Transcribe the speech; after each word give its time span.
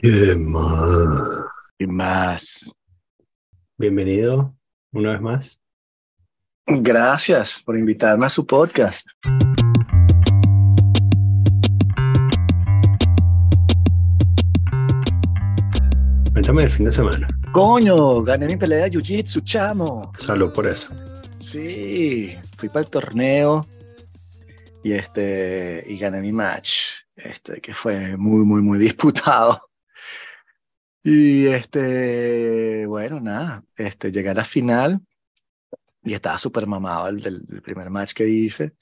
¿Qué 0.00 0.36
más? 0.36 1.10
Y 1.76 1.86
más. 1.88 2.72
Bienvenido 3.76 4.54
una 4.92 5.10
vez 5.10 5.20
más. 5.20 5.60
Gracias 6.66 7.60
por 7.64 7.76
invitarme 7.76 8.26
a 8.26 8.28
su 8.28 8.46
podcast. 8.46 9.08
Cuéntame 16.32 16.62
el 16.62 16.70
fin 16.70 16.84
de 16.84 16.92
semana. 16.92 17.26
Coño, 17.52 18.22
gané 18.22 18.46
mi 18.46 18.56
pelea 18.56 18.84
de 18.84 18.92
Jiu-Jitsu, 18.92 19.42
chamo. 19.42 20.12
Salud 20.16 20.52
por 20.52 20.68
eso. 20.68 20.94
Sí, 21.40 22.36
fui 22.56 22.68
para 22.68 22.84
el 22.84 22.90
torneo 22.90 23.66
y 24.84 24.92
este 24.92 25.84
y 25.88 25.98
gané 25.98 26.20
mi 26.20 26.30
match, 26.30 27.00
este 27.16 27.60
que 27.60 27.74
fue 27.74 28.16
muy 28.16 28.44
muy 28.44 28.62
muy 28.62 28.78
disputado. 28.78 29.67
Y 31.10 31.46
este, 31.46 32.86
bueno, 32.86 33.18
nada, 33.20 33.64
este 33.76 34.12
llegué 34.12 34.28
a 34.30 34.34
la 34.34 34.44
final 34.44 35.00
y 36.02 36.14
estaba 36.14 36.38
súper 36.38 36.66
mamado 36.66 37.08
el 37.08 37.20
del, 37.20 37.46
del 37.46 37.62
primer 37.62 37.90
match 37.90 38.12
que 38.14 38.28
hice. 38.28 38.74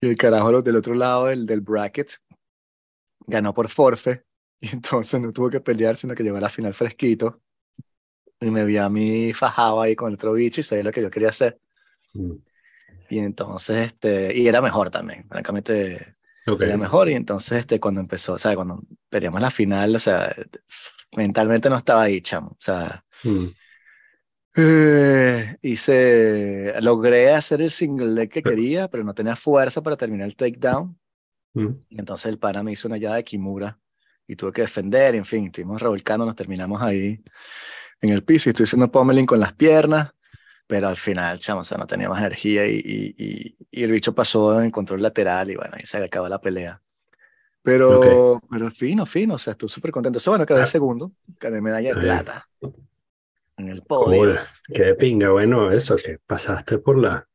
Y 0.00 0.06
el 0.08 0.16
carajo 0.16 0.62
del 0.62 0.76
otro 0.76 0.94
lado 0.94 1.26
del, 1.26 1.46
del 1.46 1.60
bracket 1.60 2.12
ganó 3.26 3.52
por 3.54 3.68
forfe 3.68 4.24
y 4.60 4.68
entonces 4.68 5.20
no 5.20 5.32
tuvo 5.32 5.50
que 5.50 5.60
pelear, 5.60 5.96
sino 5.96 6.14
que 6.14 6.22
llegó 6.22 6.36
a 6.38 6.40
la 6.40 6.48
final 6.50 6.74
fresquito. 6.74 7.40
Y 8.40 8.50
me 8.50 8.64
vi 8.64 8.76
a 8.76 8.88
mí 8.88 9.32
fajado 9.32 9.82
ahí 9.82 9.96
con 9.96 10.08
el 10.08 10.14
otro 10.14 10.34
bicho 10.34 10.60
y 10.60 10.64
sabía 10.64 10.84
lo 10.84 10.92
que 10.92 11.02
yo 11.02 11.10
quería 11.10 11.30
hacer. 11.30 11.58
Mm. 12.14 12.38
Y 13.08 13.18
entonces, 13.18 13.86
este, 13.86 14.36
y 14.36 14.48
era 14.48 14.62
mejor 14.62 14.90
también, 14.90 15.28
francamente, 15.28 16.16
Ok. 16.46 16.62
era 16.62 16.76
mejor. 16.76 17.08
Y 17.10 17.14
entonces, 17.14 17.60
este, 17.60 17.78
cuando 17.80 18.00
empezó, 18.00 18.34
o 18.34 18.38
sea, 18.38 18.54
cuando 18.56 18.82
peleamos 19.08 19.40
la 19.40 19.50
final, 19.50 19.94
o 19.96 19.98
sea, 19.98 20.34
mentalmente 21.16 21.68
no 21.70 21.76
estaba 21.76 22.02
ahí, 22.04 22.20
chamo. 22.22 22.50
O 22.50 22.56
sea, 22.60 23.04
Mm. 23.24 23.54
eh, 24.56 25.56
hice, 25.62 26.74
logré 26.80 27.32
hacer 27.32 27.60
el 27.62 27.70
single 27.70 28.08
leg 28.08 28.30
que 28.30 28.42
quería, 28.42 28.88
pero 28.88 29.04
no 29.04 29.14
tenía 29.14 29.36
fuerza 29.36 29.82
para 29.82 29.96
terminar 29.96 30.26
el 30.28 30.36
takedown. 30.36 30.98
Mm. 31.54 31.68
Y 31.90 32.00
entonces 32.00 32.26
el 32.26 32.38
pana 32.38 32.64
me 32.64 32.72
hizo 32.72 32.88
una 32.88 32.98
llave 32.98 33.18
de 33.18 33.24
Kimura 33.24 33.80
y 34.28 34.36
tuve 34.36 34.52
que 34.52 34.62
defender, 34.62 35.16
en 35.16 35.26
fin, 35.26 35.46
estuvimos 35.46 35.82
revolcando, 35.82 36.26
nos 36.26 36.36
terminamos 36.36 36.82
ahí 36.82 37.22
en 38.02 38.10
el 38.10 38.24
piso 38.24 38.50
y 38.50 38.52
estoy 38.52 38.64
haciendo 38.64 38.92
pommeling 38.92 39.26
con 39.26 39.40
las 39.40 39.54
piernas, 39.54 40.12
pero 40.68 40.88
al 40.88 40.96
final, 40.96 41.40
chamo, 41.40 41.62
o 41.62 41.64
sea, 41.64 41.78
no 41.78 41.88
tenía 41.88 42.10
más 42.10 42.20
energía 42.20 42.66
y, 42.68 42.76
y, 42.78 43.16
y, 43.18 43.58
y 43.72 43.84
el 43.84 43.92
bicho 43.92 44.14
pasó 44.16 44.62
en 44.62 44.72
control 44.72 45.02
lateral 45.02 45.50
y 45.52 45.56
bueno, 45.56 45.72
ahí 45.76 45.86
se 45.86 45.98
acabó 45.98 46.28
la 46.30 46.40
pelea. 46.42 46.82
Pero, 47.64 48.40
pero 48.50 48.70
fino, 48.70 49.06
fino, 49.06 49.34
o 49.34 49.38
sea, 49.38 49.52
estuve 49.52 49.70
súper 49.70 49.90
contento. 49.90 50.18
Eso, 50.18 50.30
bueno, 50.30 50.44
quedé 50.44 50.60
Ah. 50.60 50.66
segundo, 50.66 51.12
gané 51.40 51.62
medalla 51.62 51.94
de 51.94 52.00
plata 52.00 52.46
en 53.56 53.68
el 53.70 53.82
podio. 53.82 54.34
Cool. 54.34 54.38
Qué 54.72 54.94
pinga. 54.94 55.30
Bueno, 55.30 55.70
eso, 55.70 55.96
que 55.96 56.18
pasaste 56.26 56.78
por 56.78 56.98
la. 56.98 57.26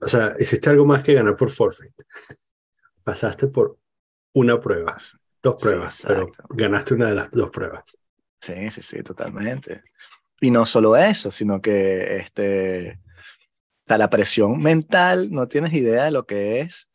O 0.00 0.06
sea, 0.06 0.34
hiciste 0.38 0.68
algo 0.68 0.84
más 0.84 1.02
que 1.02 1.14
ganar 1.14 1.36
por 1.36 1.50
forfeit. 1.50 1.94
Pasaste 3.02 3.46
por 3.48 3.78
una 4.34 4.60
prueba, 4.60 4.96
dos 5.42 5.54
Sí, 5.60 5.66
pruebas, 5.68 6.02
pero 6.06 6.22
exacto. 6.28 6.54
ganaste 6.54 6.94
una 6.94 7.06
de 7.08 7.14
las 7.14 7.30
dos 7.30 7.48
pruebas. 7.50 7.96
Sí, 8.40 8.70
sí, 8.70 8.82
sí, 8.82 9.02
totalmente. 9.02 9.82
Y 10.40 10.50
no 10.50 10.66
solo 10.66 10.96
eso, 10.96 11.30
sino 11.30 11.62
que 11.62 12.16
este, 12.18 12.98
o 13.00 13.86
sea, 13.86 13.96
la 13.96 14.10
presión 14.10 14.60
mental, 14.60 15.30
no 15.30 15.48
tienes 15.48 15.72
idea 15.72 16.04
de 16.04 16.10
lo 16.10 16.26
que 16.26 16.60
es, 16.60 16.90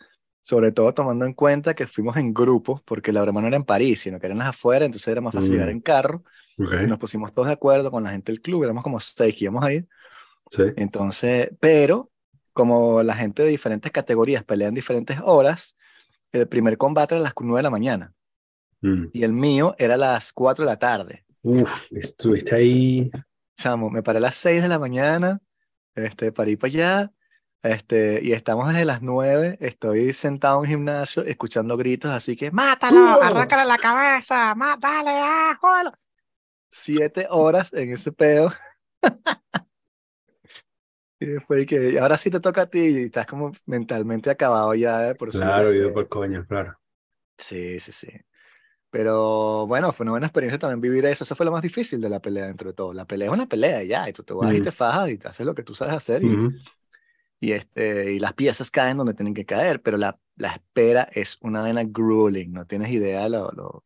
sobre 0.48 0.72
todo 0.72 0.94
tomando 0.94 1.26
en 1.26 1.34
cuenta 1.34 1.74
que 1.76 1.88
fuimos 1.88 2.16
en 2.16 2.34
grupo, 2.34 2.82
porque 2.86 3.12
la 3.12 3.22
broma 3.22 3.42
no 3.42 3.48
era 3.48 3.58
en 3.58 3.66
París, 3.66 4.00
sino 4.00 4.18
que 4.18 4.28
eran 4.28 4.38
las 4.38 4.48
afuera, 4.48 4.86
entonces 4.86 5.06
era 5.10 5.20
más 5.20 5.34
fácil 5.36 5.50
Mm. 5.50 5.54
llegar 5.56 5.70
en 5.70 5.82
carro, 5.82 6.24
Ok. 6.58 6.74
y 6.86 6.88
nos 6.88 7.00
pusimos 7.00 7.34
todos 7.34 7.50
de 7.50 7.54
acuerdo 7.56 7.92
con 7.92 8.02
la 8.06 8.12
gente 8.12 8.32
del 8.32 8.42
club, 8.42 8.64
éramos 8.64 8.82
como 8.82 8.98
seis 9.02 9.36
que 9.36 9.44
íbamos 9.44 9.62
a 9.66 9.74
ir, 9.74 9.90
Sí. 10.50 10.64
entonces, 10.78 11.50
pero 11.60 12.10
como 12.54 13.04
la 13.04 13.14
gente 13.16 13.44
de 13.44 13.50
diferentes 13.50 13.92
categorías 13.92 14.46
pelean 14.46 14.74
diferentes 14.74 15.20
horas, 15.22 15.76
el 16.32 16.48
primer 16.48 16.78
combate 16.78 17.16
era 17.16 17.22
a 17.22 17.24
las 17.26 17.34
9 17.42 17.60
de 17.60 17.64
la 17.64 17.70
mañana, 17.70 18.14
Mm. 18.80 19.08
y 19.12 19.24
el 19.24 19.34
mío 19.34 19.76
era 19.78 19.96
a 19.96 19.98
las 19.98 20.32
4 20.32 20.64
de 20.64 20.72
la 20.72 20.80
tarde. 20.80 21.26
Uf, 21.42 21.92
estuviste 21.92 22.56
ahí. 22.56 23.12
Chamo, 23.58 23.90
me 23.90 24.02
paré 24.02 24.20
a 24.20 24.22
las 24.22 24.36
6 24.36 24.62
de 24.62 24.70
la 24.70 24.80
mañana, 24.80 25.42
este, 25.94 26.32
para 26.32 26.50
ir 26.50 26.58
para 26.58 26.70
allá, 26.70 27.12
este, 27.72 28.20
y 28.24 28.34
estamos 28.34 28.68
desde 28.70 28.86
las 28.86 29.02
9, 29.02 29.58
estoy 29.62 30.14
sentado 30.14 30.56
en 30.58 30.62
un 30.62 30.68
gimnasio 30.68 31.24
escuchando 31.24 31.78
gritos, 31.78 32.12
así 32.12 32.36
que 32.36 32.52
¡mátalo! 32.52 33.00
¡Oh! 33.00 33.22
¡Arráncale 33.22 33.66
la 33.66 33.78
cabeza! 33.78 34.56
¡Má- 34.56 34.78
¡Dale! 34.80 35.12
¡Ah! 35.12 35.58
Siete 36.70 37.28
horas 37.30 37.74
en 37.74 37.92
ese 37.92 38.12
pedo. 38.12 38.52
Y 41.20 41.26
después 41.26 41.66
que, 41.66 42.00
ahora 42.00 42.18
sí 42.18 42.30
te 42.30 42.40
toca 42.40 42.64
a 42.64 42.70
ti, 42.70 42.80
y 42.80 43.04
estás 43.06 43.26
como 43.26 43.52
mentalmente 43.66 44.30
acabado 44.30 44.76
ya, 44.76 45.10
eh, 45.10 45.16
por 45.16 45.30
Claro, 45.32 45.74
ido 45.74 45.92
por 45.92 46.08
coño, 46.08 46.46
claro. 46.46 46.78
Sí, 47.38 47.80
sí, 47.80 47.92
sí. 47.92 48.08
Pero 48.92 49.68
bueno, 49.68 49.92
fue 49.92 50.06
una 50.06 50.12
buena 50.12 50.28
experiencia 50.28 50.60
también 50.60 50.82
vivir 50.82 51.06
eso. 51.06 51.24
Eso 51.24 51.36
fue 51.36 51.46
lo 51.46 51.52
más 51.52 51.62
difícil 51.62 52.02
de 52.02 52.10
la 52.10 52.22
pelea 52.22 52.48
dentro 52.48 52.70
de 52.70 52.76
todo. 52.76 52.94
La 52.94 53.06
pelea 53.06 53.28
es 53.28 53.34
una 53.34 53.48
pelea 53.48 53.84
ya, 53.84 54.10
y 54.10 54.14
tú 54.14 54.24
te 54.24 54.34
vas 54.34 54.56
y 54.56 54.62
te 54.62 54.72
fajas 54.72 55.10
y 55.12 55.18
te 55.18 55.28
haces 55.28 55.46
lo 55.46 55.56
que 55.56 55.64
tú 55.64 55.76
sabes 55.76 55.96
hacer 55.96 56.24
y. 56.24 56.44
y, 57.40 57.52
este, 57.54 58.14
y 58.14 58.20
las 58.20 58.34
piezas 58.34 58.72
caen 58.72 58.98
donde 58.98 59.14
tienen 59.14 59.34
que 59.34 59.46
caer, 59.46 59.82
pero 59.82 59.98
la, 59.98 60.20
la 60.36 60.50
espera 60.54 61.10
es 61.14 61.38
una 61.42 61.62
vaina 61.62 61.84
grueling, 61.86 62.52
no 62.54 62.66
tienes 62.68 62.92
idea 62.92 63.30
lo, 63.30 63.52
lo, 63.52 63.84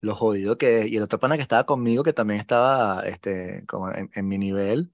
lo 0.00 0.14
jodido 0.14 0.58
que 0.58 0.80
es. 0.82 0.88
Y 0.88 0.96
el 0.96 1.02
otro 1.02 1.18
pana 1.20 1.36
que 1.36 1.42
estaba 1.42 1.66
conmigo, 1.66 2.02
que 2.02 2.12
también 2.12 2.40
estaba 2.40 3.02
este, 3.06 3.64
como 3.66 3.90
en, 3.92 4.10
en 4.14 4.28
mi 4.28 4.38
nivel, 4.38 4.92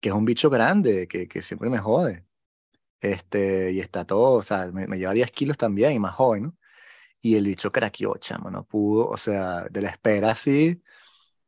que 0.00 0.10
es 0.10 0.16
un 0.16 0.24
bicho 0.24 0.50
grande, 0.50 1.08
que, 1.08 1.28
que 1.28 1.42
siempre 1.42 1.70
me 1.70 1.78
jode. 1.78 2.26
Este, 3.00 3.72
y 3.72 3.80
está 3.80 4.06
todo, 4.06 4.32
o 4.34 4.42
sea, 4.42 4.68
me, 4.68 4.86
me 4.88 4.98
lleva 4.98 5.14
10 5.14 5.30
kilos 5.32 5.58
también 5.58 5.92
y 5.92 5.98
más 6.00 6.14
joven, 6.16 6.44
¿no? 6.44 6.56
Y 7.22 7.36
el 7.36 7.46
bicho 7.46 7.72
craqueó, 7.72 8.16
chamo, 8.18 8.50
no 8.50 8.64
pudo, 8.66 9.08
o 9.08 9.16
sea, 9.18 9.64
de 9.70 9.82
la 9.82 9.90
espera 9.90 10.32
así, 10.32 10.82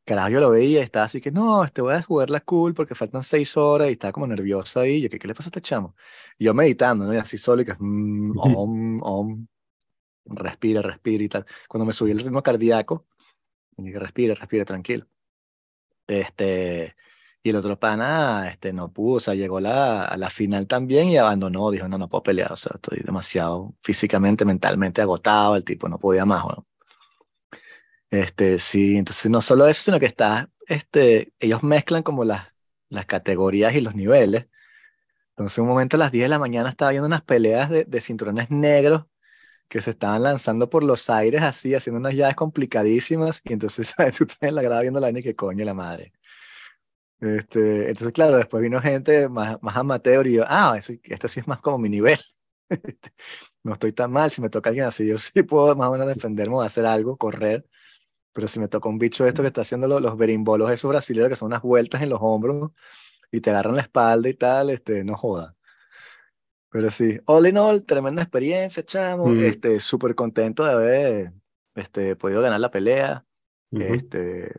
carajo, 0.05 0.31
yo 0.31 0.41
lo 0.41 0.51
veía 0.51 0.81
y 0.81 0.83
estaba 0.83 1.05
así 1.07 1.21
que, 1.21 1.31
no, 1.31 1.65
este 1.65 1.83
voy 1.83 1.95
a 1.95 2.03
jugar 2.03 2.31
la 2.31 2.41
cool 2.41 2.75
porque 2.75 2.95
faltan 2.95 3.23
seis 3.23 3.57
horas 3.57 3.89
y 3.89 3.93
estaba 3.93 4.13
como 4.13 4.27
nervioso 4.27 4.81
ahí, 4.81 5.03
yo, 5.03 5.09
¿qué, 5.11 5.19
qué 5.19 5.29
le 5.29 5.35
pasa 5.35 5.49
a 5.49 5.51
este 5.51 5.61
chamo? 5.61 5.95
Y 6.39 6.45
yo 6.47 6.55
meditando, 6.55 7.05
¿no? 7.07 7.15
Y 7.15 7.19
así 7.19 7.39
solo 7.39 7.63
y 7.63 7.65
que, 7.65 7.75
mm, 7.79 8.39
Ujú. 8.39 8.41
om, 8.41 9.03
om, 9.03 9.47
respira, 10.27 10.83
respira 10.83 11.25
y 11.25 11.29
tal. 11.29 11.47
Cuando 11.69 11.87
me 11.87 11.93
subí 11.93 12.11
el 12.13 12.21
ritmo 12.21 12.43
cardíaco, 12.43 13.07
y 13.79 13.85
dije, 13.85 13.99
respira, 13.99 14.35
respira, 14.35 14.65
tranquilo. 14.65 15.07
Este, 16.07 16.95
y 17.43 17.51
el 17.51 17.57
otro 17.57 17.79
pana, 17.79 18.51
este, 18.51 18.73
no 18.73 18.93
pudo, 18.93 19.17
o 19.17 19.21
sea, 19.21 19.35
llegó 19.35 19.61
la, 19.61 20.05
a 20.05 20.17
la 20.17 20.31
final 20.31 20.67
también 20.67 21.09
y 21.09 21.17
abandonó, 21.17 21.71
dijo, 21.71 21.89
no, 21.89 21.99
no 21.99 22.09
puedo 22.09 22.23
pelear, 22.23 22.53
o 22.53 22.57
sea, 22.57 22.73
estoy 22.75 23.01
demasiado 23.05 23.75
físicamente, 23.83 24.45
mentalmente 24.45 25.01
agotado, 25.03 25.57
el 25.57 25.65
tipo 25.65 25.89
no 25.89 25.99
podía 25.99 26.25
más, 26.25 26.45
weón. 26.45 26.67
Este, 28.13 28.59
sí, 28.59 28.97
entonces 28.99 29.31
no 29.31 29.43
solo 29.43 29.67
eso, 29.69 29.83
sino 29.85 29.99
que 30.01 30.07
está, 30.07 30.51
este, 30.69 31.33
ellos 31.41 31.63
mezclan 31.63 32.03
como 32.05 32.25
las, 32.25 32.49
las 32.91 33.07
categorías 33.07 33.75
y 33.75 33.81
los 33.81 33.95
niveles. 33.95 34.49
Entonces, 35.31 35.59
un 35.59 35.69
momento 35.69 35.97
a 35.97 36.01
las 36.01 36.13
10 36.13 36.25
de 36.27 36.31
la 36.31 36.39
mañana 36.41 36.71
estaba 36.71 36.91
viendo 36.93 37.07
unas 37.09 37.23
peleas 37.23 37.71
de, 37.71 37.85
de 37.85 38.01
cinturones 38.03 38.51
negros 38.51 39.07
que 39.69 39.81
se 39.83 39.91
estaban 39.93 40.23
lanzando 40.25 40.71
por 40.71 40.85
los 40.85 41.11
aires 41.11 41.43
así, 41.43 41.75
haciendo 41.75 42.01
unas 42.01 42.15
llaves 42.17 42.37
complicadísimas, 42.37 43.43
y 43.45 43.53
entonces, 43.55 43.89
¿sabes? 43.97 44.15
Tú 44.17 44.25
estás 44.25 44.39
en 44.51 44.55
la 44.57 44.63
grada 44.63 44.83
viendo 44.83 45.01
la 45.01 45.07
vaina 45.09 45.21
y 45.21 45.25
que 45.25 45.37
coño 45.37 45.65
la 45.65 45.75
madre. 45.75 46.13
Este, 47.21 47.89
entonces, 47.89 48.13
claro, 48.13 48.37
después 48.37 48.63
vino 48.63 48.81
gente 48.81 49.29
más, 49.29 49.57
más 49.63 49.77
amateur 49.77 50.27
y 50.27 50.35
yo, 50.35 50.45
ah, 50.49 50.75
eso- 50.77 50.93
esto 51.05 51.29
sí 51.29 51.39
es 51.41 51.47
más 51.47 51.61
como 51.61 51.79
mi 51.79 51.89
nivel. 51.89 52.19
No 53.65 53.75
estoy 53.75 53.93
tan 53.93 54.13
mal, 54.13 54.31
si 54.31 54.41
me 54.43 54.51
toca 54.51 54.71
alguien 54.71 54.87
así, 54.87 55.07
yo 55.07 55.19
sí 55.19 55.43
puedo 55.45 55.77
más 55.77 55.89
o 55.89 55.93
menos 55.93 56.09
defenderme 56.09 56.57
o 56.57 56.63
hacer 56.63 56.87
algo, 56.87 57.17
correr, 57.17 57.67
pero 58.33 58.49
si 58.49 58.61
me 58.61 58.69
toca 58.69 58.89
un 58.89 58.99
bicho 58.99 59.27
esto 59.27 59.43
que 59.43 59.49
está 59.49 59.63
haciendo 59.63 59.89
los, 59.89 60.03
los 60.03 60.17
berimbolos 60.19 60.71
esos 60.71 60.89
brasileños 60.91 61.31
que 61.31 61.37
son 61.37 61.47
unas 61.47 61.63
vueltas 61.63 62.03
en 62.03 62.11
los 62.11 62.19
hombros 62.23 62.73
y 63.33 63.41
te 63.41 63.51
agarran 63.51 63.77
la 63.77 63.83
espalda 63.83 64.29
y 64.29 64.35
tal, 64.35 64.71
este, 64.71 65.05
no 65.05 65.17
joda. 65.17 65.57
Pero 66.71 66.91
sí, 66.91 67.19
all 67.27 67.47
in 67.47 67.59
all, 67.59 67.85
tremenda 67.85 68.23
experiencia, 68.23 68.83
chamo, 68.85 69.27
Mm. 69.27 69.41
este, 69.41 69.79
súper 69.81 70.15
contento 70.15 70.65
de 70.65 70.73
haber, 70.73 71.33
este, 71.75 72.17
podido 72.17 72.41
ganar 72.41 72.61
la 72.61 72.71
pelea, 72.71 73.27
este, 73.79 74.51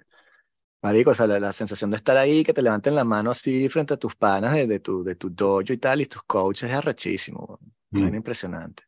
marico, 0.81 1.11
o 1.11 1.15
sea, 1.15 1.27
la, 1.27 1.39
la 1.39 1.53
sensación 1.53 1.91
de 1.91 1.97
estar 1.97 2.17
ahí, 2.17 2.43
que 2.43 2.53
te 2.53 2.61
levanten 2.61 2.95
la 2.95 3.03
mano 3.05 3.31
así 3.31 3.69
frente 3.69 3.93
a 3.95 3.97
tus 3.97 4.15
panas 4.15 4.55
de, 4.55 4.67
de 4.67 4.79
tu, 4.79 5.03
de 5.03 5.15
tu 5.15 5.29
dojo 5.31 5.73
y 5.73 5.77
tal, 5.77 6.01
y 6.01 6.05
tus 6.07 6.23
coaches 6.23 6.69
es 6.71 6.75
arrechísimo. 6.77 7.59
Mm. 7.91 8.01
Vaina 8.01 8.17
impresionante. 8.17 8.83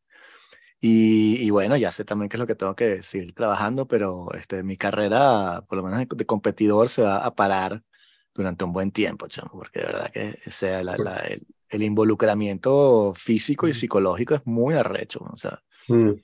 Y, 0.80 1.38
y 1.46 1.50
bueno, 1.50 1.78
ya 1.78 1.92
sé 1.92 2.06
también 2.06 2.30
qué 2.30 2.38
es 2.38 2.40
lo 2.42 2.48
que 2.48 2.56
tengo 2.56 2.76
que 2.76 3.02
seguir 3.02 3.34
trabajando, 3.34 3.88
pero 3.88 4.32
este, 4.34 4.62
mi 4.64 4.78
carrera, 4.78 5.64
por 5.68 5.78
lo 5.78 5.84
menos 5.84 6.00
de, 6.00 6.08
de 6.16 6.26
competidor, 6.26 6.90
se 6.90 7.02
va 7.04 7.18
a 7.26 7.34
parar 7.36 7.84
durante 8.34 8.66
un 8.66 8.74
buen 8.74 8.92
tiempo, 8.92 9.28
chamo, 9.28 9.52
porque 9.54 9.80
de 9.80 9.86
verdad 9.88 10.12
que 10.12 10.40
sea, 10.52 10.84
la- 10.84 10.98
la- 10.98 11.18
el, 11.20 11.48
el 11.70 11.84
involucramiento 11.84 13.14
físico 13.16 13.68
y 13.68 13.74
psicológico 13.74 14.36
es 14.36 14.46
muy 14.46 14.76
arrecho, 14.76 15.22
o 15.32 15.38
sea, 15.38 15.64
Mm. 15.88 16.20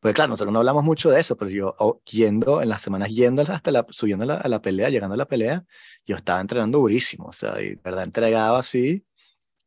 Pues 0.00 0.14
claro, 0.14 0.30
nosotros 0.30 0.52
no 0.52 0.60
hablamos 0.60 0.82
mucho 0.84 1.10
de 1.10 1.20
eso, 1.20 1.36
pero 1.36 1.50
yo 1.50 1.74
oh, 1.78 2.00
yendo, 2.06 2.62
en 2.62 2.70
las 2.70 2.80
semanas 2.82 3.10
yendo 3.14 3.42
hasta 3.42 3.70
la, 3.70 3.86
subiendo 3.90 4.24
a 4.24 4.26
la, 4.28 4.34
a 4.36 4.48
la, 4.48 4.62
pelea, 4.62 4.88
llegando 4.88 5.14
a 5.14 5.18
la 5.18 5.26
pelea, 5.26 5.64
yo 6.06 6.16
estaba 6.16 6.40
entrenando 6.40 6.78
durísimo, 6.78 7.26
o 7.26 7.32
sea, 7.32 7.60
y 7.60 7.74
verdad 7.76 8.04
entregaba 8.04 8.58
así, 8.58 9.04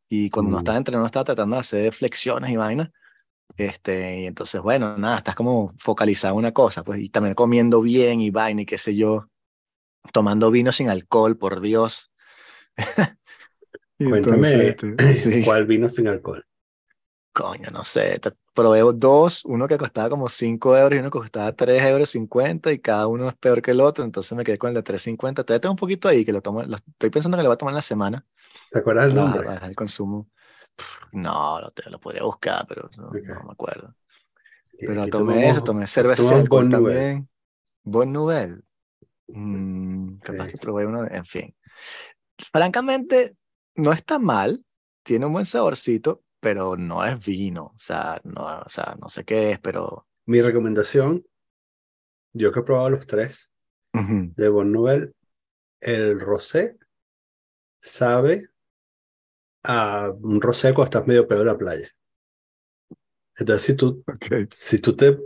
y 0.10 0.30
cuando 0.30 0.52
no 0.52 0.58
Mm. 0.58 0.60
estaba 0.60 0.78
entrenando 0.78 1.08
estaba 1.08 1.26
tratando 1.26 1.56
de 1.58 1.62
hacer 1.62 1.94
flexiones 1.94 2.52
y 2.52 2.58
vainas, 2.58 2.92
este, 3.58 4.22
y 4.22 4.26
entonces, 4.28 4.62
bueno, 4.62 4.98
nada, 4.98 5.18
estás 5.18 5.36
como 5.36 5.74
focalizado 5.80 6.34
en 6.36 6.40
una 6.40 6.54
cosa, 6.54 6.84
pues, 6.84 7.02
y 7.02 7.10
también 7.10 7.36
comiendo 7.36 7.82
bien 7.82 8.22
y 8.22 8.32
vaina 8.32 8.62
y 8.64 8.66
qué 8.66 8.78
sé 8.78 8.96
yo, 8.96 9.28
tomando 10.14 10.52
vino 10.52 10.72
sin 10.72 10.90
alcohol, 10.90 11.38
por 11.38 11.62
Dios. 11.62 12.12
Cuéntame 14.06 14.52
entonces, 14.54 14.78
sí. 15.24 15.44
cuál 15.44 15.66
vino 15.66 15.90
sin 15.90 16.08
alcohol. 16.08 16.46
Coño, 17.34 17.72
no 17.72 17.84
sé, 17.84 18.20
te- 18.20 18.32
probé 18.54 18.82
dos, 18.94 19.44
uno 19.46 19.68
que 19.68 19.76
costaba 19.80 20.08
como 20.08 20.30
5 20.30 20.78
euros 20.78 20.94
y 20.96 21.00
uno 21.00 21.10
que 21.10 21.18
costaba 21.18 21.52
3 21.54 21.82
euros 21.82 22.10
50 22.12 22.72
y 22.72 22.78
cada 22.80 23.08
uno 23.08 23.28
es 23.28 23.36
peor 23.36 23.60
que 23.64 23.72
el 23.72 23.82
otro, 23.82 24.04
entonces 24.06 24.38
me 24.38 24.44
quedé 24.44 24.60
con 24.60 24.68
el 24.70 24.76
de 24.76 24.84
3.50. 24.84 25.44
Todavía 25.44 25.62
tengo 25.62 25.74
un 25.74 25.78
poquito 25.78 26.08
ahí 26.08 26.24
que 26.24 26.32
lo 26.32 26.42
tomo, 26.44 26.62
lo- 26.62 26.76
estoy 26.78 27.10
pensando 27.10 27.36
que 27.38 27.42
lo 27.44 27.50
voy 27.50 27.56
a 27.56 27.58
tomar 27.58 27.72
en 27.72 27.78
la 27.78 27.82
semana 27.82 28.26
¿Te 28.70 28.80
acuerdas 28.80 29.06
el 29.06 29.16
nombre? 29.16 29.56
bajar 29.56 29.70
el 29.70 29.76
consumo. 29.76 30.30
No, 31.12 31.60
lo, 31.62 31.72
te- 31.72 31.90
lo 31.90 32.00
podría 32.00 32.24
buscar, 32.24 32.66
pero 32.68 32.90
no, 32.98 33.08
Ok. 33.08 33.30
no 33.30 33.44
me 33.44 33.52
acuerdo. 33.52 33.96
Pero 34.78 35.08
tomé 35.10 35.50
eso, 35.50 35.62
tomé 35.62 35.88
cerveza 35.88 36.40
Bon 36.50 36.70
Nouvel. 36.70 36.96
también. 36.96 37.30
Bon 37.84 38.12
Nouvel. 38.12 38.64
Mm, 39.28 40.18
capaz 40.20 40.48
Sí. 40.48 40.52
que 40.52 40.58
probé 40.58 40.86
uno, 40.86 41.08
en 41.10 41.26
fin. 41.26 41.56
Francamente, 42.52 43.36
no 43.76 43.92
está 43.94 44.20
mal, 44.20 44.64
tiene 45.04 45.26
un 45.26 45.34
buen 45.34 45.46
saborcito, 45.46 46.24
pero 46.40 46.76
no 46.78 47.06
es 47.06 47.24
vino, 47.26 47.66
o 47.76 47.80
sea, 47.80 48.20
no, 48.24 48.44
o 48.66 48.70
sea, 48.70 48.96
no 49.00 49.10
sé 49.10 49.24
qué 49.26 49.52
es, 49.52 49.60
pero... 49.60 50.08
Mi 50.26 50.42
recomendación, 50.42 51.26
yo 52.34 52.52
que 52.52 52.60
he 52.60 52.64
probado 52.64 52.90
los 52.92 53.08
tres 53.08 53.52
Ujú. 53.94 54.34
de 54.36 54.50
Bon 54.50 54.72
Nouvel, 54.72 55.16
el 55.82 56.20
rosé 56.20 56.78
sabe 57.82 58.50
a 59.64 60.12
un 60.22 60.42
rosé 60.42 60.74
cuando 60.74 60.86
estás 60.86 61.08
medio 61.08 61.28
peor 61.28 61.42
en 61.42 61.48
la 61.48 61.58
playa. 61.58 61.90
Entonces, 63.36 63.64
si 63.64 63.76
tú, 63.76 64.04
si 64.52 64.80
tú 64.80 64.96
te 64.96 65.18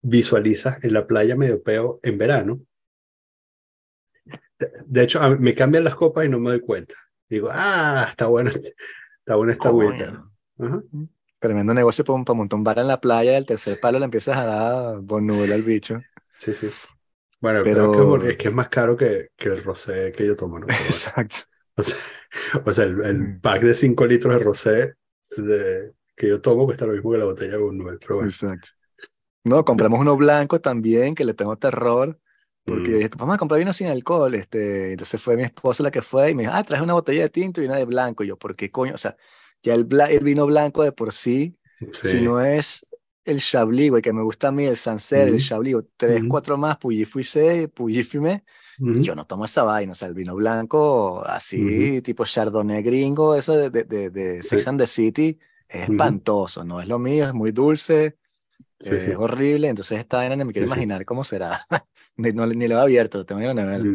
visualizas 0.00 0.82
en 0.82 0.94
la 0.94 1.06
playa 1.06 1.36
medio 1.36 1.62
peo 1.62 2.00
en 2.02 2.18
verano, 2.18 2.60
de, 4.86 5.02
hecho, 5.02 5.20
me 5.38 5.54
cambian 5.54 5.84
las 5.84 5.94
copas 5.94 6.24
y 6.24 6.28
no 6.28 6.38
me 6.38 6.50
doy 6.50 6.60
cuenta. 6.60 6.94
Digo, 7.28 7.48
ah, 7.50 8.06
está 8.10 8.26
bueno, 8.26 8.50
está 8.50 9.36
bueno 9.36 9.52
esta 9.52 9.68
agüita. 9.68 10.24
Ajá. 10.58 10.82
Tremendo 11.38 11.74
negocio 11.74 12.04
para, 12.04 12.22
para 12.22 12.36
montar 12.36 12.56
un 12.56 12.64
bar 12.64 12.78
en 12.78 12.86
la 12.86 13.00
playa 13.00 13.36
al 13.36 13.46
tercer 13.46 13.80
palo 13.80 13.98
le 13.98 14.04
empiezas 14.04 14.36
a 14.36 14.44
dar 14.46 15.00
Bon 15.00 15.26
Nouvel 15.26 15.52
al 15.52 15.62
bicho. 15.62 16.00
Sí, 16.34 16.54
sí. 16.54 16.70
Bueno, 17.40 17.62
Pero- 17.64 17.90
pero 17.90 18.16
es 18.16 18.22
que 18.22 18.30
es, 18.30 18.36
que 18.36 18.50
más 18.50 18.68
caro 18.68 18.96
que, 18.96 19.30
que 19.36 19.48
el 19.48 19.64
rosé 19.64 20.12
que 20.12 20.24
yo 20.24 20.36
tomo, 20.36 20.60
¿no? 20.60 20.66
Exacto. 20.86 21.38
O 21.76 21.82
sea, 21.82 21.96
o 22.66 22.70
sea, 22.72 22.84
el, 22.84 23.00
el 23.04 23.28
Mm. 23.28 23.40
pack 23.40 23.62
de 23.62 23.74
5 23.74 24.06
litros 24.06 24.34
de 24.34 24.40
rosé 24.40 24.94
de, 25.36 25.94
que 26.16 26.28
yo 26.28 26.40
tomo 26.40 26.64
cuesta 26.66 26.86
lo 26.86 26.92
mismo 26.92 27.12
que 27.12 27.18
la 27.18 27.24
botella 27.26 27.56
de 27.56 27.72
Nouvel, 27.72 27.98
pero 27.98 28.16
bueno. 28.16 28.34
Exacto. 28.34 28.68
No, 29.44 29.64
compramos 29.64 30.00
uno 30.00 30.16
blanco 30.16 30.60
también, 30.60 31.14
que 31.14 31.24
le 31.24 31.34
tengo 31.34 31.56
terror, 31.58 32.20
porque 32.64 32.92
Mm. 32.92 32.96
dije, 32.96 33.10
vamos 33.18 33.36
a 33.36 33.38
comprar 33.38 33.60
vino 33.60 33.72
sin 33.72 33.88
alcohol. 33.88 34.34
Este, 34.34 34.92
entonces 34.92 35.22
fue 35.22 35.36
mi 35.36 35.44
esposa 35.44 35.82
la 35.84 35.90
que 35.92 36.02
fue 36.02 36.30
y 36.32 36.34
me 36.36 36.44
dijo, 36.44 36.54
ah, 36.54 36.64
traes 36.64 36.82
una 36.82 36.94
botella 36.94 37.22
de 37.24 37.30
tinto 37.30 37.62
y 37.62 37.66
una 37.66 37.76
de 37.76 37.86
blanco. 37.86 38.24
Y 38.24 38.28
yo, 38.28 38.38
¿por 38.38 38.56
qué 38.56 38.70
coño? 38.70 38.94
O 38.94 38.98
sea, 38.98 39.16
ya 39.62 39.74
el, 39.74 39.86
bla- 39.88 40.10
el 40.10 40.24
vino 40.24 40.46
blanco 40.46 40.82
de 40.84 40.92
por 40.92 41.12
sí, 41.12 41.58
Sí. 41.92 42.08
si 42.08 42.20
no 42.20 42.40
es 42.42 42.86
el 43.24 43.40
Chablis, 43.40 43.90
güey, 43.90 44.02
que 44.02 44.12
me 44.12 44.22
gusta 44.22 44.48
a 44.48 44.52
mí, 44.52 44.66
el 44.66 44.76
Sancerre, 44.78 45.30
el 45.32 45.38
Ujú. 45.38 45.40
Chablis, 45.40 45.76
tres, 45.96 46.24
Ujú. 46.24 46.28
cuatro 46.28 46.58
más, 46.58 46.78
Puyi 46.78 47.04
Fuisé, 47.06 47.68
Puyi 47.68 48.02
Yo 48.94 49.14
no 49.14 49.26
tomo 49.26 49.44
esa 49.46 49.62
vaina, 49.64 49.92
o 49.92 49.94
sea, 49.94 50.08
el 50.08 50.14
vino 50.14 50.34
blanco 50.34 51.24
así, 51.26 52.02
tipo 52.02 52.24
Chardonnay 52.24 52.82
gringo, 52.82 53.34
eso 53.36 53.56
de, 53.56 53.70
de, 53.70 53.84
de, 53.84 54.10
de 54.10 54.42
Sex 54.42 54.66
Sí. 54.66 54.68
and 54.68 54.80
the 54.80 54.86
City, 54.86 55.38
es 55.68 55.84
espantoso, 55.88 56.64
no 56.64 56.80
es 56.80 56.88
lo 56.88 56.98
mío, 56.98 57.26
es 57.26 57.34
muy 57.34 57.52
dulce, 57.52 58.18
Sí, 58.80 58.98
eh, 58.98 58.98
sí. 58.98 59.12
es 59.12 59.16
horrible, 59.16 59.68
entonces 59.68 59.98
esta 60.00 60.18
vaina 60.18 60.36
ni 60.36 60.44
me 60.44 60.52
quiero 60.52 60.66
imaginar 60.66 61.04
cómo 61.06 61.24
será, 61.24 61.64
ni, 62.16 62.32
no, 62.32 62.46
ni 62.46 62.68
lo 62.68 62.76
he 62.78 62.80
abierto, 62.82 63.26
tengo 63.26 63.40
en 63.42 63.48
la 63.48 63.54
nevera, 63.54 63.90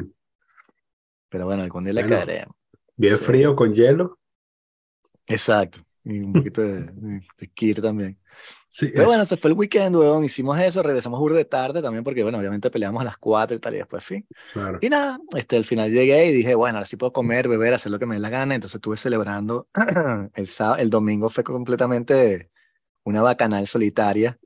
pero 1.29 1.45
bueno, 1.45 1.63
algún 1.63 1.83
día 1.85 1.93
le 1.93 2.05
Bueno. 2.05 2.05
caeremos. 2.05 2.55
Bien 2.97 3.17
frío 3.17 3.55
con 3.55 3.73
hielo. 3.73 4.19
Exacto, 5.25 5.79
y 6.03 6.19
un 6.19 6.33
poquito 6.35 6.61
de, 6.61 7.21
de 7.37 7.47
kir 7.53 7.81
también. 7.81 8.19
Sí, 8.69 8.91
Pero 8.93 9.05
eso. 9.05 9.07
bueno, 9.07 9.25
se 9.25 9.37
fue 9.37 9.51
el 9.51 9.57
weekend, 9.57 9.95
weón, 9.95 10.23
hicimos 10.25 10.59
eso, 10.59 10.83
regresamos 10.83 11.19
burda 11.19 11.37
de 11.37 11.45
tarde 11.45 11.81
también, 11.81 12.03
porque 12.03 12.21
bueno, 12.23 12.37
obviamente 12.37 12.69
peleamos 12.69 13.01
a 13.01 13.05
las 13.05 13.17
4 13.17 13.55
y 13.57 13.59
tal, 13.59 13.73
y 13.75 13.77
después 13.77 14.03
fin. 14.03 14.27
claro. 14.51 14.77
Y 14.81 14.89
nada, 14.89 15.19
este, 15.35 15.55
al 15.57 15.65
final 15.65 15.91
llegué 15.91 16.27
y 16.27 16.33
dije, 16.33 16.53
bueno, 16.55 16.77
ahora 16.77 16.85
sí 16.85 16.97
puedo 16.97 17.13
comer, 17.13 17.47
beber, 17.47 17.73
hacer 17.73 17.91
lo 17.91 17.99
que 17.99 18.05
me 18.05 18.15
dé 18.15 18.21
la 18.21 18.29
gana. 18.29 18.55
Entonces 18.55 18.75
estuve 18.75 18.97
celebrando 18.97 19.67
el 20.35 20.47
sábado, 20.47 20.77
el 20.77 20.89
domingo 20.89 21.29
fue 21.29 21.43
completamente 21.43 22.51
una 23.03 23.21
bacanal 23.21 23.65
solitaria. 23.67 24.37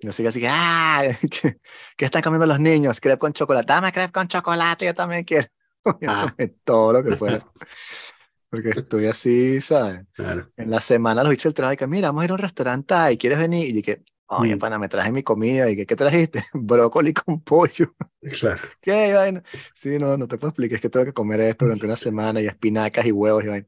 Yo 0.00 0.12
sigo 0.12 0.28
así 0.28 0.40
que, 0.40 0.48
ah, 0.50 1.02
¿qué, 1.30 1.58
qué 1.96 2.04
están 2.04 2.22
comiendo 2.22 2.46
los 2.46 2.60
niños? 2.60 3.00
Crepe 3.00 3.18
con 3.18 3.32
chocolate. 3.32 3.72
Dame 3.72 3.92
crepe 3.92 4.12
con 4.12 4.28
chocolate, 4.28 4.86
yo 4.86 4.94
también 4.94 5.24
quiero. 5.24 5.46
Ah. 6.06 6.34
todo 6.64 6.94
lo 6.94 7.04
que 7.04 7.14
fuera. 7.14 7.38
Porque 8.54 8.70
estoy 8.70 9.06
así, 9.06 9.60
¿sabes? 9.60 10.06
Claro. 10.12 10.50
En 10.56 10.70
la 10.70 10.80
semana 10.80 11.22
los 11.22 11.30
bichos 11.30 11.44
del 11.44 11.54
trabajo, 11.54 11.74
y 11.74 11.76
que 11.76 11.86
mira, 11.86 12.08
vamos 12.08 12.22
a 12.22 12.24
ir 12.26 12.30
a 12.30 12.34
un 12.34 12.38
restaurante 12.40 12.94
y 13.12 13.18
quieres 13.18 13.38
venir. 13.38 13.68
Y 13.68 13.72
dije, 13.72 14.02
oye, 14.26 14.56
Mm. 14.56 14.58
pana, 14.58 14.78
me 14.78 14.88
traje 14.88 15.10
mi 15.12 15.22
comida. 15.22 15.68
Y 15.70 15.76
que, 15.76 15.86
¿qué 15.86 15.96
trajiste? 15.96 16.44
Brócoli 16.54 17.12
con 17.12 17.40
pollo. 17.42 17.94
Claro. 18.38 18.60
¿Qué 18.80 19.12
vaina? 19.12 19.42
Sí, 19.74 19.98
no, 19.98 20.16
no 20.16 20.28
te 20.28 20.38
puedo 20.38 20.50
explicar, 20.50 20.76
es 20.76 20.80
que 20.82 20.88
tengo 20.90 21.06
que 21.06 21.12
comer 21.12 21.40
esto 21.40 21.64
durante 21.64 21.86
una 21.86 21.96
semana 21.96 22.40
y 22.40 22.46
espinacas 22.46 23.04
y 23.06 23.12
huevos 23.12 23.44
y 23.44 23.48
vaina. 23.48 23.66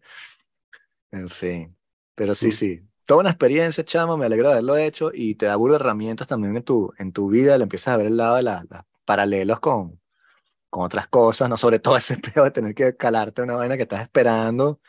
En 1.12 1.28
fin, 1.28 1.76
pero 2.14 2.34
sí, 2.34 2.48
Mm. 2.48 2.52
sí. 2.52 2.82
Toda 3.06 3.20
una 3.20 3.30
experiencia, 3.30 3.84
chamo, 3.84 4.16
me 4.16 4.26
alegro 4.26 4.48
de 4.48 4.54
haberlo 4.54 4.76
hecho 4.76 5.10
y 5.14 5.36
te 5.36 5.46
da 5.46 5.54
burda 5.56 5.78
de 5.78 5.84
herramientas 5.84 6.26
también 6.26 6.56
en 6.56 6.62
tu, 6.64 6.92
en 6.98 7.12
tu 7.12 7.28
vida, 7.30 7.56
le 7.56 7.62
empiezas 7.64 7.94
a 7.94 7.96
ver 7.98 8.06
el 8.08 8.16
lado 8.16 8.36
de 8.36 8.42
la- 8.42 8.64
los 8.68 8.80
paralelos 9.04 9.60
con, 9.60 10.00
con 10.76 10.84
otras 10.84 11.08
cosas, 11.08 11.48
no 11.48 11.56
sobre 11.56 11.78
todo 11.78 11.96
ese 11.96 12.18
peor 12.18 12.44
de 12.46 12.50
tener 12.50 12.74
que 12.74 12.96
calarte 12.96 13.42
una 13.42 13.56
vaina 13.56 13.76
que 13.76 13.84
estás 13.84 14.02
esperando. 14.02 14.80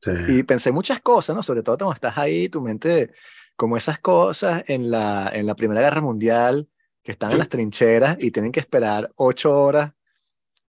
Sí. 0.00 0.10
Y 0.28 0.42
pensé 0.44 0.72
muchas 0.72 1.00
cosas, 1.00 1.34
¿no? 1.34 1.42
Sobre 1.42 1.62
todo 1.62 1.76
cuando 1.76 1.94
estás 1.94 2.16
ahí, 2.16 2.48
tu 2.48 2.60
mente, 2.60 3.12
como 3.56 3.76
esas 3.76 3.98
cosas 3.98 4.64
en 4.66 4.90
la, 4.90 5.30
en 5.32 5.46
la 5.46 5.54
Primera 5.54 5.80
Guerra 5.80 6.00
Mundial, 6.00 6.68
que 7.02 7.12
están 7.12 7.32
en 7.32 7.38
las 7.38 7.48
trincheras 7.48 8.22
y 8.22 8.30
tienen 8.30 8.52
que 8.52 8.60
esperar 8.60 9.10
ocho 9.16 9.56
horas 9.60 9.92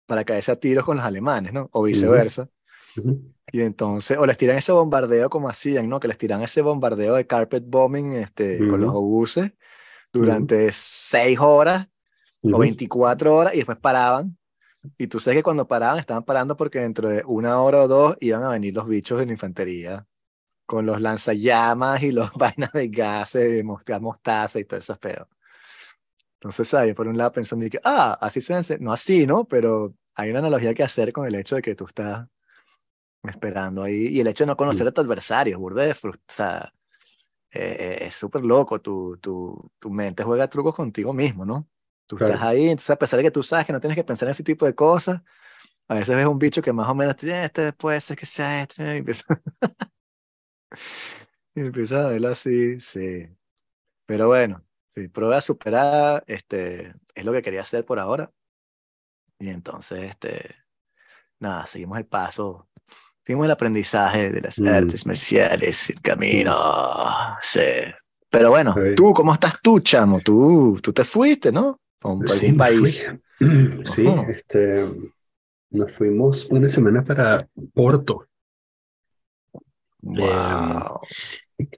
para 0.05 0.23
caerse 0.23 0.51
a 0.51 0.55
tiros 0.55 0.85
con 0.85 0.97
los 0.97 1.05
alemanes, 1.05 1.53
¿no? 1.53 1.69
O 1.73 1.83
viceversa. 1.83 2.49
Ujú. 2.97 3.33
Y 3.51 3.61
entonces, 3.61 4.17
o 4.17 4.25
les 4.25 4.37
tiran 4.37 4.57
ese 4.57 4.71
bombardeo 4.71 5.29
como 5.29 5.49
hacían, 5.49 5.87
¿no? 5.89 5.99
Que 5.99 6.07
les 6.07 6.17
tiran 6.17 6.41
ese 6.41 6.61
bombardeo 6.61 7.15
de 7.15 7.27
carpet 7.27 7.63
bombing 7.65 8.13
este, 8.13 8.57
con 8.67 8.81
los 8.81 8.93
obuses 8.93 9.51
durante 10.11 10.69
seis 10.71 11.37
horas 11.39 11.87
o 12.41 12.49
Ujú. 12.49 12.59
24 12.59 13.35
horas 13.35 13.53
y 13.53 13.57
después 13.57 13.77
paraban. 13.77 14.37
Y 14.97 15.07
tú 15.07 15.19
sabes 15.19 15.39
que 15.39 15.43
cuando 15.43 15.67
paraban, 15.67 15.99
estaban 15.99 16.23
parando 16.23 16.55
porque 16.57 16.79
dentro 16.79 17.09
de 17.09 17.23
una 17.25 17.61
hora 17.61 17.81
o 17.83 17.87
dos 17.87 18.17
iban 18.21 18.43
a 18.43 18.49
venir 18.49 18.73
los 18.73 18.87
bichos 18.87 19.19
de 19.19 19.25
la 19.25 19.31
infantería 19.33 20.05
con 20.67 20.85
los 20.85 21.01
lanzallamas 21.01 22.03
y 22.03 22.11
los 22.13 22.31
vainas 22.35 22.71
de 22.73 22.89
gases, 22.89 23.63
mostaza, 23.65 23.99
mostaza 24.01 24.59
y 24.59 24.65
todo 24.65 24.79
eso 24.79 24.97
pedo. 24.99 25.27
Entonces, 26.39 26.67
¿sabes? 26.67 26.93
Por 26.95 27.07
un 27.07 27.17
lado 27.17 27.31
pensando 27.31 27.65
que, 27.69 27.79
ah, 27.83 28.17
así 28.21 28.41
se 28.41 28.53
ense- 28.55 28.79
no 28.79 28.91
así, 28.91 29.25
¿no? 29.25 29.45
Pero 29.45 29.95
hay 30.15 30.29
una 30.29 30.39
analogía 30.39 30.73
que 30.73 30.83
hacer 30.83 31.13
con 31.13 31.25
el 31.27 31.35
hecho 31.35 31.55
de 31.55 31.61
que 31.61 31.75
tú 31.75 31.85
estás 31.85 32.27
esperando 33.23 33.83
ahí 33.83 34.07
y 34.09 34.19
el 34.21 34.27
hecho 34.27 34.43
de 34.45 34.47
no 34.49 34.57
conocer 34.57 34.87
Mm. 34.87 34.89
a 34.89 34.91
tu 34.93 35.01
adversario, 35.01 35.59
burda 35.59 35.83
de 35.83 35.91
o 35.91 36.11
sea, 36.27 36.73
eh, 37.51 37.77
eh, 38.01 38.05
es 38.07 38.15
súper 38.15 38.45
loco, 38.45 38.81
tu, 38.81 39.17
tu, 39.19 39.71
tu 39.79 39.91
mente 39.91 40.23
juega 40.23 40.49
trucos 40.49 40.75
contigo 40.75 41.13
mismo, 41.13 41.45
¿no? 41.45 41.67
Tú 42.07 42.17
Claro. 42.17 42.33
estás 42.33 42.47
ahí, 42.47 42.63
entonces 42.69 42.89
a 42.91 42.95
pesar 42.97 43.17
de 43.17 43.23
que 43.23 43.31
tú 43.31 43.43
sabes 43.43 43.65
que 43.65 43.73
no 43.73 43.79
tienes 43.79 43.95
que 43.97 44.03
pensar 44.03 44.27
en 44.27 44.31
ese 44.31 44.43
tipo 44.43 44.65
de 44.65 44.75
cosas, 44.75 45.21
a 45.89 45.95
veces 45.95 46.15
ves 46.15 46.27
un 46.27 46.39
bicho 46.39 46.61
que 46.61 46.73
más 46.73 46.89
o 46.89 46.95
menos, 46.95 47.15
"Eh, 47.23 47.45
este 47.45 47.73
puede 47.73 48.01
ser 48.01 48.17
que 48.17 48.25
sea 48.25 48.63
este, 48.63 48.83
y 48.95 48.99
empieza, 48.99 49.25
y 51.55 51.61
empiezas 51.61 52.05
a 52.05 52.09
verlo 52.09 52.29
así, 52.29 52.79
sí. 52.79 53.27
Pero 54.07 54.27
bueno, 54.27 54.63
sí, 54.87 55.07
prueba 55.09 55.41
superada, 55.41 56.23
este, 56.27 56.95
es 57.15 57.25
lo 57.25 57.33
que 57.33 57.41
quería 57.43 57.61
hacer 57.61 57.85
por 57.85 57.99
ahora. 57.99 58.31
Y 59.39 59.49
entonces, 59.49 60.03
este, 60.05 60.55
nada, 61.39 61.65
seguimos 61.67 61.97
el 61.99 62.05
paso, 62.07 62.69
seguimos 63.25 63.45
el 63.45 63.51
aprendizaje 63.51 64.31
de 64.31 64.41
las 64.41 64.59
Mm. 64.59 64.67
artes 64.67 65.05
marciales, 65.07 65.89
el 65.91 66.01
camino, 66.01 66.55
sí. 67.41 67.61
Pero 68.29 68.49
bueno, 68.51 68.75
Sí. 68.77 68.95
tú, 68.95 69.13
¿cómo 69.13 69.33
estás 69.33 69.55
tú, 69.61 69.79
chamo? 69.81 70.19
Tú, 70.21 70.79
tú 70.81 70.93
te 70.93 71.03
fuiste, 71.03 71.51
¿no? 71.51 71.79
A 72.03 72.07
un 72.09 72.27
Sí, 72.27 72.51
país. 72.53 73.05
fui. 73.05 73.19
Sí, 73.85 74.05
este, 74.29 74.85
nos 75.71 75.91
fuimos 75.91 76.45
una 76.45 76.69
semana 76.69 77.03
para 77.03 77.47
Porto. 77.73 78.27
Wow. 80.01 80.99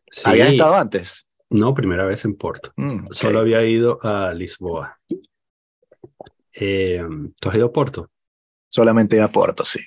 Sí, 0.09 0.23
¿Habías 0.29 0.49
estado 0.49 0.75
antes? 0.75 1.27
No, 1.49 1.73
primera 1.73 2.05
vez 2.05 2.25
en 2.25 2.35
Porto. 2.35 2.71
Mm. 2.75 3.07
Solo 3.11 3.39
había 3.39 3.63
ido 3.63 3.99
a 4.03 4.33
Lisboa. 4.33 4.99
Eh, 6.59 7.03
¿Tú 7.39 7.49
has 7.49 7.55
ido 7.55 7.67
a 7.67 7.71
Porto? 7.73 8.09
Solamente 8.69 9.21
a 9.21 9.31
Porto, 9.31 9.63
sí. 9.63 9.79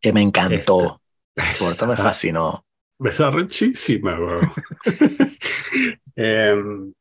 Que 0.00 0.12
me 0.12 0.20
encantó. 0.20 1.00
Esta- 1.34 1.64
Porto 1.64 1.86
me 1.86 1.92
Ah, 1.94 1.96
fascinó. 1.96 2.64
Esa 3.00 3.30
rechísima, 3.30 4.18
bro. 4.18 4.40
Em, 6.16 6.92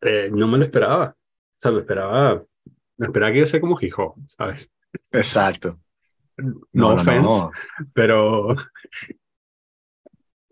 eh, 0.00 0.30
no 0.32 0.48
me 0.48 0.56
lo 0.58 0.64
esperaba. 0.64 1.14
Sea, 1.64 1.72
me 1.72 1.80
esperaba, 1.80 2.44
me 2.98 3.06
esperaba 3.06 3.32
que 3.32 3.38
iba 3.38 3.44
a 3.44 3.46
ser 3.46 3.60
como 3.62 3.76
Gijón, 3.76 4.12
¿sabes? 4.28 4.70
Exacto. 5.12 5.80
No, 6.36 6.60
No, 6.72 6.88
offense, 6.90 7.22
no. 7.22 7.50
pero, 7.94 8.54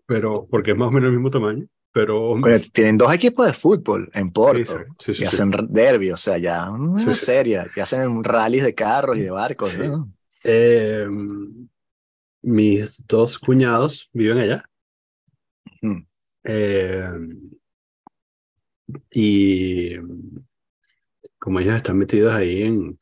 pero, 0.07 0.47
porque 0.49 0.71
es 0.71 0.77
más 0.77 0.87
o 0.87 0.91
menos 0.91 1.09
el 1.09 1.13
mismo 1.13 1.29
tamaño, 1.29 1.67
pero, 1.91 2.31
Oye, 2.31 2.59
tienen 2.71 2.97
dos 2.97 3.13
equipos 3.13 3.45
de 3.45 3.53
fútbol 3.53 4.09
en 4.11 4.31
Porto. 4.31 4.79
sí, 4.97 5.13
sí, 5.13 5.13
sí, 5.13 5.23
y 5.23 5.27
hacen 5.27 5.51
derby, 5.69 6.09
o 6.09 6.17
sea, 6.17 6.39
ya 6.39 6.67
una 6.71 7.13
seria. 7.13 7.69
Y 7.75 7.79
hacen 7.79 8.23
rallies 8.23 8.63
de 8.63 8.73
carros 8.73 9.15
y 9.15 9.21
de 9.21 9.29
barcos. 9.29 9.77
¿no? 9.77 10.11
Em, 10.43 11.67
mis 12.41 13.05
dos 13.05 13.37
cuñados 13.37 14.09
viven 14.13 14.39
allá. 14.39 14.67
Mm. 15.83 16.01
Y 19.11 19.95
como 21.43 21.59
ellos 21.59 21.75
están 21.75 21.97
metidos 21.97 22.33
ahí 22.33 22.63
en, 22.63 22.97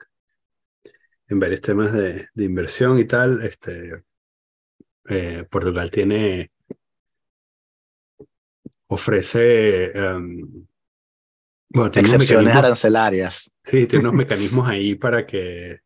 en 1.28 1.40
varios 1.40 1.62
temas 1.62 1.94
de, 1.94 2.28
de 2.34 2.44
inversión 2.44 2.98
y 2.98 3.06
tal, 3.06 3.44
este, 3.44 4.04
eh, 5.08 5.46
Portugal 5.48 5.92
tiene, 5.92 6.50
ofrece, 8.88 9.92
em, 9.96 10.66
bueno, 11.70 11.92
tiene 11.92 12.08
Excepciones 12.08 12.56
arancelarias. 12.58 13.52
Sí, 13.64 13.86
tiene 13.86 14.10
unos 14.10 14.16
mecanismos 14.26 14.68
ahí 14.68 14.96
para 14.96 15.24
que, 15.28 15.82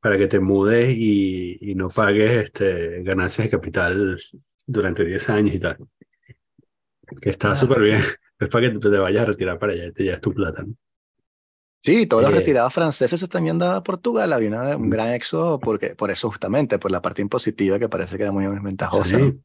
para 0.00 0.16
que 0.16 0.28
te 0.28 0.38
mudes 0.38 0.94
y, 0.96 1.58
y 1.60 1.74
no 1.74 1.88
pagues 1.88 2.44
este, 2.44 3.02
ganancias 3.02 3.46
de 3.48 3.50
capital 3.50 4.20
durante 4.64 5.04
10 5.04 5.30
años 5.30 5.56
y 5.56 5.58
tal. 5.58 5.78
Que 7.20 7.30
está 7.30 7.50
Ah. 7.50 7.56
súper 7.56 7.80
bien. 7.80 8.00
Es 8.38 8.50
para 8.50 8.70
que 8.70 8.78
te 8.78 8.88
vayas 8.90 9.22
a 9.22 9.26
retirar 9.26 9.58
para 9.58 9.72
allá 9.72 9.90
te 9.92 10.04
lleves 10.04 10.20
tu 10.20 10.30
plata. 10.32 10.62
¿no? 10.62 10.74
Sí, 11.80 12.06
todos 12.06 12.22
los 12.24 12.34
Eh, 12.34 12.34
retirados 12.34 12.74
franceses 12.74 13.20
se 13.20 13.26
están 13.26 13.44
yendo 13.44 13.70
a 13.70 13.82
Portugal. 13.82 14.32
Había 14.32 14.48
una- 14.48 14.76
un 14.76 14.90
gran 14.90 15.10
éxodo 15.14 15.60
porque, 15.62 15.94
por 15.94 16.10
eso 16.10 16.28
justamente, 16.30 16.78
por 16.78 16.90
la 16.90 17.00
parte 17.00 17.22
impositiva 17.22 17.78
que 17.78 17.88
parece 17.88 18.16
que 18.16 18.24
era 18.24 18.32
muy 18.32 18.46
ventajosa. 18.60 19.20
Sí, 19.20 19.42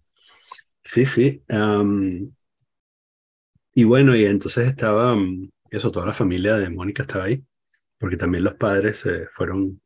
sí, 0.85 1.05
sí. 1.07 1.43
Am, 1.50 2.33
y 3.73 3.83
bueno, 3.83 4.15
y 4.15 4.25
entonces 4.25 4.67
estaba, 4.67 5.15
mm, 5.15 5.50
eso, 5.71 5.91
toda 5.91 6.05
la 6.07 6.13
familia 6.13 6.55
de 6.57 6.69
Mónica 6.69 7.03
estaba 7.03 7.25
ahí, 7.25 7.43
porque 8.00 8.17
también 8.17 8.43
los 8.43 8.55
padres 8.55 9.00
se 9.00 9.27
fueron 9.29 9.81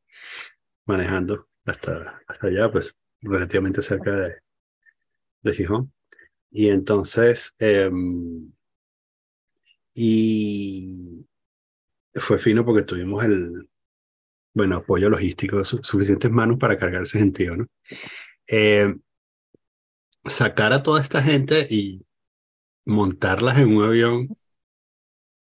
manejando 0.86 1.50
hasta, 1.66 2.22
hasta 2.28 2.48
allá, 2.48 2.72
pues 2.72 2.96
relativamente 3.22 3.82
cerca 3.82 4.12
de, 4.14 4.36
de 5.44 5.54
Gijón. 5.54 5.94
Y 6.52 6.70
entonces, 6.70 7.56
em, 7.60 8.52
y 9.94 11.28
fue 12.16 12.40
fino 12.40 12.66
porque 12.66 12.84
tuvimos 12.84 13.24
el, 13.24 13.70
bueno, 14.54 14.78
apoyo 14.78 15.10
logístico, 15.10 15.64
su- 15.66 15.84
suficientes 15.84 16.32
manos 16.32 16.58
para 16.60 16.78
cargar 16.78 17.04
ese 17.04 17.20
gentío, 17.20 17.58
¿no? 17.58 17.68
Em, 18.48 19.02
sacar 20.28 20.72
a 20.74 20.84
toda 20.84 21.02
esta 21.02 21.22
gente 21.22 21.68
y 21.70 22.06
montarlas 22.86 23.60
en 23.60 23.76
un 23.78 23.86
avión 23.86 24.30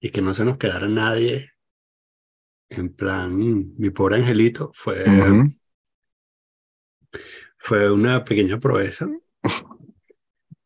y 0.00 0.10
que 0.10 0.22
no 0.22 0.34
se 0.34 0.44
nos 0.44 0.56
quedara 0.58 0.86
nadie, 0.86 1.50
en 2.68 2.88
plan, 2.94 3.34
mi 3.78 3.90
pobre 3.90 4.16
angelito, 4.16 4.70
fue, 4.74 5.40
fue 7.58 7.90
una 7.90 8.24
pequeña 8.24 8.58
proeza. 8.58 9.08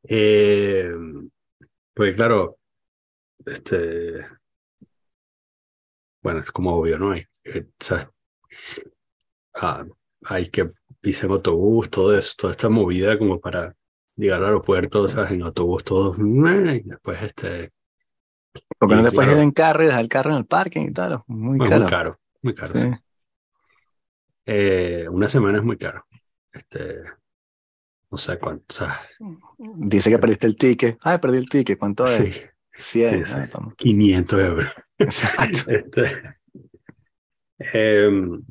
Eh, 0.08 0.90
pues 1.94 2.14
claro, 2.14 2.58
este, 3.46 4.14
bueno, 6.22 6.40
es 6.40 6.50
como 6.52 6.74
obvio, 6.74 6.98
¿no? 6.98 7.12
Hay, 7.12 7.24
eh, 7.44 7.66
¿sabes? 7.80 8.08
Ah, 9.54 9.84
hay 10.24 10.48
que 10.50 10.68
irse 11.02 11.26
en 11.26 11.32
autobús, 11.32 11.90
todo 11.90 12.16
eso, 12.16 12.34
toda 12.36 12.52
esta 12.52 12.68
movida 12.68 13.18
como 13.18 13.40
para 13.40 13.74
llegar 14.16 14.38
al 14.38 14.46
aeropuerto, 14.46 15.06
¿sabes? 15.08 15.32
En 15.32 15.42
autobús, 15.42 15.84
todo, 15.84 16.14
y 16.16 16.80
después 16.82 17.22
este, 17.22 17.70
Porque 18.78 18.96
no 18.96 19.04
te 19.04 19.12
puedes 19.12 19.32
ir 19.32 19.36
claro. 19.36 19.42
en 19.42 19.50
carro 19.52 19.82
y 19.82 19.86
dejar 19.86 20.00
el 20.02 20.08
carro 20.08 20.30
en 20.32 20.36
el 20.38 20.46
parking 20.46 20.86
y 20.88 20.92
tal. 20.92 21.22
Muy 21.26 21.58
Bueno, 21.58 21.70
caro. 21.70 21.80
muy 21.82 21.90
caro, 21.90 22.20
muy 22.42 22.54
caro. 22.54 22.74
Sí. 22.74 22.80
sí. 22.82 22.90
Eh, 24.46 25.06
una 25.10 25.28
semana 25.28 25.58
es 25.58 25.64
muy 25.64 25.76
caro. 25.76 26.04
Este, 26.52 27.02
no 28.10 28.18
sé 28.18 28.38
cuánto, 28.38 28.64
o 28.70 28.72
sea, 28.76 29.00
Dice 29.58 30.10
que 30.10 30.18
perdiste 30.18 30.46
el 30.46 30.56
ticket. 30.56 30.98
Ay, 31.02 31.18
perdí 31.18 31.38
el 31.38 31.48
ticket. 31.48 31.78
¿Cuánto 31.78 32.04
es? 32.04 32.12
sí, 32.16 32.32
100. 32.74 33.24
sí, 33.24 33.32
Ah, 33.32 33.44
sí. 33.44 33.50
toma. 33.50 33.74
500 33.76 34.38
euros. 34.40 34.66
Exacto. 34.98 35.70
Este, 35.70 36.04
em, 37.74 38.42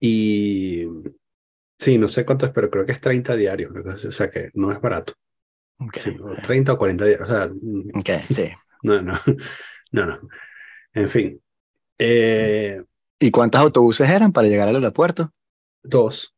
y 0.00 0.86
sí, 1.78 1.98
no 1.98 2.08
sé 2.08 2.24
cuánto 2.24 2.46
es, 2.46 2.52
pero 2.52 2.70
creo 2.70 2.86
que 2.86 2.92
es 2.92 3.00
30 3.00 3.36
diarios, 3.36 3.72
o 4.06 4.12
sea 4.12 4.30
que 4.30 4.50
no 4.54 4.72
es 4.72 4.80
barato. 4.80 5.14
Ok. 5.78 5.96
Sí, 5.96 6.16
o 6.22 6.34
30 6.42 6.74
o 6.74 6.78
40 6.78 7.04
diarios, 7.04 7.28
o 7.28 7.32
sea, 7.32 7.48
mm, 7.48 7.98
Ok, 7.98 8.10
sí. 8.30 8.50
no, 8.82 9.02
no, 9.02 9.20
no, 9.92 10.06
no. 10.06 10.20
En 10.94 11.08
fin, 11.08 11.40
eh, 11.98 12.82
¿Y 13.18 13.30
cuántos 13.30 13.60
autobuses 13.60 14.08
eran 14.08 14.32
para 14.32 14.48
llegar 14.48 14.68
al 14.68 14.76
aeropuerto? 14.76 15.32
dos. 15.82 16.34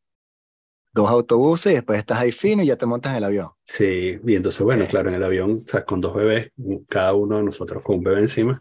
Dos 0.93 1.09
autobuses 1.09 1.71
y 1.73 1.75
después 1.75 1.99
estás 1.99 2.19
ahí 2.19 2.31
fino 2.31 2.63
y 2.63 2.67
ya 2.67 2.77
te 2.77 2.85
montas 2.85 3.11
en 3.11 3.17
el 3.17 3.23
avión. 3.25 3.51
Sí, 3.65 4.19
y 4.25 4.35
entonces, 4.35 4.61
bueno, 4.61 4.87
claro, 4.87 5.09
en 5.09 5.15
el 5.15 5.23
avión, 5.23 5.57
o 5.65 5.69
sea, 5.69 5.83
con 5.85 5.99
dos 6.01 6.13
bebés, 6.15 6.51
cada 6.89 7.13
uno 7.13 7.37
de 7.37 7.43
nosotros 7.43 7.81
con 7.83 7.97
un 7.97 8.03
bebé 8.03 8.19
encima 8.21 8.59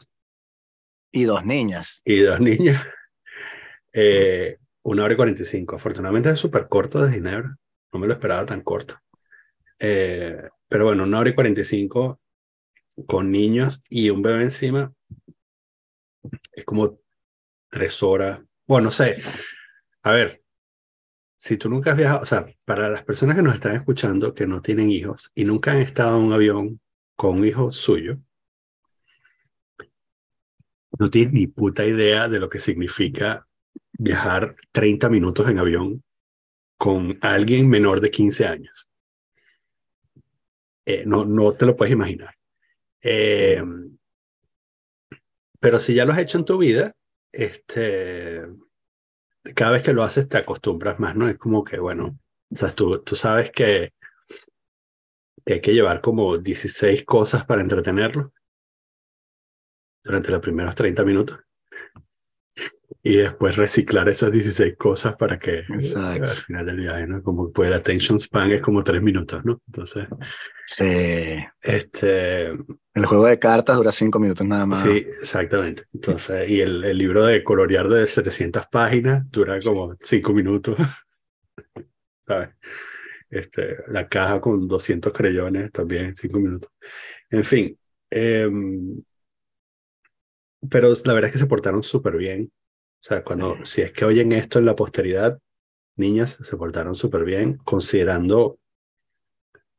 Y 1.10 1.24
dos 1.24 1.44
niñas. 1.46 2.04
y 2.04 2.20
dos 2.20 2.40
niñas, 2.40 2.86
eh, 3.92 4.58
una 4.82 5.04
hora 5.04 5.14
y 5.14 5.16
cuarenta 5.16 5.42
y 5.42 5.44
cinco. 5.46 5.76
Afortunadamente 5.76 6.30
es 6.30 6.38
súper 6.38 6.68
corto 6.68 7.02
de 7.04 7.12
Ginebra, 7.12 7.56
no 7.92 7.98
me 7.98 8.06
lo 8.06 8.14
esperaba 8.14 8.46
tan 8.46 8.62
corto. 8.62 8.96
Eh, 9.80 10.38
pero 10.68 10.86
bueno, 10.86 11.04
una 11.04 11.20
hora 11.20 11.30
y 11.30 11.34
cuarenta 11.34 11.62
y 11.62 11.64
cinco 11.64 12.20
con 13.06 13.30
niños 13.32 13.80
y 13.90 14.10
un 14.10 14.22
bebé 14.22 14.42
encima 14.44 14.92
es 16.52 16.64
como 16.64 16.98
tres 17.70 18.02
horas. 18.02 18.40
Bueno, 18.66 18.86
no 18.86 18.90
sé. 18.90 19.16
A 20.04 20.12
ver, 20.12 20.41
si 21.42 21.56
tú 21.56 21.68
nunca 21.68 21.90
has 21.90 21.96
viajado, 21.96 22.22
o 22.22 22.25
sea, 22.25 22.46
para 22.64 22.88
las 22.88 23.02
personas 23.02 23.34
que 23.34 23.42
nos 23.42 23.54
están 23.54 23.75
escuchando 23.75 24.32
que 24.32 24.46
no 24.46 24.62
tienen 24.62 24.92
hijos 24.92 25.32
y 25.34 25.44
nunca 25.44 25.72
han 25.72 25.78
estado 25.78 26.16
en 26.16 26.26
un 26.26 26.32
avión 26.32 26.80
con 27.16 27.40
un 27.40 27.44
hijo 27.44 27.72
suyo, 27.72 28.18
no 31.00 31.11
tienes 31.11 31.32
ni 31.32 31.49
puta 31.49 31.84
idea 31.84 32.28
de 32.28 32.38
lo 32.38 32.49
que 32.49 32.61
significa 32.61 33.44
viajar 33.90 34.54
30 34.70 35.08
minutos 35.08 35.49
en 35.49 35.58
avión 35.58 36.04
con 36.78 37.18
alguien 37.20 37.68
menor 37.68 38.00
de 38.00 38.12
15 38.12 38.46
años. 38.46 38.88
Eh, 40.87 41.02
no, 41.06 41.25
no 41.25 41.52
te 41.54 41.66
lo 41.66 41.75
puedes 41.75 41.92
imaginar. 41.92 42.37
Eh, 43.00 43.64
pero 45.58 45.80
si 45.80 45.92
ya 45.92 46.04
lo 46.04 46.12
has 46.12 46.20
hecho 46.20 46.38
en 46.38 46.44
tu 46.44 46.56
vida, 46.56 46.92
este, 47.32 48.46
cada 49.54 49.72
vez 49.72 49.82
que 49.82 49.92
lo 49.92 50.02
haces 50.02 50.28
te 50.28 50.38
acostumbras 50.38 50.99
más, 51.00 51.16
¿no? 51.16 51.28
Es 51.28 51.38
como 51.38 51.64
que, 51.64 51.78
bueno, 51.78 52.18
o 52.50 52.56
sea, 52.56 52.70
tú, 52.70 53.02
tú 53.02 53.16
sabes 53.16 53.50
que, 53.50 53.92
que 55.44 55.54
hay 55.54 55.61
que 55.61 55.75
llevar 55.75 56.00
como 56.00 56.38
16 56.38 57.04
cosas 57.04 57.44
para 57.44 57.62
entretenerlo 57.62 58.32
durante 60.04 60.30
los 60.30 60.40
primeros 60.40 60.75
30 60.75 61.04
minutos. 61.04 61.38
Y 63.04 63.16
después 63.16 63.56
reciclar 63.56 64.09
esas 64.09 64.30
16 64.30 64.76
cosas 64.76 65.16
para 65.16 65.37
que 65.38 65.59
eh, 65.59 65.64
Exacto. 65.71 66.30
al 66.30 66.37
final 66.37 66.66
del 66.66 66.76
viaje, 66.76 67.06
¿no? 67.09 67.21
Como 67.23 67.50
pues 67.50 67.68
el 67.68 67.75
attention 67.75 68.21
span 68.21 68.52
es 68.52 68.62
como 68.62 68.85
3 68.85 69.02
minutos, 69.02 69.44
¿no? 69.44 69.61
Entonces, 69.66 70.06
Sí. 70.64 70.85
este, 71.62 72.50
El 72.94 73.06
juego 73.06 73.26
de 73.26 73.40
cartas 73.40 73.76
dura 73.76 73.90
cinco 73.90 74.21
minutos 74.21 74.47
nada 74.47 74.66
más. 74.66 74.82
Sí, 74.85 74.99
exactamente. 75.21 75.82
Entonces, 75.92 76.49
y 76.49 76.61
el, 76.61 76.85
el 76.85 76.97
libro 76.97 77.25
de 77.25 77.42
colorear 77.42 77.88
de 77.88 78.06
700 78.06 78.66
páginas 78.71 79.28
dura 79.30 79.59
como 79.59 79.97
5 80.00 80.32
minutos. 80.32 80.76
¿Sabes? 82.26 82.50
Este, 83.28 83.78
la 83.88 84.09
caja 84.09 84.40
con 84.40 84.68
200 84.68 85.12
creyones 85.12 85.73
también 85.73 86.14
5 86.14 86.38
minutos. 86.38 86.71
En 87.30 87.42
fin. 87.44 87.76
em, 88.11 89.02
pero 90.71 90.92
la 91.04 91.12
verdad 91.14 91.28
es 91.28 91.32
que 91.32 91.38
se 91.40 91.47
portaron 91.47 91.82
súper 91.82 92.16
bien. 92.16 92.50
O 93.02 93.04
sea, 93.04 93.25
cuando, 93.25 93.64
si 93.64 93.82
es 93.82 93.92
que 93.92 94.04
oyen 94.04 94.30
esto 94.30 94.61
en 94.61 94.66
la 94.66 94.76
posteridad, 94.76 95.37
niñas 95.97 96.38
se 96.40 96.56
portaron 96.56 96.94
súper 96.94 97.25
bien, 97.25 97.56
considerando 97.64 98.61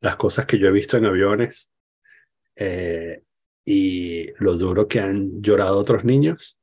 las 0.02 0.18
cosas 0.18 0.46
que 0.46 0.60
yo 0.60 0.68
he 0.68 0.72
visto 0.72 0.98
en 0.98 1.06
aviones 1.06 1.72
eh, 2.58 3.24
y 3.64 4.28
lo 4.44 4.58
duro 4.58 4.90
que 4.90 5.00
han 5.00 5.42
llorado 5.42 5.80
otros 5.80 6.04
niños. 6.04 6.60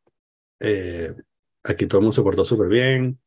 Eh, 0.61 1.15
aquí 1.63 1.87
todo 1.87 2.01
el 2.01 2.03
mundo 2.03 2.15
se 2.15 2.23
portó 2.23 2.45
súper 2.45 2.69
bien. 2.69 3.19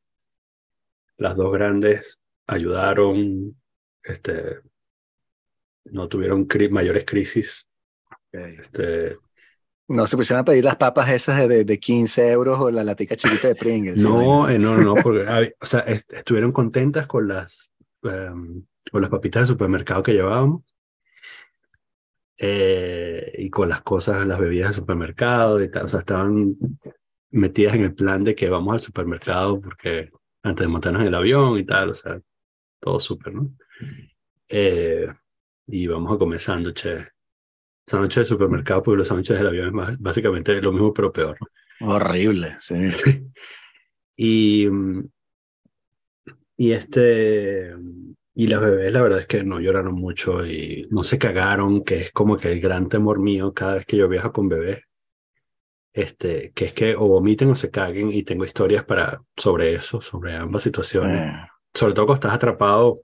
Las 1.17 1.35
dos 1.35 1.51
grandes 1.51 2.21
ayudaron, 2.45 3.59
este, 4.03 4.59
no 5.85 6.07
tuvieron 6.07 6.45
cri 6.45 6.69
mayores 6.69 7.03
crisis. 7.03 7.67
Este, 8.31 9.17
no 9.87 10.07
se 10.07 10.15
pusieron 10.17 10.41
a 10.41 10.45
pedir 10.45 10.63
las 10.63 10.77
papas 10.77 11.09
esas 11.11 11.47
de, 11.47 11.65
de 11.65 11.79
15 11.79 12.31
euros 12.31 12.59
o 12.59 12.69
la 12.69 12.83
latica 12.83 13.15
chiquita 13.15 13.49
de 13.49 13.55
Pringles. 13.55 14.01
no, 14.01 14.49
eh, 14.49 14.57
no, 14.57 14.77
no, 14.77 14.95
porque 14.95 15.25
o 15.61 15.65
sea, 15.65 15.79
estuvieron 15.79 16.51
contentas 16.51 17.07
con 17.07 17.27
las, 17.27 17.69
um, 18.03 18.63
con 18.91 19.01
las 19.01 19.09
papitas 19.09 19.43
de 19.43 19.47
supermercado 19.47 20.03
que 20.03 20.13
llevábamos 20.13 20.63
eh, 22.37 23.33
y 23.37 23.49
con 23.49 23.69
las 23.69 23.81
cosas, 23.81 24.25
las 24.25 24.39
bebidas 24.39 24.69
de 24.69 24.73
supermercado 24.73 25.61
y 25.61 25.69
tal. 25.69 25.85
O 25.85 25.87
sea, 25.87 25.99
estaban 25.99 26.55
metidas 27.31 27.75
en 27.75 27.83
el 27.83 27.93
plan 27.93 28.23
de 28.23 28.35
que 28.35 28.49
vamos 28.49 28.73
al 28.73 28.79
supermercado 28.79 29.59
porque 29.59 30.11
antes 30.43 30.65
de 30.65 30.67
montarnos 30.67 31.01
en 31.01 31.07
el 31.07 31.15
avión 31.15 31.57
y 31.57 31.63
tal, 31.63 31.91
o 31.91 31.93
sea, 31.93 32.19
todo 32.79 32.99
súper, 32.99 33.33
¿no? 33.33 33.53
Eh, 34.49 35.07
y 35.67 35.87
vamos 35.87 36.13
a 36.13 36.17
comer 36.17 36.39
sándwiches 36.39 37.12
sándwiches 37.85 38.23
de 38.23 38.25
supermercado, 38.25 38.83
porque 38.83 38.97
los 38.97 39.07
sándwiches 39.07 39.37
del 39.37 39.47
avión 39.47 39.79
es 39.89 39.99
básicamente 39.99 40.61
lo 40.61 40.71
mismo, 40.71 40.93
pero 40.93 41.11
peor. 41.11 41.37
Horrible, 41.81 42.55
sí. 42.59 42.75
y, 44.15 44.67
y 46.57 46.71
este, 46.71 47.73
y 48.35 48.47
las 48.47 48.61
bebés, 48.61 48.93
la 48.93 49.01
verdad 49.01 49.19
es 49.19 49.27
que 49.27 49.43
no 49.43 49.59
lloraron 49.59 49.95
mucho 49.95 50.45
y 50.45 50.87
no 50.89 51.03
se 51.03 51.17
cagaron, 51.17 51.83
que 51.83 51.97
es 51.97 52.11
como 52.11 52.37
que 52.37 52.51
el 52.51 52.61
gran 52.61 52.89
temor 52.89 53.19
mío 53.19 53.53
cada 53.53 53.75
vez 53.75 53.85
que 53.85 53.97
yo 53.97 54.07
viajo 54.07 54.31
con 54.31 54.49
bebés. 54.49 54.83
Este, 55.95 56.51
que 56.53 56.65
es 56.65 56.73
que 56.73 56.95
o 56.95 57.07
vomiten 57.07 57.51
o 57.51 57.55
se 57.55 57.69
caguen 57.69 58.11
y 58.11 58.23
tengo 58.23 58.45
historias 58.45 58.83
para, 58.83 59.21
sobre 59.37 59.75
eso, 59.75 60.01
sobre 60.01 60.35
ambas 60.35 60.63
situaciones. 60.63 61.35
Eh. 61.35 61.47
Sobre 61.71 61.93
todo 61.93 62.07
cuando 62.07 62.27
estás 62.27 62.35
atrapado. 62.35 63.01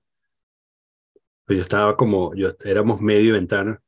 Pues 1.46 1.58
yo 1.58 1.64
estaba 1.64 1.96
como, 1.96 2.34
yo 2.36 2.56
éramos 2.64 3.02
medio 3.02 3.34
ventana 3.34 3.80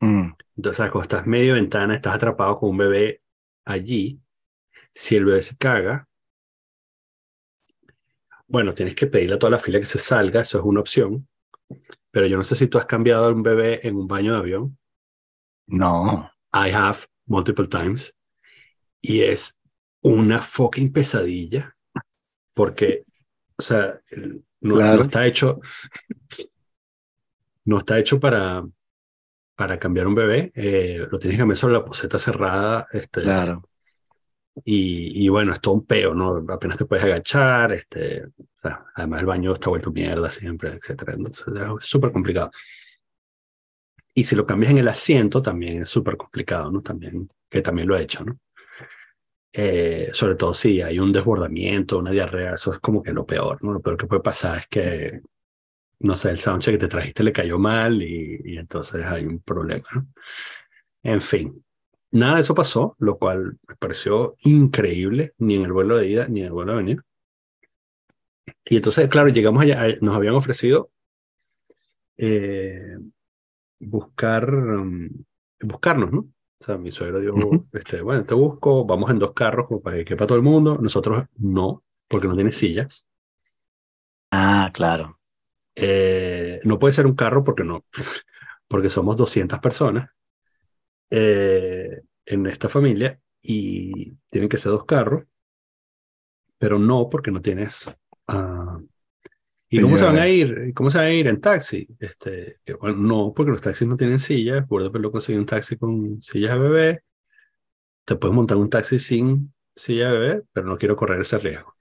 Mm. 0.00 0.32
Entonces, 0.56 0.90
cuando 0.90 1.02
estás 1.02 1.26
medio 1.26 1.54
ventana, 1.54 1.94
estás 1.94 2.14
atrapado 2.14 2.58
con 2.58 2.70
un 2.70 2.78
bebé 2.78 3.22
allí. 3.64 4.20
Si 4.92 5.16
el 5.16 5.24
bebé 5.24 5.42
se 5.42 5.56
caga, 5.56 6.08
bueno, 8.46 8.74
tienes 8.74 8.94
que 8.94 9.06
pedirle 9.06 9.36
a 9.36 9.38
toda 9.38 9.52
la 9.52 9.58
fila 9.58 9.78
que 9.78 9.86
se 9.86 9.98
salga, 9.98 10.40
eso 10.40 10.58
es 10.58 10.64
una 10.64 10.80
opción. 10.80 11.28
Pero 12.10 12.26
yo 12.26 12.36
no 12.36 12.42
sé 12.42 12.56
si 12.56 12.66
tú 12.66 12.78
has 12.78 12.86
cambiado 12.86 13.26
a 13.26 13.32
un 13.32 13.42
bebé 13.42 13.86
en 13.86 13.96
un 13.96 14.08
baño 14.08 14.32
de 14.32 14.38
avión. 14.38 14.78
No. 15.66 16.28
I 16.52 16.72
have 16.72 17.06
multiple 17.26 17.68
times. 17.68 18.12
Y 19.00 19.22
es 19.22 19.60
una 20.02 20.42
fucking 20.42 20.92
pesadilla. 20.92 21.76
Porque, 22.52 23.04
o 23.56 23.62
sea, 23.62 24.00
no 24.60 25.02
está 25.02 25.26
hecho. 25.26 25.60
No 27.64 27.78
está 27.78 28.00
hecho 28.00 28.18
para, 28.18 28.64
para 29.60 29.78
cambiar 29.78 30.06
un 30.06 30.14
bebé, 30.14 30.50
eh, 30.54 31.06
lo 31.10 31.18
tienes 31.18 31.36
que 31.36 31.40
cambiar 31.40 31.58
sobre 31.58 31.74
la 31.74 31.84
poseta 31.84 32.18
cerrada. 32.18 32.86
Este, 32.90 33.20
claro. 33.20 33.68
Y, 34.64 35.22
y, 35.22 35.28
bueno, 35.28 35.52
es 35.52 35.60
todo 35.60 35.74
un 35.74 35.84
peo, 35.84 36.14
¿no? 36.14 36.42
Apenas 36.48 36.78
te 36.78 36.86
puedes 36.86 37.04
agachar, 37.04 37.70
este, 37.72 38.24
o 38.24 38.60
sea, 38.62 38.86
además 38.94 39.20
el 39.20 39.26
baño 39.26 39.52
está 39.52 39.68
vuelto 39.68 39.92
mierda 39.92 40.30
siempre, 40.30 40.70
etcétera. 40.70 41.12
Entonces 41.12 41.44
es 41.48 41.84
súper 41.84 42.10
complicado. 42.10 42.50
Y 44.14 44.24
si 44.24 44.34
lo 44.34 44.46
cambias 44.46 44.72
en 44.72 44.78
el 44.78 44.88
asiento, 44.88 45.42
también 45.42 45.82
es 45.82 45.90
súper 45.90 46.16
complicado, 46.16 46.70
¿no? 46.70 46.80
También, 46.80 47.28
que 47.50 47.60
también 47.60 47.86
lo 47.86 47.98
he 47.98 48.02
hecho, 48.02 48.24
¿no? 48.24 48.38
Eh, 49.52 50.08
sobre 50.14 50.36
todo 50.36 50.54
si 50.54 50.80
hay 50.80 50.98
un 50.98 51.12
desbordamiento, 51.12 51.98
una 51.98 52.12
diarrea, 52.12 52.54
eso 52.54 52.72
es 52.72 52.78
como 52.78 53.02
que 53.02 53.12
lo 53.12 53.26
peor, 53.26 53.62
¿no? 53.62 53.74
Lo 53.74 53.80
peor 53.82 53.98
que 53.98 54.06
puede 54.06 54.22
pasar 54.22 54.60
es 54.60 54.68
que 54.68 55.20
no 56.00 56.16
sé, 56.16 56.30
el 56.30 56.38
soundcheck 56.38 56.74
que 56.74 56.78
te 56.78 56.88
trajiste 56.88 57.22
le 57.22 57.32
cayó 57.32 57.58
mal 57.58 58.02
y, 58.02 58.56
entonces 58.58 59.04
hay 59.04 59.26
un 59.26 59.40
problema, 59.40 59.86
¿no? 59.94 60.06
En 61.02 61.20
fin, 61.20 61.64
nada 62.10 62.36
de 62.36 62.40
eso 62.42 62.54
pasó, 62.54 62.96
lo 62.98 63.18
cual 63.18 63.58
me 63.66 63.76
pareció 63.76 64.36
increíble, 64.42 65.34
ni 65.38 65.56
en 65.56 65.64
el 65.64 65.72
vuelo 65.72 65.96
de 65.96 66.08
ida 66.08 66.28
ni 66.28 66.40
en 66.40 66.46
el 66.46 66.52
vuelo 66.52 66.72
de 66.72 66.78
venida. 66.78 67.04
Y 68.64 68.76
entonces, 68.76 69.08
claro, 69.08 69.28
llegamos 69.28 69.62
allá, 69.62 69.86
nos 70.00 70.16
habían 70.16 70.34
ofrecido 70.34 70.90
eh, 72.16 72.98
buscar, 73.78 74.54
um, 74.54 75.08
buscarnos, 75.60 76.12
¿no? 76.12 76.20
O 76.20 76.64
sea, 76.64 76.76
mi 76.76 76.90
suegro 76.90 77.20
dijo, 77.20 77.66
este, 77.72 78.02
bueno, 78.02 78.24
te 78.24 78.34
busco, 78.34 78.84
vamos 78.84 79.10
en 79.10 79.18
dos 79.18 79.32
carros 79.32 79.66
como 79.66 79.80
para 79.80 79.96
que 79.96 80.04
quepa 80.04 80.26
todo 80.26 80.36
el 80.36 80.44
mundo. 80.44 80.76
Nosotros 80.78 81.24
no, 81.38 81.82
porque 82.06 82.28
no 82.28 82.34
tiene 82.34 82.52
sillas. 82.52 83.06
Ah, 84.30 84.70
claro. 84.72 85.19
Eh, 85.74 86.60
no 86.64 86.78
puede 86.78 86.92
ser 86.92 87.06
un 87.06 87.14
carro 87.14 87.44
porque 87.44 87.64
no, 87.64 87.84
porque 88.68 88.88
somos 88.88 89.16
200 89.16 89.58
personas 89.60 90.10
eh, 91.10 92.02
en 92.26 92.46
esta 92.46 92.68
familia 92.68 93.20
y 93.42 94.12
tienen 94.30 94.48
que 94.48 94.58
ser 94.58 94.72
dos 94.72 94.84
carros, 94.84 95.24
pero 96.58 96.78
no 96.78 97.08
porque 97.08 97.30
no 97.30 97.40
tienes... 97.40 97.86
Uh, 98.28 98.86
¿Y 99.72 99.80
cómo 99.80 99.96
se 99.96 100.04
van 100.04 100.18
a 100.18 100.26
ir? 100.26 100.72
¿Cómo 100.74 100.90
se 100.90 100.98
van 100.98 101.06
a 101.06 101.12
ir 101.12 101.28
en 101.28 101.40
taxi? 101.40 101.86
Este, 102.00 102.58
bueno, 102.80 102.96
no, 102.96 103.32
porque 103.32 103.52
los 103.52 103.60
taxis 103.60 103.86
no 103.86 103.96
tienen 103.96 104.18
sillas. 104.18 104.66
Puedo 104.66 104.90
lo 104.90 105.12
conseguir 105.12 105.38
un 105.38 105.46
taxi 105.46 105.76
con 105.76 106.20
sillas 106.20 106.54
de 106.54 106.58
bebé. 106.58 107.04
Te 108.04 108.16
puedes 108.16 108.34
montar 108.34 108.56
un 108.56 108.68
taxi 108.68 108.98
sin 108.98 109.54
silla 109.76 110.10
de 110.10 110.18
bebé, 110.18 110.42
pero 110.52 110.66
no 110.66 110.76
quiero 110.76 110.96
correr 110.96 111.20
ese 111.20 111.38
riesgo. 111.38 111.76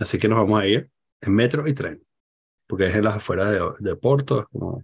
Así 0.00 0.18
que 0.18 0.26
nos 0.26 0.38
vamos 0.38 0.60
a 0.60 0.66
ir 0.66 0.90
en 1.20 1.32
metro 1.32 1.68
y 1.68 1.74
tren 1.74 2.02
porque 2.72 2.86
es 2.86 2.94
en 2.94 3.04
las 3.04 3.16
afueras 3.16 3.50
de, 3.50 3.60
de 3.80 3.96
Porto, 3.96 4.48
como, 4.50 4.82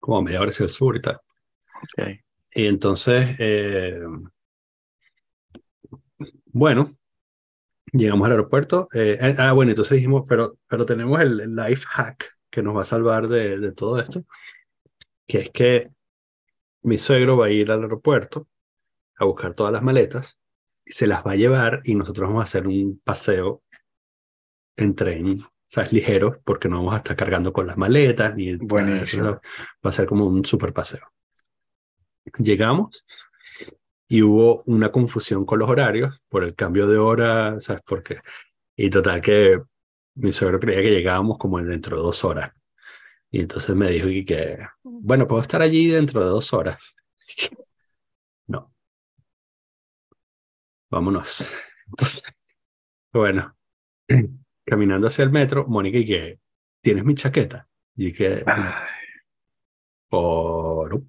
como 0.00 0.18
a 0.18 0.22
media 0.22 0.40
hora 0.40 0.50
hacia 0.50 0.64
el 0.64 0.70
sur 0.70 0.96
y 0.96 1.00
tal. 1.00 1.20
Okay. 1.84 2.18
Y 2.52 2.66
entonces, 2.66 3.36
eh, 3.38 4.00
bueno, 6.46 6.98
llegamos 7.92 8.26
al 8.26 8.32
aeropuerto. 8.32 8.88
Eh, 8.92 9.18
eh, 9.20 9.36
ah, 9.38 9.52
bueno, 9.52 9.70
entonces 9.70 9.94
dijimos, 9.94 10.24
pero, 10.28 10.58
pero 10.66 10.84
tenemos 10.84 11.20
el, 11.20 11.54
life 11.54 11.86
hack 11.88 12.36
que 12.50 12.60
nos 12.60 12.76
va 12.76 12.82
a 12.82 12.86
salvar 12.86 13.28
de, 13.28 13.60
de 13.60 13.70
todo 13.70 14.00
esto, 14.00 14.24
que 15.28 15.38
es 15.38 15.50
que 15.50 15.90
mi 16.82 16.98
suegro 16.98 17.36
va 17.36 17.46
a 17.46 17.50
ir 17.50 17.70
al 17.70 17.84
aeropuerto 17.84 18.48
a 19.14 19.26
buscar 19.26 19.54
todas 19.54 19.72
las 19.72 19.82
maletas 19.82 20.40
y 20.84 20.90
se 20.90 21.06
las 21.06 21.24
va 21.24 21.32
a 21.34 21.36
llevar 21.36 21.82
y 21.84 21.94
nosotros 21.94 22.26
vamos 22.26 22.40
a 22.40 22.44
hacer 22.46 22.66
un 22.66 23.00
paseo 23.04 23.62
en 24.74 24.96
tren 24.96 25.38
¿sabes? 25.72 25.90
Ligero, 25.90 26.38
porque 26.44 26.68
no 26.68 26.76
vamos 26.76 26.92
a 26.92 26.98
estar 26.98 27.16
cargando 27.16 27.50
con 27.50 27.66
las 27.66 27.78
maletas, 27.78 28.34
ni 28.36 28.56
Buenísimo. 28.56 29.40
va 29.84 29.90
a 29.90 29.92
ser 29.92 30.06
como 30.06 30.26
un 30.26 30.44
super 30.44 30.70
paseo. 30.70 31.00
Llegamos 32.38 33.06
y 34.06 34.20
hubo 34.20 34.62
una 34.66 34.92
confusión 34.92 35.46
con 35.46 35.58
los 35.60 35.70
horarios 35.70 36.22
por 36.28 36.44
el 36.44 36.54
cambio 36.54 36.86
de 36.86 36.98
hora, 36.98 37.58
¿sabes 37.58 37.80
por 37.86 38.02
qué? 38.02 38.18
Y 38.76 38.90
total 38.90 39.22
que 39.22 39.62
mi 40.16 40.30
suegro 40.30 40.60
creía 40.60 40.82
que 40.82 40.90
llegábamos 40.90 41.38
como 41.38 41.58
dentro 41.62 41.96
de 41.96 42.02
dos 42.02 42.22
horas. 42.22 42.52
Y 43.30 43.40
entonces 43.40 43.74
me 43.74 43.88
dijo 43.90 44.08
que, 44.26 44.58
bueno, 44.82 45.26
puedo 45.26 45.40
estar 45.40 45.62
allí 45.62 45.88
dentro 45.88 46.20
de 46.20 46.26
dos 46.26 46.52
horas. 46.52 46.94
no. 48.46 48.70
Vámonos. 50.90 51.50
Entonces, 51.86 52.24
bueno, 53.12 53.56
caminando 54.72 55.06
hacia 55.06 55.22
el 55.22 55.30
metro, 55.30 55.66
Mónica 55.68 55.98
y 55.98 56.06
que, 56.06 56.40
¿tienes 56.80 57.04
mi 57.04 57.14
chaqueta? 57.14 57.68
Y 57.94 58.10
que, 58.10 58.42
por... 60.08 61.02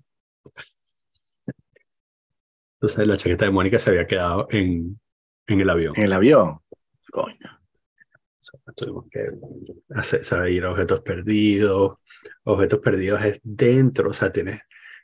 Entonces 2.76 3.08
la 3.08 3.15
chaqueta 3.15 3.45
de 3.45 3.52
Mónica 3.52 3.80
se 3.80 3.91
había 3.91 4.06
quedado 4.06 4.47
en, 4.49 4.99
en 5.47 5.62
el 5.62 5.69
avión. 5.69 5.93
En 5.95 6.04
el 6.04 6.12
avión. 6.12 6.60
Coño. 7.10 7.38
Tuvimos 8.76 9.06
que 9.10 9.21
hacer, 9.91 10.26
saber 10.26 10.65
objetos 10.65 10.99
perdidos. 10.99 11.99
Objetos 12.43 12.80
perdidos 12.80 13.23
es 13.23 13.39
dentro, 13.43 14.10
o 14.10 14.13
sea, 14.13 14.30
tienes, 14.30 14.60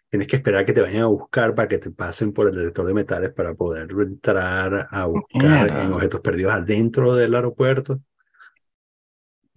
tienes 0.10 0.28
que 0.28 0.36
esperar 0.36 0.66
que 0.66 0.74
te 0.74 0.82
vayan 0.82 1.04
a 1.04 1.08
buscar 1.08 1.56
para 1.56 1.70
que 1.70 1.78
te 1.78 1.92
pasen 1.92 2.34
por 2.34 2.50
el 2.50 2.56
detector 2.56 2.86
de 2.88 2.94
metales 2.94 3.32
para 3.32 3.54
poder 3.54 3.90
entrar 3.90 4.90
a 4.92 5.06
buscar 5.06 5.70
en 5.70 5.94
objetos 5.94 6.20
perdidos 6.20 6.52
adentro 6.52 7.16
del 7.16 7.36
aeropuerto 7.36 8.02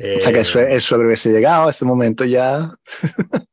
o 0.02 0.20
sea 0.20 0.32
que 0.32 0.40
el, 0.40 0.72
eh, 0.72 0.80
suegro 0.80 1.06
hubiese 1.06 1.30
llegado 1.30 1.68
a 1.68 1.70
ese 1.70 1.84
momento 1.84 2.24
ya. 2.24 2.74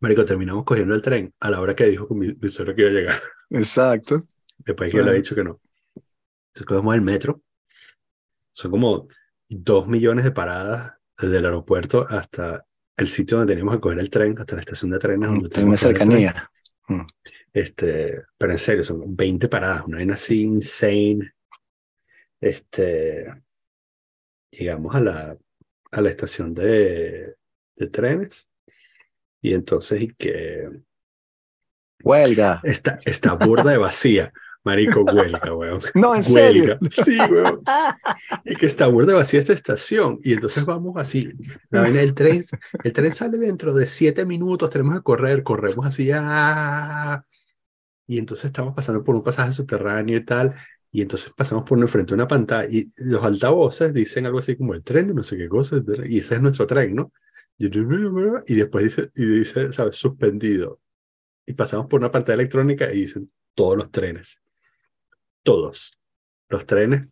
Marico, 0.00 0.24
terminamos 0.24 0.64
cogiendo 0.64 0.94
el 0.94 1.02
tren 1.02 1.32
a 1.40 1.50
la 1.50 1.60
hora 1.60 1.74
que 1.74 1.86
dijo 1.86 2.08
que 2.08 2.14
mi, 2.14 2.50
suegro 2.50 2.74
que 2.74 2.82
iba 2.82 2.90
a 2.90 2.94
llegar. 2.94 3.22
Exacto. 3.50 4.24
Después 4.58 4.90
que 4.90 5.02
le 5.02 5.10
ha 5.10 5.14
dicho 5.14 5.34
que 5.34 5.44
no. 5.44 5.60
Entonces 5.94 6.66
cogemos 6.66 6.94
el 6.94 7.02
metro. 7.02 7.42
Son 8.52 8.70
como 8.70 9.08
dos 9.48 9.86
millones 9.86 10.24
de 10.24 10.32
paradas 10.32 10.94
desde 11.16 11.38
el 11.38 11.44
aeropuerto 11.44 12.06
hasta 12.08 12.64
el 12.96 13.08
sitio 13.08 13.38
donde 13.38 13.52
teníamos 13.52 13.76
que 13.76 13.80
coger 13.80 13.98
el 14.00 14.10
tren, 14.10 14.38
hasta 14.38 14.54
la 14.56 14.60
estación 14.60 14.90
de 14.90 14.98
trenes. 14.98 15.28
Donde 15.28 15.48
teníamos 15.48 15.80
que 15.80 15.92
coger 15.92 16.02
el 16.02 16.08
tren. 16.08 16.18
cercanía. 16.18 16.50
Mm. 16.88 17.06
Este, 17.52 18.22
pero 18.36 18.52
en 18.52 18.58
serio, 18.58 18.82
son 18.82 19.16
20 19.16 19.48
paradas, 19.48 19.84
una 19.86 19.98
vaina 19.98 20.14
así 20.14 20.42
insane. 20.42 21.32
Este, 22.40 23.26
llegamos 24.50 24.94
a 24.94 25.00
la, 25.00 25.38
a 25.90 26.00
la 26.00 26.10
estación 26.10 26.54
de, 26.54 27.36
de 27.76 27.86
trenes 27.86 28.48
y 29.40 29.54
entonces 29.54 30.02
y 30.02 30.08
que 30.14 30.68
Huelga. 32.02 32.60
está, 32.62 33.00
está 33.04 33.34
burda 33.34 33.70
de 33.70 33.78
vacía. 33.78 34.32
Marico, 34.64 35.02
huelga, 35.02 35.54
weón. 35.54 35.80
No, 35.94 36.14
en 36.14 36.22
serio. 36.22 36.78
Huelga. 36.80 36.88
Sí, 36.90 37.18
weón. 37.18 37.62
Y 38.44 38.54
que 38.56 38.66
está 38.66 38.86
burda 38.88 39.14
vacía 39.14 39.40
esta 39.40 39.52
estación. 39.52 40.18
Y 40.22 40.34
entonces 40.34 40.64
vamos 40.66 40.96
así. 40.96 41.32
La 41.70 41.82
vaina 41.82 42.00
del 42.00 42.14
tren, 42.14 42.42
el 42.84 42.92
tren 42.92 43.14
sale 43.14 43.38
dentro 43.38 43.72
de 43.72 43.86
siete 43.86 44.26
minutos, 44.26 44.68
tenemos 44.68 44.94
que 44.96 45.02
correr, 45.02 45.42
corremos 45.42 45.86
así. 45.86 46.10
¡ah! 46.12 47.24
Y 48.06 48.18
entonces 48.18 48.46
estamos 48.46 48.74
pasando 48.74 49.02
por 49.02 49.14
un 49.14 49.22
pasaje 49.22 49.52
subterráneo 49.52 50.16
y 50.18 50.24
tal. 50.24 50.54
Y 50.90 51.02
entonces 51.02 51.32
pasamos 51.36 51.64
por 51.64 51.78
enfrente 51.78 52.10
de 52.10 52.14
una 52.14 52.28
pantalla 52.28 52.68
y 52.70 52.86
los 52.96 53.22
altavoces 53.22 53.92
dicen 53.92 54.26
algo 54.26 54.38
así 54.38 54.56
como 54.56 54.74
el 54.74 54.82
tren 54.82 55.14
no 55.14 55.22
sé 55.22 55.36
qué 55.36 55.48
cosa. 55.48 55.76
Y 56.06 56.18
ese 56.18 56.36
es 56.36 56.42
nuestro 56.42 56.66
tren, 56.66 56.94
¿no? 56.94 57.12
Y 57.58 58.54
después 58.54 58.84
dice, 58.84 59.10
y 59.14 59.24
dice, 59.24 59.72
¿sabes? 59.72 59.96
Suspendido. 59.96 60.80
Y 61.44 61.54
pasamos 61.54 61.86
por 61.86 62.00
una 62.00 62.10
pantalla 62.10 62.34
electrónica 62.34 62.92
y 62.92 63.00
dicen 63.00 63.30
todos 63.54 63.76
los 63.76 63.90
trenes. 63.90 64.42
Todos 65.42 65.98
los 66.48 66.66
trenes 66.66 67.08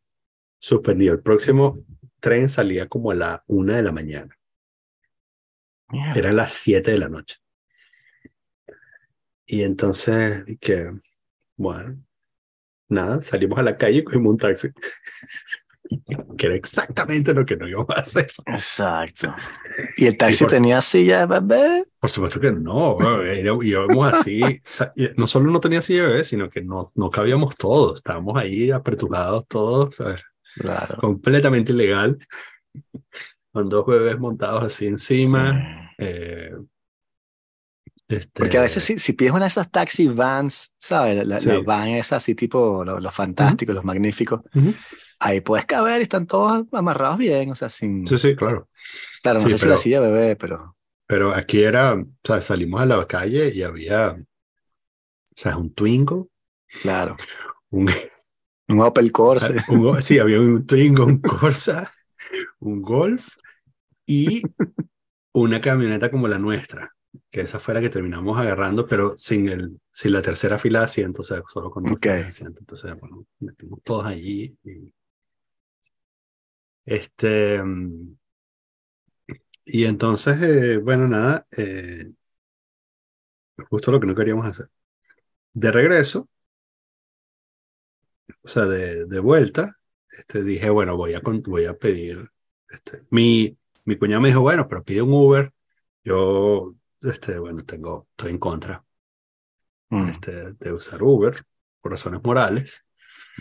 suspendidos. 0.59 1.17
El 1.19 1.23
próximo 1.23 1.85
tren 2.21 2.49
salía 2.49 2.89
como 2.89 3.11
a 3.11 3.15
la 3.15 3.45
una 3.47 3.77
de 3.77 3.83
la 3.83 3.93
mañana. 3.93 4.39
Eran 6.15 6.37
las 6.37 6.53
7 6.55 6.93
de 6.93 6.99
la 6.99 7.09
noche. 7.09 7.37
Y 9.47 9.63
entonces, 9.63 10.45
que, 10.61 10.93
bueno, 11.57 12.05
nada, 12.89 13.21
salimos 13.21 13.59
a 13.59 13.63
la 13.63 13.77
calle 13.77 13.99
y 13.99 14.05
cogimos 14.05 14.33
un 14.33 14.39
taxi. 14.39 14.69
que 16.37 16.47
era 16.47 16.57
exactamente 16.57 17.33
lo 17.33 17.47
que 17.47 17.57
no 17.57 17.69
íbamos 17.69 17.91
a 17.97 18.01
hacer. 18.01 18.31
Exacto. 18.47 19.33
Y 19.97 20.07
el 20.07 20.17
taxi 20.17 20.45
por- 20.45 20.53
tenía 20.53 20.81
silla 20.81 21.27
de 21.27 21.41
bebé. 21.41 21.85
Por 22.01 22.11
supuesto 22.11 22.41
que 22.41 22.51
no, 22.53 22.97
íbamos 23.63 24.13
así. 24.15 24.43
o 24.43 24.49
sea, 24.65 24.93
y 24.97 25.09
no 25.17 25.27
solo 25.27 25.51
no 25.51 25.61
tenía 25.61 25.81
silla 25.83 26.03
de 26.03 26.09
bebé, 26.09 26.25
sino 26.25 26.51
que 26.51 26.61
no, 26.63 26.91
no 26.97 27.11
cabíamos 27.11 27.55
todos. 27.57 27.99
Estábamos 28.01 28.37
ahí 28.37 28.71
aperturados 28.71 29.47
todos, 29.49 29.97
¿sabes? 29.97 30.23
Claro. 30.57 30.97
completamente 30.99 31.73
ilegal. 31.73 32.19
Con 33.53 33.69
dos 33.69 33.87
bebés 33.87 34.19
montados 34.19 34.65
así 34.65 34.87
encima. 34.87 35.91
Sí. 35.99 36.05
eh, 36.05 36.53
este, 38.09 38.31
Porque 38.35 38.59
a 38.59 38.63
veces 38.63 38.83
si, 38.85 38.99
si 38.99 39.13
pides 39.15 39.33
una 39.33 39.43
de 39.45 39.49
esas 39.49 39.71
taxi 39.71 40.07
vans, 40.09 40.73
¿sabes? 40.79 41.27
La, 41.27 41.41
Sí. 41.41 41.49
la 41.49 41.61
van 41.61 41.89
esa 41.89 42.17
así 42.17 42.35
tipo 42.35 42.85
lo- 42.85 43.01
los 43.01 43.15
fantásticos, 43.15 43.75
los 43.75 43.85
magníficos, 43.85 44.43
ahí 45.19 45.41
puedes 45.41 45.67
caber 45.67 46.01
y 46.01 46.05
están 46.05 46.27
todos 46.27 46.67
amarrados 46.73 47.19
bien, 47.19 47.51
o 47.51 47.55
sea, 47.55 47.69
sin... 47.69 48.07
Sí, 48.07 48.19
sí, 48.19 48.37
claro. 48.37 48.69
Claro, 49.23 49.41
no 49.41 49.45
sí, 49.47 49.51
sé 49.51 49.59
si 49.59 49.63
pero- 49.65 49.73
la 49.75 49.79
silla 49.79 50.01
bebé, 50.01 50.37
pero... 50.37 50.77
Pero 51.09 51.33
aquí 51.33 51.63
era, 51.63 51.95
o 51.95 52.05
sea, 52.25 52.41
salimos 52.41 52.81
a 52.81 52.87
la 52.87 53.07
calle 53.07 53.53
y 53.55 53.63
había, 53.63 54.11
o 54.13 54.17
sea, 55.35 55.57
un 55.57 55.73
Twingo, 55.73 56.31
Claro. 56.83 57.17
un, 57.71 57.89
Un 58.69 58.81
Opel 58.81 59.13
Corsa. 59.13 59.55
un- 59.69 60.03
sí, 60.03 60.19
había 60.19 60.41
un 60.41 60.67
Twingo, 60.67 61.07
un 61.07 61.21
Corsa, 61.21 61.93
un 62.59 62.83
Golf 62.83 63.37
y 64.07 64.43
una 65.33 65.61
camioneta 65.61 66.11
como 66.11 66.27
la 66.27 66.39
nuestra, 66.41 66.93
que 67.37 67.43
esa 67.43 67.61
fue 67.61 67.75
la 67.75 67.81
que 67.83 67.91
terminamos 67.91 68.39
agarrando, 68.39 68.87
pero 68.87 69.17
sin, 69.19 69.49
el, 69.49 69.81
sin 69.91 70.13
la 70.13 70.23
tercera 70.23 70.59
fila 70.59 70.81
de 70.81 70.85
asientos, 70.87 71.31
o 71.31 71.35
sea, 71.37 71.45
solo 71.53 71.71
con 71.71 71.87
dos 71.87 71.99
Ok. 71.99 72.07
filas 72.07 72.23
de 72.23 72.29
asientos. 72.31 72.61
Entonces, 72.63 72.99
bueno, 73.01 73.27
metimos 73.41 73.81
todos 73.85 74.07
allí. 74.07 74.59
Y, 74.65 74.95
este, 76.85 77.61
y 79.65 79.85
entonces, 79.85 80.41
eh, 80.43 80.79
bueno, 80.79 81.09
nada, 81.09 81.47
eh, 81.57 82.13
justo 83.71 83.91
lo 83.91 84.01
que 84.01 84.07
no 84.07 84.15
queríamos 84.15 84.47
hacer. 84.47 84.71
De 85.55 85.73
regreso, 85.73 86.29
o 88.43 88.49
sea, 88.49 88.65
de, 88.67 89.07
de 89.07 89.21
vuelta, 89.21 89.77
este, 90.11 90.43
dije, 90.43 90.71
bueno, 90.71 90.97
voy 90.97 91.15
a, 91.15 91.21
voy 91.23 91.65
a 91.67 91.75
pedir, 91.77 92.31
este, 92.69 93.03
mi, 93.11 93.57
mi 93.87 93.97
cuñado 93.99 94.21
me 94.23 94.29
dijo, 94.29 94.41
bueno, 94.41 94.67
pero 94.69 94.85
pide 94.85 95.03
un 95.03 95.13
Uber. 95.13 95.53
Yo, 96.05 96.75
este, 97.11 97.39
bueno, 97.39 97.65
tengo, 97.65 98.09
estoy 98.11 98.31
en 98.33 98.39
contra 98.39 98.83
Mm, 99.91 100.09
este, 100.09 100.53
de 100.55 100.73
usar 100.73 101.03
Uber 101.03 101.43
por 101.81 101.93
razones 101.93 102.21
morales, 102.23 102.85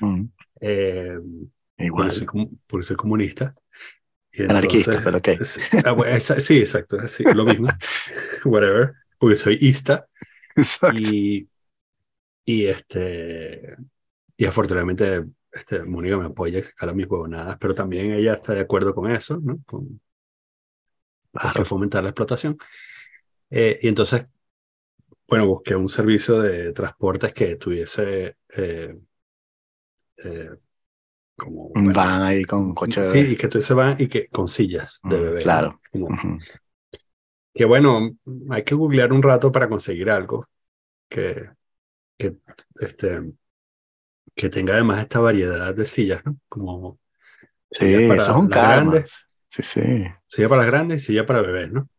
mm. 0.02 0.24
eh, 0.62 1.18
porque, 1.76 1.86
Igual. 1.88 2.12
soy, 2.12 2.28
comu- 2.28 2.60
porque 2.68 2.86
soy 2.86 2.96
comunista. 2.96 3.56
Y 4.32 4.44
Anarquista, 4.44 4.92
entonces- 4.94 5.04
pero 5.04 5.18
ok. 5.18 5.44
Sí, 5.44 5.62
ah, 5.86 5.92
bueno, 5.92 6.16
esa- 6.16 6.40
sí, 6.40 6.60
exacto, 6.60 7.00
sí, 7.08 7.24
lo 7.34 7.46
mismo, 7.46 7.68
whatever, 8.46 8.94
porque 9.18 9.38
soy 9.38 9.58
ista 9.62 10.08
Exacto. 10.56 11.00
y, 11.02 11.50
y 12.46 12.66
este, 12.68 13.76
y 14.38 14.46
afortunadamente 14.46 15.26
este, 15.52 15.84
Mónica 15.84 16.18
me 16.18 16.26
apoya 16.26 16.62
a 16.80 16.94
mis 16.94 17.08
huevonadas, 17.08 17.58
pero 17.60 17.74
también 17.74 18.12
ella 18.12 18.34
está 18.36 18.54
de 18.54 18.62
acuerdo 18.62 18.94
con 18.94 19.10
eso, 19.10 19.40
¿no? 19.42 19.60
Con, 19.66 20.00
Claro. 21.32 21.66
fomentar 21.66 22.02
la 22.04 22.10
explotación. 22.10 22.58
Eh, 23.50 23.80
y 23.82 23.88
entonces, 23.88 24.26
bueno, 25.28 25.48
busqué 25.48 25.76
un 25.76 25.90
servicio 25.90 26.40
de 26.42 26.72
transportes 26.74 27.34
que 27.34 27.56
tuviese 27.58 28.38
eh, 28.56 28.96
eh, 30.18 30.50
como 31.38 31.70
Un 31.76 31.94
bueno, 31.94 31.94
van 31.94 32.24
ahí 32.24 32.44
con 32.44 32.74
coche 32.74 33.02
de 33.02 33.08
sí, 33.08 33.20
bebé. 33.20 33.34
y 33.34 33.38
que 33.38 33.48
tuviese 33.48 33.74
van 33.74 33.98
y 34.02 34.08
que 34.08 34.30
con 34.30 34.48
sillas 34.48 35.04
de 35.08 35.20
Mm, 35.20 35.22
bebé. 35.22 35.48
¿no? 35.50 35.62
claro. 35.62 35.80
Que 37.54 37.66
bueno, 37.66 38.18
hay 38.50 38.64
que 38.64 38.76
googlear 38.76 39.14
un 39.14 39.24
rato 39.24 39.52
para 39.52 39.70
conseguir 39.70 40.10
algo 40.10 40.50
que, 41.10 41.52
que, 42.18 42.38
este, 42.82 43.34
que 44.36 44.50
tenga 44.50 44.74
además 44.74 45.00
esta 45.02 45.20
variedad 45.20 45.74
de 45.76 45.86
sillas, 45.86 46.24
¿no? 46.26 46.38
Como 46.50 47.00
Sí, 47.72 48.02
para 48.04 48.36
un 48.38 48.50
las 48.50 48.62
grandes, 48.62 49.28
Sí, 49.50 49.64
sí. 49.64 49.82
silla 50.28 50.50
para 50.50 50.62
las 50.62 50.72
grandes 50.72 51.02
y 51.04 51.06
silla 51.08 51.26
para 51.26 51.42
bebés, 51.42 51.72
¿no? 51.72 51.90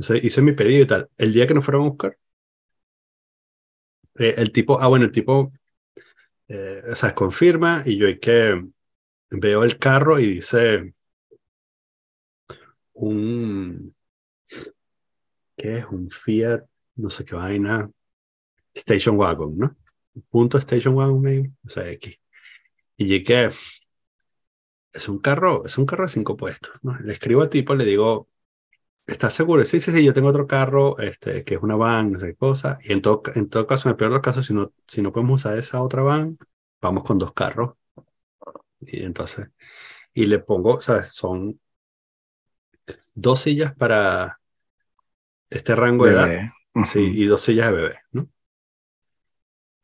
Entonces 0.00 0.24
hice 0.24 0.40
mi 0.40 0.52
pedido 0.52 0.82
y 0.84 0.86
tal. 0.86 1.10
El 1.18 1.32
día 1.34 1.46
que 1.46 1.52
nos 1.52 1.62
fueron 1.62 1.82
a 1.82 1.88
buscar, 1.90 2.16
eh, 4.18 4.34
el 4.38 4.50
tipo, 4.50 4.80
ah, 4.80 4.88
bueno, 4.88 5.04
el 5.04 5.12
tipo, 5.12 5.52
eh, 6.48 6.82
o 6.90 6.94
sea, 6.94 7.14
confirma 7.14 7.82
y 7.84 7.98
yo 7.98 8.06
hay 8.06 8.18
que 8.18 8.64
veo 9.30 9.62
el 9.62 9.78
carro 9.78 10.18
y 10.18 10.26
dice 10.36 10.94
un, 12.94 13.94
¿qué 15.56 15.78
es? 15.78 15.84
Un 15.90 16.10
Fiat, 16.10 16.64
no 16.96 17.10
sé 17.10 17.24
qué 17.26 17.34
vaina, 17.34 17.90
Station 18.74 19.16
Wagon, 19.18 19.58
¿no? 19.58 19.76
Punto 20.30 20.56
Station 20.58 20.94
Wagon, 20.94 21.20
maybe, 21.20 21.52
o 21.66 21.68
sea, 21.68 21.90
X. 21.90 22.16
Y 22.96 23.06
llegué, 23.06 23.50
es 24.92 25.08
un 25.08 25.18
carro, 25.18 25.66
es 25.66 25.76
un 25.76 25.84
carro 25.84 26.04
de 26.04 26.10
cinco 26.10 26.36
puestos, 26.38 26.72
¿no? 26.82 26.98
Le 27.00 27.12
escribo 27.12 27.42
al 27.42 27.50
tipo, 27.50 27.74
le 27.74 27.84
digo, 27.84 28.29
¿estás 29.10 29.34
seguro? 29.34 29.64
Sí, 29.64 29.80
sí, 29.80 29.92
sí, 29.92 30.04
yo 30.04 30.14
tengo 30.14 30.28
otro 30.28 30.46
carro, 30.46 30.98
este, 30.98 31.44
que 31.44 31.54
es 31.54 31.62
una 31.62 31.76
van, 31.76 32.12
no 32.12 32.20
sé 32.20 32.28
qué 32.28 32.36
cosa, 32.36 32.78
y 32.82 32.92
en 32.92 33.02
todo, 33.02 33.22
en 33.34 33.48
todo 33.48 33.66
caso, 33.66 33.88
en 33.88 33.92
el 33.92 33.96
peor 33.96 34.10
de 34.10 34.14
los 34.16 34.22
casos, 34.22 34.46
si 34.46 34.54
no, 34.54 34.72
si 34.86 35.02
no 35.02 35.12
podemos 35.12 35.40
usar 35.40 35.58
esa 35.58 35.82
otra 35.82 36.02
van, 36.02 36.38
vamos 36.80 37.04
con 37.04 37.18
dos 37.18 37.32
carros. 37.32 37.74
Y 38.80 39.02
entonces, 39.02 39.48
y 40.14 40.26
le 40.26 40.38
pongo, 40.38 40.80
¿sabes? 40.80 41.10
Son 41.10 41.60
dos 43.14 43.40
sillas 43.40 43.74
para 43.74 44.40
este 45.50 45.74
rango 45.74 46.06
de 46.06 46.12
edad, 46.12 46.28
Bebé. 46.28 46.52
sí, 46.88 47.00
y 47.00 47.26
dos 47.26 47.40
sillas 47.42 47.70
de 47.70 47.76
bebé, 47.76 47.98
¿no? 48.12 48.28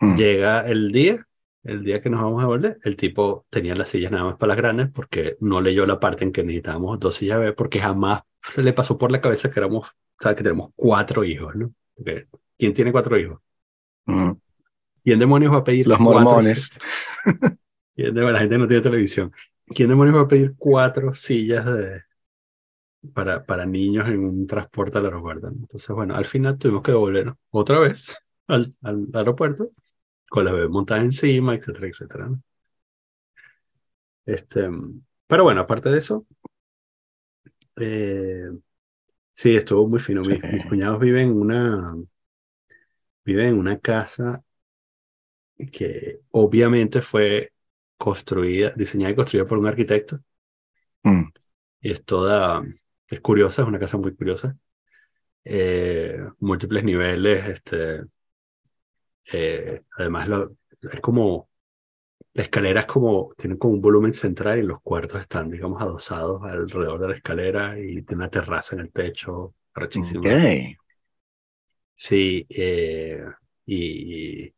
Mm. 0.01 0.17
Llega 0.17 0.67
el 0.69 0.93
día, 0.93 1.27
el 1.65 1.83
día 1.85 2.01
que 2.03 2.11
nos 2.11 2.21
vamos 2.23 2.43
a 2.43 2.47
volver, 2.47 2.79
el 2.85 2.97
tipo 2.97 3.47
tenía 3.51 3.75
las 3.75 3.89
sillas 3.89 4.12
nada 4.12 4.25
más 4.25 4.37
para 4.37 4.49
las 4.49 4.57
grandes 4.57 4.89
porque 4.93 5.37
no 5.41 5.61
leyó 5.61 5.87
la 5.87 5.99
parte 6.01 6.25
en 6.25 6.33
que 6.33 6.43
necesitábamos 6.43 6.99
dos 7.01 7.17
sillas 7.17 7.37
de 7.39 7.45
bebé 7.45 7.57
porque 7.57 7.81
jamás 7.81 8.23
se 8.50 8.62
le 8.62 8.72
pasó 8.72 8.96
por 8.98 9.11
la 9.12 9.20
cabeza 9.20 9.50
que 9.50 9.61
éramos, 9.61 9.88
¿sabes? 10.20 10.37
Que 10.37 10.42
tenemos 10.44 10.70
cuatro 10.74 11.24
hijos, 11.24 11.54
¿no? 11.54 11.72
Porque, 11.94 12.26
¿quién 12.59 12.72
tiene 12.72 12.92
cuatro 12.92 13.18
hijos? 13.18 13.40
¿Quién 15.04 15.18
demonios 15.18 15.52
va 15.52 15.59
a 15.59 15.64
pedir 15.64 15.87
Los 15.88 15.98
cuatro 15.98 16.20
mormones. 16.22 16.70
¿Quién 17.94 18.14
de- 18.14 18.32
La 18.32 18.38
gente 18.40 18.59
no 18.59 18.66
tiene 18.66 18.82
televisión. 18.82 19.32
¿Quién 19.66 19.88
demonios 19.88 20.16
va 20.16 20.22
a 20.22 20.28
pedir 20.28 20.54
cuatro 20.59 21.14
sillas 21.14 21.64
de, 21.64 22.02
para, 23.12 23.44
para 23.44 23.66
niños 23.66 24.06
en 24.09 24.20
un 24.24 24.46
transporte 24.46 24.98
al 24.98 25.06
aeropuerto? 25.06 25.50
¿no? 25.50 25.56
Entonces, 25.61 25.88
bueno, 25.94 26.14
al 26.16 26.24
final 26.26 26.59
tuvimos 26.59 26.82
que 26.82 26.92
devolvernos 26.92 27.37
otra 27.50 27.80
vez 27.80 28.14
al, 28.46 28.74
al 28.82 29.09
aeropuerto 29.14 29.70
con 30.28 30.44
la 30.44 30.52
bebé 30.52 30.68
montada 30.68 31.00
encima, 31.00 31.54
etcétera, 31.54 31.87
etcétera. 31.88 32.28
¿no? 32.28 32.42
Este, 34.24 34.68
pero 35.26 35.44
bueno, 35.44 35.61
aparte 35.62 35.88
de 35.90 35.98
eso, 35.98 36.26
eh, 37.77 38.51
Sí, 39.35 39.57
estuvo 39.57 39.89
muy 39.89 40.01
fino. 40.01 40.25
Mis, 40.25 40.45
cuñados 40.67 41.01
viven 41.01 41.31
en 41.31 41.37
una, 41.41 41.97
viven 43.25 43.49
en 43.49 43.59
una 43.59 43.79
casa 43.79 44.43
que 45.73 46.21
obviamente 46.33 47.01
fue 47.03 47.53
construida, 47.97 48.73
diseñada 48.77 49.12
y 49.12 49.17
construida 49.17 49.47
por 49.47 49.59
un 49.59 49.67
arquitecto. 49.67 50.21
Mm, 51.05 51.31
Y 51.81 51.93
es 51.93 52.05
toda, 52.05 52.62
es 53.09 53.21
curiosa, 53.21 53.62
es 53.62 53.69
una 53.69 53.79
casa 53.79 53.97
muy 53.99 54.15
curiosa. 54.17 54.57
Eh, 55.45 56.19
múltiples 56.41 56.85
niveles, 56.85 57.49
este, 57.51 58.05
eh, 59.33 59.83
además 59.97 60.29
lo- 60.29 60.57
es 60.93 61.01
como, 61.01 61.49
la 62.37 62.42
escalera 62.42 62.81
es 62.81 62.87
como, 62.87 63.33
tiene 63.37 63.57
como 63.57 63.72
un 63.75 63.81
volumen 63.81 64.12
central 64.12 64.59
y 64.59 64.62
los 64.62 64.81
cuartos 64.81 65.22
están, 65.22 65.51
digamos, 65.51 65.81
adosados 65.81 66.42
alrededor 66.42 67.01
de 67.01 67.09
la 67.09 67.16
escalera 67.16 67.79
y 67.79 68.03
tiene 68.03 68.16
una 68.25 68.31
terraza 68.31 68.77
en 68.77 68.83
el 68.83 68.92
techo, 68.92 69.55
rechísimo. 69.75 70.20
ok. 70.20 70.77
Sí, 71.94 72.46
eh, 72.51 73.25
y, 73.64 74.44
y, 74.44 74.55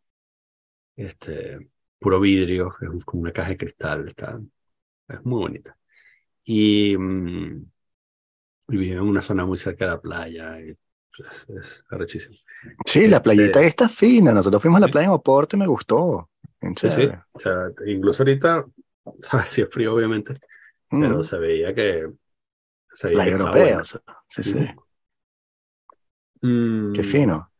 este, 0.97 1.71
puro 2.01 2.19
vidrio, 2.19 2.75
es 2.81 3.05
como 3.05 3.23
una 3.23 3.33
caja 3.33 3.51
de 3.51 3.57
cristal, 3.57 4.09
está, 4.09 4.41
es 5.09 5.25
muy 5.25 5.39
bonita. 5.41 5.77
Y, 6.45 6.97
mm, 6.97 7.65
y 8.71 8.77
vive 8.77 8.97
en 8.97 9.03
una 9.03 9.23
zona 9.23 9.47
muy 9.47 9.57
cerca 9.57 9.85
de 9.85 9.91
la 9.93 10.01
playa, 10.01 10.61
y 10.61 10.71
es, 10.71 11.47
es. 11.49 11.85
Sí, 12.87 13.07
la 13.07 13.23
playita 13.23 13.61
Este- 13.61 13.67
está 13.67 13.89
fina. 13.89 14.33
Nosotros 14.33 14.63
fuimos 14.63 14.79
a 14.79 14.81
la 14.81 14.89
playa 14.89 15.07
en 15.07 15.13
Oporto 15.13 15.57
y 15.57 15.59
me 15.59 15.67
gustó. 15.67 16.29
Sí, 16.75 16.91
sí, 16.91 17.11
o 17.33 17.39
sea, 17.39 17.71
incluso 17.87 18.23
ahorita, 18.23 18.65
o 19.05 19.17
sea, 19.23 19.45
sí 19.47 19.63
es 19.63 19.69
frío 19.71 19.95
obviamente, 19.95 20.39
pero 20.99 21.23
Mm, 21.23 21.25
se 21.25 21.39
veía 21.39 21.75
que, 21.75 22.11
se 22.89 23.09
veía 23.11 23.23
playa 23.23 23.33
que 23.33 23.33
europea, 23.33 23.81
o 23.81 23.85
sea, 23.85 24.03
sí, 24.31 24.43
sí. 24.45 24.59
Mm, 26.43 26.93
Qué 26.93 27.03
fino. 27.03 27.53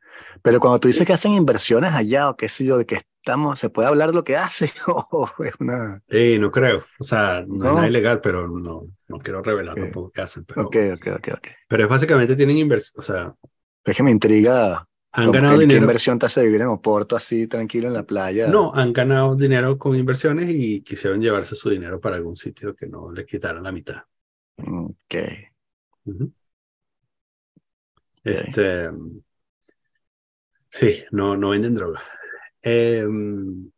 Pero 0.43 0.61
cuando 0.61 0.81
tú 0.81 0.89
dices 0.89 1.07
que 1.07 1.13
hacen 1.13 1.33
inversiones 1.33 1.93
allá 1.93 2.31
o 2.31 2.37
qué 2.37 2.49
sé 2.49 2.65
yo, 2.65 2.79
de 2.79 2.87
que 2.87 2.97
estamos, 2.97 3.59
¿se 3.59 3.71
puede 3.71 3.89
hablar 3.89 4.09
de 4.11 4.15
lo 4.15 4.25
que 4.25 4.37
hace? 4.37 4.73
O 4.89 5.31
es 5.45 5.55
una... 5.61 6.03
eh, 6.09 6.39
no 6.39 6.51
creo, 6.51 6.85
o 6.99 7.05
sea, 7.05 7.45
no, 7.47 7.67
es 7.69 7.73
No. 7.73 7.75
nada 7.75 7.89
ilegal, 7.89 8.21
pero 8.21 8.49
no, 8.49 8.89
no 9.09 9.19
quiero 9.19 9.43
revelar 9.43 9.77
Ok. 9.77 9.79
tampoco 9.79 10.11
qué 10.13 10.21
hacen, 10.23 10.45
pero, 10.45 10.65
Ok, 10.65 10.77
ok, 10.95 11.07
ok, 11.19 11.29
ok. 11.39 11.49
pero 11.69 11.85
es 11.85 11.89
básicamente 11.91 12.37
tienen 12.37 12.59
inversión, 12.59 13.01
o 13.01 13.03
sea, 13.05 13.35
Es 13.85 13.97
que 13.97 14.03
me 14.05 14.11
intriga. 14.13 14.88
Han 15.13 15.31
ganado 15.33 15.55
que- 15.55 15.61
¿Qué 15.61 15.67
dinero. 15.67 15.81
inversión 15.85 16.19
te 16.19 16.27
hace 16.27 16.43
vivir 16.45 16.61
en 16.61 16.69
Oporto 16.69 17.17
así 17.17 17.47
tranquilo 17.47 17.89
en 17.89 17.95
la 17.95 18.03
playa? 18.05 18.47
No, 18.49 18.73
han 18.75 18.93
ganado 18.93 19.35
dinero 19.37 19.79
con 19.79 19.97
inversiones 19.97 20.49
y 20.51 20.83
quisieron 20.83 21.21
llevarse 21.21 21.57
su 21.57 21.71
dinero 21.71 22.01
para 22.01 22.17
algún 22.17 22.37
sitio 22.37 22.75
que 22.75 22.87
no 22.87 23.11
les 23.13 23.25
quitaran 23.27 23.63
la 23.63 23.73
mitad. 23.73 24.03
Ok. 24.59 25.15
Ujú. 26.05 26.33
Este, 28.25 28.91
sí, 30.69 31.05
no, 31.11 31.37
no 31.37 31.51
venden 31.51 31.75
droga. 31.75 32.01
Em, 32.63 33.71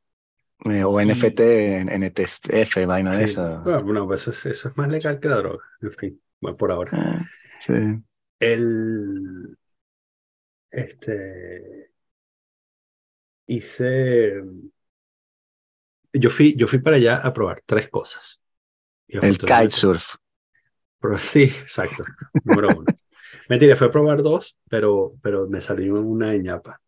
Eh, 0.65 0.85
O 0.85 1.01
NFT, 1.01 1.41
NTF, 1.89 2.85
vaina 2.85 3.11
de 3.13 3.17
sí, 3.27 3.33
esa. 3.33 3.61
bueno, 3.61 3.93
no, 3.95 4.07
pues 4.07 4.21
eso 4.23 4.31
es, 4.33 4.45
eso 4.47 4.69
es 4.69 4.77
más 4.77 4.89
legal 4.89 5.19
que 5.19 5.29
la 5.29 5.37
droga. 5.37 5.65
En 5.81 5.93
fin, 5.93 6.21
por 6.59 6.71
ahora. 6.71 6.91
Ah, 6.93 7.25
sí. 7.61 7.73
El, 8.39 9.57
este, 10.71 11.91
hice, 13.47 14.43
yo 16.13 16.31
fui, 16.31 16.55
yo 16.57 16.67
fui 16.67 16.79
para 16.79 16.97
allá 16.97 17.17
a 17.19 17.33
probar 17.33 17.63
tres 17.65 17.89
cosas. 17.89 18.41
El 19.09 19.39
kitesurf. 19.39 20.17
Pero 21.01 21.19
sí, 21.19 21.45
exacto. 21.45 22.05
Número 22.45 22.69
uno. 22.69 22.87
Mentira, 23.49 23.77
fue 23.77 23.89
a 23.89 23.91
probar 23.91 24.23
dos, 24.23 24.57
pero, 24.69 25.15
pero 25.23 25.49
me 25.49 25.61
salió 25.61 25.95
una 26.01 26.35
ñapa. 26.37 26.81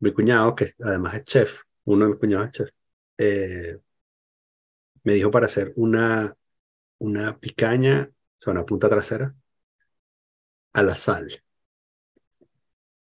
Mi 0.00 0.12
cuñado, 0.12 0.54
que 0.54 0.72
además 0.80 1.14
es 1.14 1.24
chef, 1.24 1.60
uno 1.84 2.04
de 2.04 2.10
mis 2.10 2.20
cuñados 2.20 2.46
es 2.46 2.52
chef, 2.52 2.70
eh, 3.18 3.78
me 5.04 5.14
dijo 5.14 5.30
para 5.30 5.46
hacer 5.46 5.72
una, 5.76 6.34
una 6.98 7.38
picaña, 7.38 8.08
o 8.10 8.42
sea, 8.42 8.52
una 8.52 8.64
punta 8.64 8.88
trasera, 8.88 9.34
a 10.74 10.82
la 10.82 10.94
sal. 10.94 11.41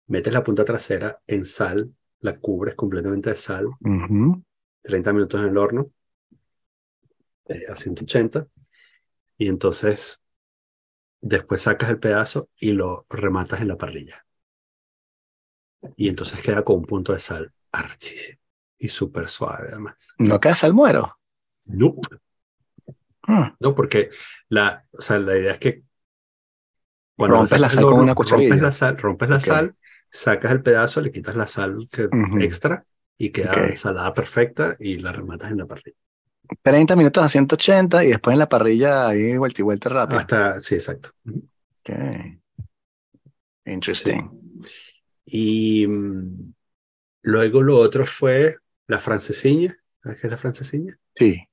Metes 0.09 0.33
la 0.33 0.43
punta 0.43 0.65
trasera 0.65 1.21
en 1.25 1.45
sal, 1.45 1.93
la 2.19 2.37
cubres 2.37 2.75
completamente 2.75 3.29
de 3.29 3.37
sal, 3.37 3.67
Ujú. 3.81 4.43
30 4.81 5.13
minutos 5.13 5.41
en 5.41 5.47
el 5.49 5.57
horno, 5.57 5.91
eh, 7.47 7.59
a 7.71 7.75
180, 7.75 8.47
y 9.37 9.47
entonces 9.49 10.21
después 11.21 11.61
sacas 11.61 11.89
el 11.89 11.99
pedazo 11.99 12.49
y 12.59 12.73
lo 12.73 13.05
rematas 13.09 13.61
en 13.61 13.69
la 13.69 13.77
parrilla. 13.77 14.25
Y 15.95 16.07
entonces 16.09 16.41
queda 16.41 16.63
con 16.63 16.77
un 16.77 16.85
punto 16.85 17.13
de 17.13 17.19
sal 17.19 17.51
archísimo 17.71 18.39
y 18.77 18.87
súper 18.87 19.27
suave 19.29 19.67
además. 19.71 20.13
¿No 20.17 20.39
caes 20.39 20.63
al 20.63 20.73
muero? 20.73 21.17
Nope. 21.67 22.19
Ah, 23.27 23.55
No, 23.59 23.75
porque 23.75 24.09
la, 24.49 24.85
o 24.91 25.01
sea, 25.01 25.19
la 25.19 25.37
idea 25.37 25.53
es 25.53 25.59
que 25.59 25.83
cuando 27.15 27.37
Rompes 27.37 27.59
la 27.59 27.69
sal 27.69 27.75
del 27.77 27.83
con 27.85 27.93
horno, 27.93 28.03
una 28.03 28.15
cucharilla. 28.15 28.49
Rompes 28.49 28.61
la 28.61 28.71
sal, 28.71 28.97
rompes 28.97 29.29
la 29.29 29.35
Ok. 29.37 29.45
sal, 29.45 29.75
sacas 30.09 30.51
el 30.51 30.61
pedazo, 30.63 31.01
le 31.01 31.11
quitas 31.11 31.35
la 31.35 31.47
sal 31.47 31.87
que, 31.91 32.09
extra 32.41 32.85
y 33.17 33.29
queda 33.31 33.51
Ok. 33.51 33.75
salada 33.77 34.13
perfecta 34.13 34.75
y 34.79 34.97
la 34.97 35.11
rematas 35.11 35.51
en 35.51 35.57
la 35.57 35.65
parrilla. 35.65 35.97
30 36.63 36.95
minutos 36.95 37.23
a 37.23 37.29
180 37.29 38.03
y 38.05 38.09
después 38.09 38.33
en 38.33 38.39
la 38.39 38.49
parrilla 38.49 39.07
ahí 39.07 39.37
vuelta 39.37 39.61
y 39.61 39.63
vuelta 39.63 39.89
rápido. 39.89 40.19
Hasta, 40.19 40.59
sí, 40.59 40.75
exacto. 40.75 41.11
Ok. 41.27 41.89
Interesting. 43.65 44.29
Y 45.25 45.85
mm, 45.87 46.53
luego 47.23 47.61
lo 47.61 47.77
otro 47.77 48.05
fue 48.05 48.57
la 48.87 48.99
francesiña. 48.99 49.77
¿Sabes 50.01 50.19
qué 50.21 50.27
es 50.27 50.31
la 50.31 50.37
francesiña? 50.37 50.97
Sí. 51.13 51.43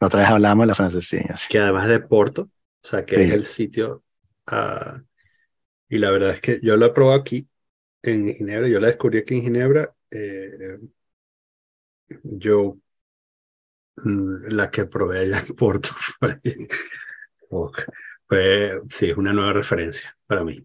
La 0.00 0.06
otra 0.08 0.22
vez 0.22 0.30
hablamos 0.30 0.64
de 0.64 0.66
la 0.68 0.74
francesilla. 0.74 1.36
sí. 1.36 1.46
Que 1.48 1.58
además 1.60 1.86
de 1.86 2.00
Porto, 2.00 2.42
o 2.42 2.88
sea, 2.88 3.04
que 3.04 3.16
Sí. 3.16 3.20
es 3.22 3.32
el 3.32 3.44
sitio. 3.44 4.02
ah, 4.46 5.00
y 5.88 5.98
la 5.98 6.10
verdad 6.10 6.30
es 6.30 6.40
que 6.40 6.58
yo 6.62 6.76
la 6.76 6.86
he 6.86 6.90
probado 6.90 7.20
aquí 7.20 7.48
en 8.02 8.34
Ginebra, 8.34 8.68
yo 8.68 8.80
la 8.80 8.88
descubrí 8.88 9.18
aquí 9.18 9.36
en 9.36 9.42
Ginebra. 9.42 9.94
eh, 10.10 10.78
yo, 12.24 12.76
mm, 14.04 14.46
la 14.54 14.70
que 14.70 14.86
probé 14.86 15.20
allá 15.20 15.44
en 15.46 15.54
Porto 15.56 15.90
fue, 18.28 18.80
sí, 18.90 19.10
es 19.10 19.16
una 19.16 19.32
nueva 19.32 19.52
referencia 19.52 20.16
para 20.26 20.44
mí. 20.44 20.56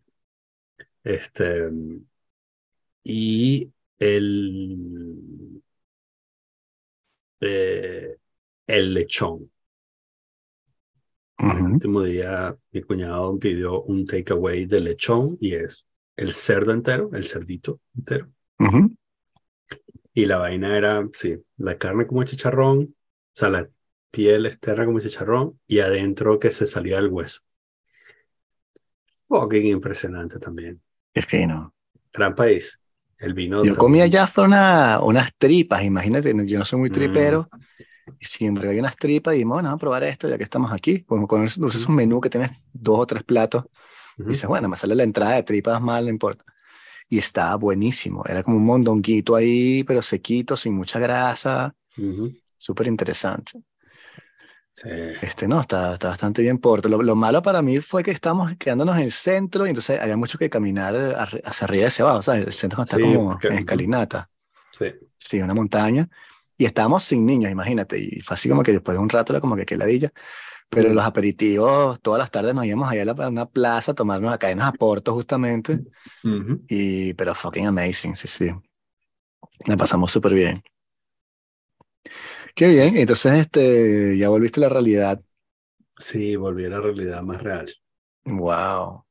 Este, 1.04 1.72
y 3.04 3.72
el, 4.00 5.62
eh, 7.42 8.18
el 8.68 8.94
lechón. 8.94 9.52
El 11.50 11.62
Ujú. 11.62 11.64
último 11.64 12.04
día 12.04 12.56
mi 12.72 12.82
cuñado 12.84 13.38
pidió 13.40 13.82
un 13.84 14.06
takeaway 14.06 14.66
de 14.66 14.80
lechón 14.82 15.38
y 15.42 15.56
es 15.56 15.88
el 16.18 16.34
cerdo 16.34 16.74
entero, 16.74 17.10
el 17.14 17.26
cerdito 17.26 17.80
entero. 17.96 18.28
Y 20.14 20.26
la 20.26 20.38
vaina 20.38 20.76
era, 20.76 21.08
sí, 21.14 21.38
la 21.58 21.78
carne 21.78 22.08
como 22.08 22.24
chicharrón, 22.24 22.80
o 22.80 22.90
sea, 23.34 23.50
la 23.50 23.70
piel 24.10 24.48
externa 24.48 24.86
como 24.86 25.00
chicharrón 25.00 25.60
y 25.68 25.80
adentro 25.80 26.40
que 26.40 26.52
se 26.52 26.66
salía 26.66 26.98
el 26.98 27.08
hueso. 27.10 27.42
Fucking 29.28 29.68
impresionante 29.68 30.40
también. 30.40 30.82
Qué 31.14 31.22
fino. 31.22 31.74
Gran 32.14 32.34
país. 32.34 32.80
El 33.20 33.34
vino. 33.34 33.64
Yo 33.64 33.76
comí 33.76 34.00
también. 34.00 34.22
allá 34.24 34.30
una, 34.44 35.02
unas 35.02 35.32
tripas, 35.38 35.84
imagínate, 35.84 36.34
yo 36.46 36.58
no 36.60 36.66
soy 36.66 36.80
muy 36.80 36.90
Mm. 36.90 36.94
tripero. 36.94 37.50
Y 38.20 38.26
siempre 38.26 38.70
hay 38.70 38.80
unas 38.80 38.96
tripas 38.96 39.34
y 39.34 39.38
dijimos, 39.38 39.56
bueno, 39.56 39.68
vamos 39.70 39.80
a 39.80 39.82
probar 39.82 40.04
esto 40.04 40.30
ya 40.30 40.38
que 40.38 40.44
estamos 40.44 40.72
aquí. 40.72 41.04
Con, 41.04 41.28
con 41.28 41.44
esos, 41.46 41.76
esos 41.76 41.90
menús 41.90 42.22
que 42.22 42.30
tienes 42.30 42.52
dos 42.72 43.00
o 43.00 43.06
tres 43.06 43.24
platos. 43.24 43.66
Ujú. 44.18 44.30
dices, 44.30 44.48
bueno, 44.48 44.68
me 44.68 44.78
sale 44.78 44.96
la 44.96 45.04
entrada 45.04 45.36
de 45.36 45.44
tripas 45.44 45.82
mal, 45.82 46.06
no 46.06 46.10
importa. 46.10 46.44
Y 47.10 47.18
estaba 47.20 47.56
buenísimo. 47.56 48.24
Era 48.28 48.44
como 48.44 48.58
un 48.58 48.66
mondonguito 48.66 49.36
ahí, 49.36 49.84
pero 49.84 50.02
sequito, 50.02 50.58
sin 50.58 50.74
mucha 50.74 51.00
grasa. 51.00 51.74
Ujú. 51.98 52.32
Súper 52.58 52.88
interesante. 52.88 53.62
Sí. 54.74 54.90
Este, 55.22 55.48
no, 55.48 55.62
está, 55.62 55.94
está 55.94 56.10
bastante 56.10 56.42
bien 56.44 56.60
Porto. 56.60 56.88
Lo, 56.88 57.02
lo 57.02 57.16
malo 57.16 57.42
para 57.42 57.62
mí 57.64 57.80
fue 57.80 58.04
que 58.04 58.12
estábamos 58.12 58.54
quedándonos 58.60 58.96
en 58.98 59.04
el 59.04 59.12
centro 59.12 59.66
y 59.66 59.70
entonces 59.70 60.00
había 60.00 60.16
mucho 60.18 60.38
que 60.38 60.50
caminar 60.52 60.94
hacia 61.44 61.66
arriba 61.66 61.84
y 61.84 61.88
hacia 61.88 62.06
abajo, 62.06 62.22
¿sabes? 62.22 62.46
El 62.46 62.54
centro 62.54 62.84
está 62.84 62.98
Sí, 62.98 63.02
como 63.02 63.32
porque- 63.32 63.48
en 63.48 63.54
escalinata. 63.60 64.30
Sí. 64.72 64.86
Sí, 65.18 65.42
una 65.42 65.56
montaña. 65.56 66.08
Y 66.60 66.66
estábamos 66.66 67.04
sin 67.04 67.26
niños, 67.26 67.52
imagínate. 67.52 67.98
Y 68.00 68.22
fue 68.22 68.36
así 68.36 68.50
como 68.50 68.62
que 68.62 68.72
después 68.74 68.96
de 68.96 69.02
un 69.02 69.10
rato 69.10 69.34
era 69.34 69.40
como 69.42 69.56
que 69.56 69.66
qué 69.66 69.78
ladilla. 69.78 70.12
Pero 70.70 70.94
los 70.94 71.06
aperitivos, 71.06 72.00
todas 72.02 72.20
las 72.20 72.32
tardes 72.32 72.54
nos 72.54 72.66
íbamos 72.66 72.90
allá 72.90 73.12
a, 73.12 73.30
una 73.30 73.46
plaza 73.48 73.92
a 73.92 73.96
tomarnos 73.96 74.32
a 74.34 74.38
caernos 74.38 74.68
a 74.68 74.74
Porto 74.74 75.14
justamente. 75.14 75.82
Ujú. 76.24 76.64
Y, 76.68 77.14
pero 77.14 77.34
fucking 77.34 77.68
amazing, 77.68 78.16
sí, 78.16 78.28
sí. 78.28 78.52
La 79.68 79.78
pasamos 79.78 80.12
súper 80.12 80.34
bien. 80.34 80.64
Qué 82.56 82.68
bien. 82.68 82.98
Entonces, 82.98 83.34
este, 83.34 84.18
ya 84.18 84.30
volviste 84.30 84.60
a 84.60 84.64
la 84.64 84.70
realidad. 84.70 85.22
Sí, 86.00 86.36
volví 86.36 86.66
a 86.66 86.70
la 86.70 86.82
realidad 86.82 87.22
más 87.24 87.42
real. 87.44 87.68
Wow. 88.26 89.06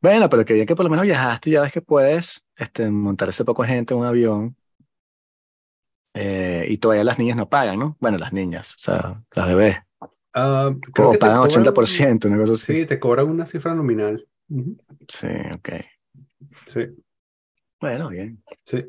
Bueno, 0.00 0.28
pero 0.28 0.44
que 0.44 0.54
bien 0.54 0.66
que 0.66 0.76
por 0.76 0.84
lo 0.84 0.90
menos 0.90 1.04
viajaste 1.04 1.50
y 1.50 1.52
ya 1.54 1.62
ves 1.62 1.72
que 1.72 1.82
puedes 1.82 2.46
este, 2.56 2.90
montar 2.90 3.28
ese 3.28 3.44
poco 3.44 3.64
gente 3.64 3.94
en 3.94 4.00
un 4.00 4.06
avión. 4.06 4.56
eh, 6.14 6.66
y 6.68 6.78
todavía 6.78 7.04
las 7.04 7.18
niñas 7.18 7.36
no 7.36 7.48
pagan, 7.48 7.78
¿no? 7.78 7.96
Bueno, 8.00 8.18
las 8.18 8.32
niñas, 8.32 8.74
o 8.74 8.78
sea, 8.78 9.22
las 9.34 9.46
bebés. 9.46 9.76
Creo 10.32 11.08
O 11.08 11.12
que 11.12 11.18
te 11.18 11.18
pagan 11.18 11.36
cobran- 11.38 11.50
80%, 11.50 12.28
una 12.28 12.38
cosa 12.38 12.52
así. 12.54 12.74
Sí, 12.76 12.86
te 12.86 12.98
cobran 12.98 13.28
una 13.28 13.46
cifra 13.46 13.74
nominal. 13.74 14.26
Sí, 15.08 15.28
ok. 15.54 15.68
Sí, 16.66 16.80
Bueno, 17.80 18.08
bien. 18.08 18.42
sí. 18.64 18.84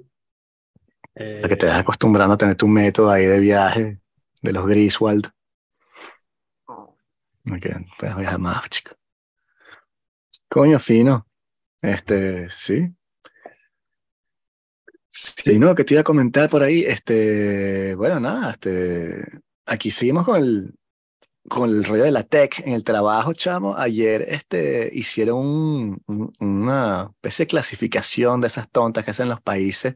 Para 1.13 1.47
que 1.47 1.55
te 1.57 1.65
Eh, 1.65 1.69
vas 1.69 1.79
acostumbrando 1.79 2.33
a 2.33 2.37
tener 2.37 2.55
tu 2.55 2.67
método 2.67 3.09
ahí 3.11 3.25
de 3.25 3.39
viaje 3.39 3.99
de 4.41 4.51
los 4.53 4.65
Griswold. 4.65 5.27
Ok, 6.67 7.67
puedes 7.99 8.15
viajar 8.17 8.39
más, 8.39 8.69
chico. 8.69 8.91
Coño, 10.49 10.79
fino. 10.79 11.27
Este, 11.81 12.49
sí. 12.49 12.93
Sí, 15.09 15.33
Sí. 15.53 15.59
no, 15.59 15.75
que 15.75 15.83
te 15.83 15.93
iba 15.93 16.01
a 16.01 16.03
comentar 16.05 16.49
por 16.49 16.63
ahí. 16.63 16.83
Este, 16.85 17.93
bueno, 17.95 18.19
nada, 18.19 18.51
este, 18.51 19.23
aquí 19.65 19.91
seguimos 19.91 20.25
con 20.25 20.37
el, 20.41 20.73
con 21.49 21.69
el 21.69 21.83
rollo 21.83 22.03
de 22.03 22.11
la 22.11 22.23
tech 22.23 22.59
en 22.65 22.73
el 22.73 22.83
trabajo, 22.83 23.33
chamo. 23.33 23.75
Ayer, 23.77 24.23
este, 24.29 24.89
hicieron 24.93 25.39
un- 25.39 26.03
un- 26.07 26.33
una 26.39 27.09
especie 27.13 27.45
de 27.45 27.47
clasificación 27.49 28.41
de 28.41 28.47
esas 28.47 28.69
tontas 28.71 29.03
que 29.05 29.11
hacen 29.11 29.29
los 29.29 29.41
países. 29.41 29.95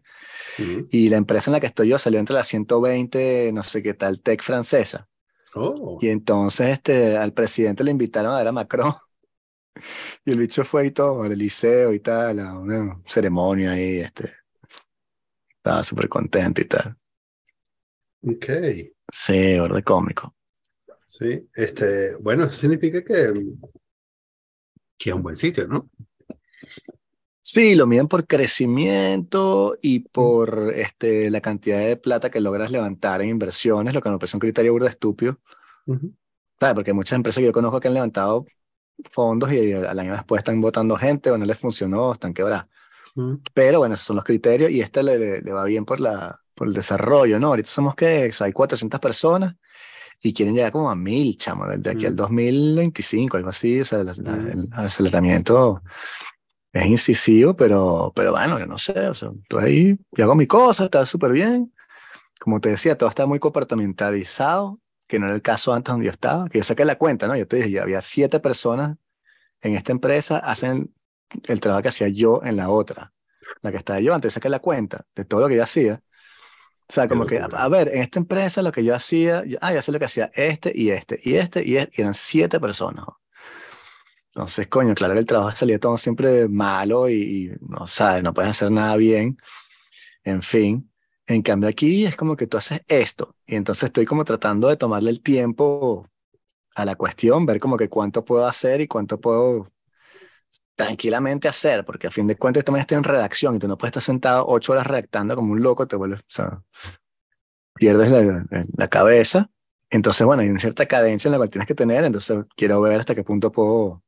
ujú. 0.58 0.90
Y 0.90 1.10
la 1.10 1.18
empresa 1.18 1.50
en 1.52 1.54
la 1.54 1.60
que 1.62 1.68
estoy 1.68 1.90
yo 1.90 2.00
salió 2.00 2.20
entre 2.20 2.36
las 2.36 2.48
120, 2.48 3.52
no 3.54 3.64
sé 3.64 3.84
qué 3.84 3.94
tal, 3.94 4.22
tech 4.22 4.44
francesa. 4.44 5.10
Oh, 5.56 6.00
Y 6.00 6.10
entonces 6.10 6.70
este, 6.70 7.18
al 7.18 7.34
presidente 7.34 7.84
le 7.84 7.92
invitaron 7.92 8.34
a 8.34 8.38
ver 8.40 8.48
a 8.50 8.54
Macron. 8.54 8.94
Y 10.26 10.32
el 10.32 10.40
bicho 10.40 10.64
fue 10.66 10.88
y 10.88 10.92
todo, 10.92 11.24
al 11.24 11.38
liceo 11.38 11.94
y 11.94 12.00
tal, 12.00 12.40
a 12.40 12.58
una 12.58 13.02
ceremonia 13.08 13.72
ahí. 13.72 14.00
Este, 14.00 14.32
estaba 15.58 15.84
súper 15.84 16.10
contento 16.10 16.62
y 16.62 16.66
tal. 16.66 16.98
ok. 18.22 18.48
Sí, 19.12 19.60
borde 19.60 19.84
cómico. 19.84 20.34
Sí, 21.08 21.50
este, 21.56 22.16
bueno, 22.18 22.44
eso 22.46 22.58
significa 22.58 23.04
que, 23.04 23.34
que 24.98 25.10
es 25.10 25.16
un 25.16 25.24
buen 25.24 25.36
sitio, 25.36 25.68
¿no? 25.68 25.90
Sí, 27.42 27.76
lo 27.76 27.88
miden 27.88 28.08
por 28.10 28.28
crecimiento 28.28 29.78
y 29.82 30.00
por 30.02 30.74
este, 30.76 31.30
la 31.32 31.40
cantidad 31.40 31.80
de 31.80 31.96
plata 31.96 32.30
que 32.30 32.42
logras 32.42 32.72
levantar 32.72 33.22
en 33.22 33.30
inversiones, 33.30 33.94
lo 33.94 34.02
que 34.02 34.10
me 34.10 34.18
parece 34.20 34.36
un 34.36 34.42
criterio 34.42 34.74
burda 34.74 34.90
estúpido. 34.90 35.40
Ujú. 35.88 36.14
¿Sabes? 36.60 36.76
Porque 36.76 36.94
muchas 36.94 37.16
empresas 37.18 37.40
que 37.42 37.46
yo 37.46 37.52
conozco 37.54 37.80
que 37.80 37.88
han 37.88 37.94
levantado 37.94 38.46
fondos 39.12 39.52
y 39.54 39.74
al 39.74 40.00
año 40.00 40.14
después 40.14 40.40
están 40.42 40.62
votando 40.62 40.98
gente 40.98 41.32
o 41.32 41.38
no 41.38 41.46
les 41.46 41.58
funcionó, 41.60 42.14
están 42.14 42.34
quebradas. 42.34 42.68
Ujú. 43.16 43.42
Pero 43.54 43.80
bueno, 43.80 43.96
esos 43.96 44.08
son 44.08 44.18
los 44.18 44.26
criterios 44.26 44.72
y 44.72 44.82
este 44.82 45.04
le, 45.04 45.20
le- 45.20 45.42
le 45.42 45.54
va 45.54 45.66
bien 45.66 45.86
por, 45.86 46.00
la, 46.02 46.42
por 46.56 46.68
el 46.68 46.74
desarrollo, 46.74 47.40
¿no? 47.40 47.50
Ahorita 47.50 47.70
somos 47.70 47.96
que 47.96 48.32
hay 48.40 48.54
400 48.54 49.00
personas 49.00 49.56
y 50.22 50.34
quieren 50.34 50.56
llegar 50.56 50.72
como 50.72 50.90
a 50.90 50.96
1000, 50.96 51.38
chamo, 51.38 51.68
desde 51.68 51.92
aquí 51.92 52.06
al 52.06 52.14
Mm. 52.14 52.18
2025, 52.18 53.38
algo 53.38 53.50
así. 53.50 53.80
O 53.82 53.86
sea, 53.86 54.04
Mm. 54.04 54.48
el 54.48 54.70
aceleramiento 54.74 55.82
es 56.74 56.86
incisivo, 56.86 57.56
pero, 57.56 58.12
pero 58.16 58.32
bueno, 58.32 58.60
yo 58.60 58.66
no 58.66 58.78
sé. 58.78 59.08
O 59.08 59.14
sea, 59.14 59.30
estoy 59.42 59.64
ahí, 59.64 60.00
yo 60.12 60.24
hago 60.26 60.36
mi 60.36 60.48
cosa, 60.48 60.86
está 60.86 61.06
súper 61.06 61.32
bien. 61.32 61.74
Como 62.40 62.60
te 62.60 62.70
decía, 62.70 62.98
todo 62.98 63.10
está 63.10 63.26
muy 63.26 63.40
compartimentalizado, 63.40 64.80
que 65.08 65.20
no 65.20 65.26
era 65.28 65.36
el 65.36 65.42
caso 65.42 65.74
antes 65.74 65.92
donde 65.92 66.06
yo 66.06 66.12
estaba, 66.12 66.50
que 66.50 66.60
yo 66.60 66.64
saqué 66.64 66.84
la 66.86 66.98
cuenta, 66.98 67.28
¿no? 67.28 67.36
Yo 67.36 67.48
te 67.48 67.58
dije, 67.58 67.72
ya 67.72 67.84
había 67.84 68.02
siete 68.02 68.40
personas 68.40 68.98
en 69.62 69.76
esta 69.76 69.92
empresa, 69.92 70.38
hacen 70.38 70.94
el 71.46 71.60
trabajo 71.60 71.82
que 71.84 71.90
hacía 71.90 72.08
yo 72.10 72.42
en 72.44 72.58
la 72.58 72.70
otra, 72.70 73.14
la 73.62 73.72
que 73.72 73.78
estaba 73.78 74.00
yo 74.00 74.14
antes, 74.14 74.34
saqué 74.34 74.50
la 74.50 74.60
cuenta 74.60 75.06
de 75.16 75.26
todo 75.26 75.42
lo 75.42 75.48
que 75.48 75.56
yo 75.56 75.64
hacía. 75.64 76.02
O 76.90 76.94
sea, 76.94 77.08
como 77.08 77.26
que, 77.26 77.40
a 77.40 77.68
ver, 77.70 77.90
en 77.90 78.02
esta 78.02 78.20
empresa 78.20 78.62
lo 78.62 78.72
que 78.72 78.84
yo 78.84 78.96
hacía, 78.96 79.44
yo- 79.46 79.58
ah, 79.62 79.74
yo 79.74 79.82
sé 79.82 79.92
lo 79.92 80.00
que 80.00 80.06
hacía 80.06 80.32
este 80.36 80.72
y 80.74 80.90
este 80.92 81.20
y 81.24 81.36
este 81.36 81.64
y 81.68 81.78
este, 81.78 81.94
y 81.98 82.02
eran 82.02 82.14
siete 82.14 82.60
personas. 82.60 83.06
Entonces, 84.34 84.68
coño, 84.68 84.94
claro 84.94 85.14
que 85.14 85.20
el 85.22 85.26
trabajo 85.26 85.56
salía 85.56 85.80
todo 85.80 85.98
siempre 85.98 86.48
malo 86.48 87.10
y, 87.10 87.48
y 87.48 87.52
no 87.62 87.88
sabes, 87.88 88.24
no 88.24 88.34
puedes 88.34 88.52
hacer 88.52 88.72
nada 88.72 88.96
bien. 88.96 89.38
En 90.24 90.42
fin, 90.44 90.92
en 91.28 91.42
cambio 91.44 91.70
aquí 91.70 92.06
es 92.06 92.16
como 92.18 92.36
que 92.38 92.48
tú 92.48 92.58
haces 92.58 92.82
esto 92.88 93.36
y 93.48 93.56
entonces 93.56 93.86
estoy 93.86 94.06
como 94.06 94.26
tratando 94.26 94.70
de 94.70 94.78
tomarle 94.78 95.12
el 95.12 95.22
tiempo 95.24 96.08
a 96.76 96.86
la 96.86 96.96
cuestión, 96.96 97.46
ver 97.46 97.60
como 97.60 97.78
que 97.78 97.90
cuánto 97.90 98.26
puedo 98.26 98.48
hacer 98.48 98.82
y 98.82 98.88
cuánto 98.88 99.20
puedo 99.22 99.72
tranquilamente 100.78 101.48
hacer, 101.48 101.84
porque 101.84 102.08
a 102.08 102.12
fin 102.12 102.28
de 102.28 102.38
cuentas 102.38 102.62
yo 102.62 102.66
también 102.66 102.82
estoy 102.82 102.98
en 102.98 103.04
redacción 103.04 103.56
y 103.56 103.60
tú 103.60 103.68
no 103.68 103.78
puedes 103.78 103.90
estar 103.90 104.04
sentado 104.04 104.46
ocho 104.48 104.74
horas 104.74 104.86
redactando 104.86 105.36
como 105.36 105.52
un 105.54 105.62
loco, 105.64 105.88
te 105.88 105.96
vuelves, 105.96 106.22
o 106.22 106.24
sea, 106.30 106.62
pierdes 107.74 108.12
la, 108.12 108.46
la 108.78 108.88
cabeza. 108.88 109.50
Entonces, 109.90 110.26
bueno, 110.26 110.44
hay 110.44 110.50
una 110.50 110.60
cierta 110.60 110.86
cadencia 110.86 111.30
en 111.30 111.32
la 111.32 111.38
cual 111.38 111.50
tienes 111.50 111.68
que 111.68 111.76
tener, 111.76 112.04
entonces 112.04 112.46
quiero 112.56 112.80
ver 112.82 113.00
hasta 113.00 113.16
qué 113.16 113.24
punto 113.24 113.52
puedo, 113.52 114.04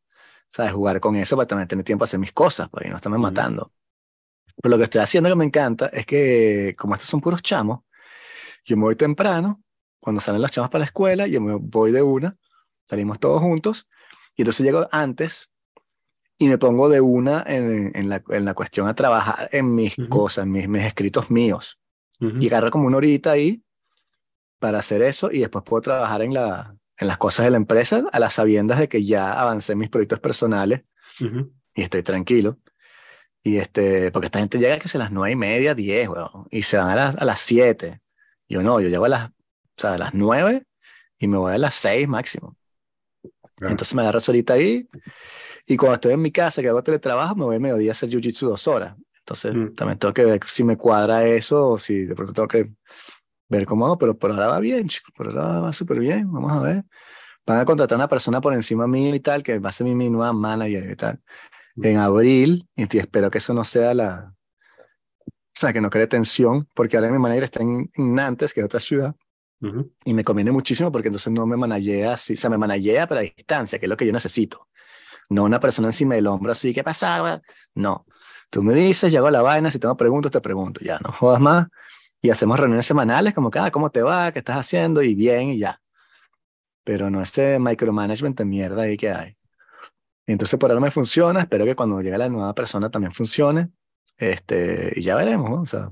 ¿sabes? 0.47 0.71
Jugar 0.73 0.99
con 0.99 1.15
eso 1.15 1.35
para 1.35 1.47
también 1.47 1.67
tener 1.67 1.83
tiempo 1.83 2.03
a 2.03 2.05
hacer 2.05 2.19
mis 2.19 2.33
cosas, 2.33 2.69
para 2.69 2.87
no 2.87 2.97
estarme 2.97 3.17
Ujú. 3.17 3.23
matando. 3.23 3.71
Pero 4.61 4.69
lo 4.69 4.77
que 4.77 4.83
estoy 4.83 5.01
haciendo 5.01 5.29
que 5.29 5.35
me 5.35 5.45
encanta 5.45 5.87
es 5.87 6.05
que, 6.05 6.75
como 6.77 6.93
estos 6.93 7.09
son 7.09 7.21
puros 7.21 7.41
chamos, 7.41 7.81
yo 8.65 8.77
me 8.77 8.83
voy 8.83 8.95
temprano, 8.95 9.63
cuando 9.99 10.21
salen 10.21 10.41
los 10.41 10.51
chamos 10.51 10.69
para 10.69 10.81
la 10.81 10.85
escuela, 10.85 11.25
yo 11.25 11.41
me 11.41 11.55
voy 11.55 11.91
de 11.91 12.03
una, 12.03 12.37
salimos 12.85 13.19
todos 13.19 13.41
juntos, 13.41 13.89
y 14.35 14.43
entonces 14.43 14.63
llego 14.63 14.87
antes 14.91 15.51
y 16.39 16.47
me 16.47 16.57
pongo 16.57 16.89
de 16.89 17.01
una 17.01 17.43
en, 17.45 17.91
en 17.93 18.09
la, 18.09 18.23
en 18.29 18.45
la 18.45 18.53
cuestión 18.55 18.87
a 18.87 18.95
trabajar 18.95 19.49
en 19.51 19.75
mis 19.75 19.99
Ujú. 19.99 20.09
cosas, 20.09 20.45
en 20.45 20.51
mis, 20.51 20.67
mis 20.67 20.85
escritos 20.85 21.29
míos. 21.29 21.77
Ujú. 22.19 22.37
Y 22.41 22.47
agarro 22.47 22.71
como 22.71 22.87
una 22.87 22.97
horita 22.97 23.31
ahí 23.31 23.61
para 24.57 24.79
hacer 24.79 25.01
eso 25.01 25.29
y 25.31 25.39
después 25.39 25.63
puedo 25.63 25.81
trabajar 25.81 26.21
en, 26.21 26.33
la, 26.33 26.75
en 26.97 27.07
las 27.07 27.17
cosas 27.17 27.45
de 27.45 27.51
la 27.51 27.57
empresa 27.57 28.03
a 28.11 28.19
las 28.19 28.33
sabiendas 28.33 28.79
de 28.79 28.87
que 28.87 29.03
ya 29.03 29.33
avancé 29.33 29.75
mis 29.75 29.89
proyectos 29.89 30.19
personales 30.21 30.81
Ujú. 31.19 31.51
y 31.75 31.81
estoy 31.81 32.03
tranquilo. 32.03 32.57
Y 33.43 33.57
este, 33.57 34.11
porque 34.11 34.27
esta 34.27 34.39
gente 34.39 34.59
llega 34.59 34.79
que 34.79 34.87
se 34.87 34.97
a 34.97 35.01
las 35.01 35.11
nueve 35.11 35.33
y 35.33 35.35
media, 35.35 35.75
diez, 35.75 36.07
weón, 36.09 36.47
y 36.51 36.63
se 36.63 36.77
van 36.77 36.89
a 36.89 36.95
las, 36.95 37.15
a 37.15 37.25
las 37.25 37.39
siete. 37.39 38.01
Yo 38.47 38.63
no, 38.63 38.79
yo 38.79 38.89
llego 38.89 39.05
a 39.05 39.09
las, 39.09 39.29
o 39.29 39.33
sea, 39.77 39.93
a 39.93 39.97
las 39.97 40.13
nueve 40.13 40.65
y 41.17 41.27
me 41.27 41.37
voy 41.37 41.53
a 41.53 41.57
las 41.57 41.75
seis 41.75 42.07
máximo. 42.07 42.57
Claro. 43.55 43.71
Entonces 43.71 43.93
me 43.93 44.01
agarro 44.01 44.19
ahorita 44.25 44.53
ahí 44.53 44.87
y 45.69 45.77
cuando 45.77 45.93
estoy 45.95 46.13
en 46.13 46.21
mi 46.21 46.31
casa 46.31 46.61
que 46.61 46.67
hago 46.67 46.83
teletrabajo 46.83 47.35
me 47.35 47.45
voy 47.45 47.55
a 47.55 47.59
mediodía 47.59 47.91
a 47.91 47.93
hacer 47.93 48.09
jiu-jitsu 48.09 48.47
dos 48.47 48.67
horas. 48.67 48.95
Entonces 49.19 49.53
Mm. 49.55 49.75
también 49.75 49.99
tengo 49.99 50.13
que 50.13 50.25
ver 50.25 50.39
si 50.47 50.63
me 50.63 50.75
cuadra 50.75 51.25
eso 51.25 51.69
o 51.69 51.77
si 51.77 52.05
de 52.05 52.15
pronto 52.15 52.33
tengo 52.33 52.47
que 52.47 52.71
ver 53.47 53.65
cómo 53.65 53.85
hago, 53.85 53.97
pero 53.97 54.17
por 54.17 54.31
ahora 54.31 54.47
va 54.47 54.59
bien, 54.59 54.87
chico, 54.87 55.11
por 55.15 55.27
ahora 55.27 55.59
va 55.59 55.73
súper 55.73 55.99
bien, 55.99 56.31
vamos 56.31 56.51
a 56.51 56.59
ver. 56.59 56.83
Van 57.45 57.59
a 57.59 57.65
contratar 57.65 57.95
a 57.95 57.99
una 57.99 58.07
persona 58.07 58.41
por 58.41 58.53
encima 58.53 58.87
mío 58.87 59.13
y 59.15 59.19
tal, 59.19 59.43
que 59.43 59.59
va 59.59 59.69
a 59.69 59.71
ser 59.71 59.85
mi, 59.85 59.95
mi 59.95 60.09
nueva 60.09 60.33
manager 60.33 60.89
y 60.91 60.95
tal, 60.95 61.19
en 61.81 61.97
abril, 61.97 62.67
y 62.75 62.97
espero 62.97 63.31
que 63.31 63.37
eso 63.39 63.53
no 63.53 63.63
sea 63.63 63.93
la... 63.93 64.33
O 65.25 65.59
sea, 65.59 65.73
que 65.73 65.81
no 65.81 65.89
cree 65.89 66.07
tensión, 66.07 66.67
porque 66.73 66.95
ahora 66.95 67.11
mi 67.11 67.17
manager 67.19 67.43
está 67.43 67.61
en, 67.61 67.91
en 67.93 68.15
Nantes, 68.15 68.53
que 68.53 68.61
es 68.61 68.65
otra 68.65 68.79
ciudad, 68.79 69.15
Ujú. 69.61 69.91
y 70.05 70.13
me 70.13 70.23
conviene 70.23 70.51
muchísimo 70.51 70.91
porque 70.91 71.09
entonces 71.09 71.33
no 71.33 71.45
me 71.45 71.57
manajea 71.57 72.13
así, 72.13 72.33
o 72.33 72.37
sea, 72.37 72.49
me 72.49 72.57
manajea 72.57 73.07
pero 73.07 73.19
a 73.19 73.23
distancia, 73.23 73.79
que 73.79 73.85
es 73.85 73.89
lo 73.89 73.97
que 73.97 74.05
yo 74.05 74.13
necesito. 74.13 74.67
No 75.29 75.43
una 75.43 75.59
persona 75.59 75.89
encima 75.89 76.15
del 76.15 76.27
hombro 76.27 76.51
así, 76.51 76.73
¿qué 76.73 76.83
pasaba? 76.83 77.41
No. 77.75 78.05
Tú 78.49 78.63
me 78.63 78.73
dices, 78.73 79.13
yo 79.13 79.19
hago 79.19 79.29
la 79.29 79.41
vaina, 79.41 79.69
si 79.69 79.79
tengo 79.79 79.95
preguntas, 79.95 80.31
te 80.31 80.41
pregunto, 80.41 80.81
ya, 80.83 80.99
no 80.99 81.11
jodas 81.11 81.39
más. 81.39 81.67
Y 82.21 82.31
hacemos 82.31 82.59
reuniones 82.59 82.85
semanales, 82.85 83.33
como 83.33 83.51
que, 83.51 83.59
ah, 83.59 83.71
¿cómo 83.71 83.91
te 83.91 84.01
va? 84.01 84.31
¿Qué 84.31 84.39
estás 84.39 84.57
haciendo? 84.57 85.01
Y 85.03 85.15
bien, 85.15 85.49
y 85.49 85.59
ya. 85.59 85.79
Pero 86.83 87.09
no 87.09 87.21
ese 87.21 87.59
micromanagement 87.59 88.37
de 88.37 88.45
mierda 88.45 88.83
ahí 88.83 88.97
que 88.97 89.11
hay. 89.11 89.37
Entonces 90.25 90.59
por 90.59 90.69
ahora 90.69 90.81
me 90.81 90.91
funciona, 90.91 91.41
espero 91.41 91.65
que 91.65 91.75
cuando 91.75 92.01
llegue 92.01 92.17
la 92.17 92.29
nueva 92.29 92.53
persona 92.53 92.89
también 92.89 93.13
funcione. 93.13 93.69
Este, 94.17 94.93
y 94.95 95.01
ya 95.01 95.15
veremos, 95.15 95.49
¿no? 95.49 95.61
O 95.61 95.65
sea, 95.65 95.89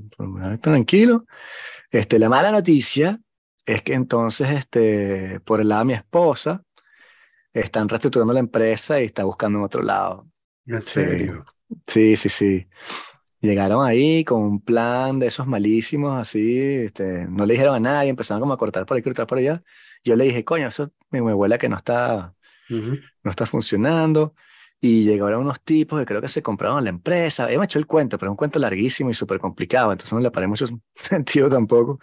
tranquilo. 0.61 1.25
Este, 1.89 2.19
la 2.19 2.29
mala 2.29 2.51
noticia 2.51 3.19
es 3.65 3.81
que 3.81 3.93
entonces, 3.93 4.49
este, 4.49 5.39
por 5.41 5.61
el 5.61 5.69
lado 5.69 5.81
de 5.81 5.85
mi 5.85 5.93
esposa, 5.93 6.63
están 7.59 7.89
reestructurando 7.89 8.33
la 8.33 8.39
empresa 8.39 9.01
y 9.01 9.05
está 9.05 9.23
buscando 9.23 9.59
en 9.59 9.65
otro 9.65 9.81
lado. 9.83 10.27
¿En 10.65 10.81
serio? 10.81 11.45
Sí, 11.87 12.15
sí, 12.15 12.29
sí. 12.29 12.67
Llegaron 13.41 13.85
ahí 13.85 14.25
con 14.25 14.41
un 14.41 14.61
plan 14.61 15.19
de 15.19 15.27
esos 15.27 15.47
malísimos, 15.47 16.19
así, 16.19 16.59
este, 16.59 17.27
no 17.27 17.45
le 17.45 17.53
dijeron 17.53 17.75
a 17.75 17.79
nadie, 17.79 18.09
empezaron 18.09 18.41
como 18.41 18.53
a 18.53 18.57
cortar 18.57 18.85
por 18.85 18.97
aquí, 18.97 19.03
cortar 19.03 19.27
por 19.27 19.37
allá. 19.37 19.63
Yo 20.03 20.15
le 20.15 20.25
dije, 20.25 20.45
coño, 20.45 20.67
eso 20.67 20.91
me, 21.11 21.21
me 21.21 21.33
huele 21.33 21.55
a 21.55 21.57
que 21.59 21.69
no 21.69 21.77
está, 21.77 22.35
no 23.23 23.29
está 23.31 23.45
funcionando. 23.45 24.35
Y 24.79 25.03
llegaron 25.05 25.41
unos 25.41 25.61
tipos 25.63 25.99
que 25.99 26.05
creo 26.05 26.21
que 26.21 26.27
se 26.27 26.43
compraron 26.43 26.83
la 26.83 26.91
empresa. 26.91 27.49
Ella 27.49 27.59
me 27.59 27.65
echó 27.65 27.79
el 27.79 27.87
cuento, 27.87 28.17
pero 28.19 28.29
es 28.29 28.33
un 28.33 28.37
cuento 28.37 28.59
larguísimo 28.59 29.09
y 29.09 29.13
súper 29.13 29.39
complicado, 29.39 29.91
entonces 29.91 30.13
no 30.13 30.19
le 30.19 30.31
paré 30.31 30.47
mucho 30.47 30.65
sentido 31.09 31.49
tampoco. 31.49 31.99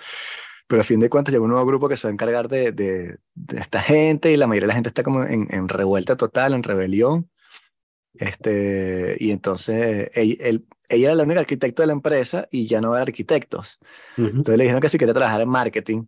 Pero 0.67 0.81
a 0.83 0.85
fin 0.85 1.01
de 1.01 1.11
cuentas 1.11 1.33
llegó 1.33 1.45
un 1.45 1.51
nuevo 1.51 1.67
grupo 1.67 1.89
que 1.89 1.97
se 1.97 2.07
va 2.09 2.11
a 2.11 2.15
encargar 2.15 2.49
de, 2.49 2.73
de, 2.73 3.19
de 3.35 3.59
esta 3.61 3.83
gente 3.83 4.33
y 4.33 4.37
la 4.37 4.47
mayoría 4.47 4.67
de 4.67 4.69
la 4.69 4.75
gente 4.75 4.89
está 4.89 5.03
como 5.03 5.25
en, 5.25 5.49
en 5.55 5.69
revuelta 5.69 6.17
total, 6.17 6.55
en 6.55 6.63
rebelión. 6.63 7.31
Este, 8.15 9.17
y 9.21 9.31
entonces 9.33 10.11
él, 10.15 10.39
él- 10.41 10.67
ella 10.89 11.09
era 11.09 11.15
la 11.17 11.23
única 11.25 11.41
arquitecto 11.41 11.83
de 11.83 11.87
la 11.89 11.93
empresa 11.95 12.49
y 12.51 12.67
ya 12.67 12.81
no 12.81 12.91
había 12.93 13.03
arquitectos. 13.03 13.79
Ujú. 14.19 14.29
Entonces 14.39 14.59
le 14.59 14.65
dijeron 14.65 14.81
que 14.83 14.89
si 14.91 14.99
quería 14.99 15.15
trabajar 15.15 15.41
en 15.43 15.49
marketing. 15.49 16.07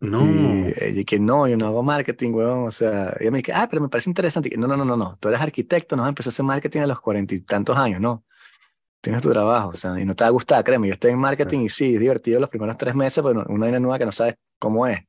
No. 0.00 0.18
Y 0.24 0.72
ella 0.76 1.04
que 1.04 1.18
no, 1.20 1.48
yo 1.48 1.56
no 1.56 1.66
hago 1.66 1.82
marketing, 1.82 2.32
weón. 2.34 2.66
O 2.66 2.70
sea, 2.70 3.16
ella 3.20 3.30
me 3.30 3.38
dice, 3.38 3.52
ah, 3.54 3.68
pero 3.70 3.82
me 3.82 3.88
parece 3.88 4.10
interesante. 4.10 4.50
Y 4.52 4.56
no, 4.58 4.66
no, 4.68 4.76
no, 4.76 4.84
no, 4.84 4.96
no. 4.96 5.18
Tú 5.20 5.28
eres 5.28 5.40
arquitecto, 5.40 5.96
no 5.96 6.06
empezar 6.08 6.30
a 6.30 6.34
hacer 6.34 6.44
marketing 6.46 6.80
a 6.80 6.86
los 6.88 7.00
cuarenta 7.00 7.34
y 7.34 7.40
tantos 7.42 7.76
años, 7.78 8.00
no. 8.00 8.24
Tienes 9.00 9.22
tu 9.22 9.30
trabajo, 9.30 9.68
o 9.70 9.74
sea, 9.74 9.98
y 9.98 10.04
no 10.04 10.14
te 10.14 10.24
va 10.24 10.28
a 10.28 10.30
gustar, 10.30 10.62
créeme. 10.62 10.88
Yo 10.88 10.94
estoy 10.94 11.12
en 11.12 11.18
marketing 11.18 11.60
y 11.60 11.68
sí, 11.70 11.94
es 11.94 12.00
divertido 12.00 12.38
los 12.40 12.50
primeros 12.50 12.76
tres 12.76 12.94
meses, 12.94 13.22
pero 13.24 13.44
una 13.48 13.66
vaina 13.66 13.80
nueva 13.80 13.98
que 13.98 14.04
no 14.06 14.12
sabes 14.12 14.34
cómo 14.58 14.86
es. 14.86 14.98
Pero 15.00 15.08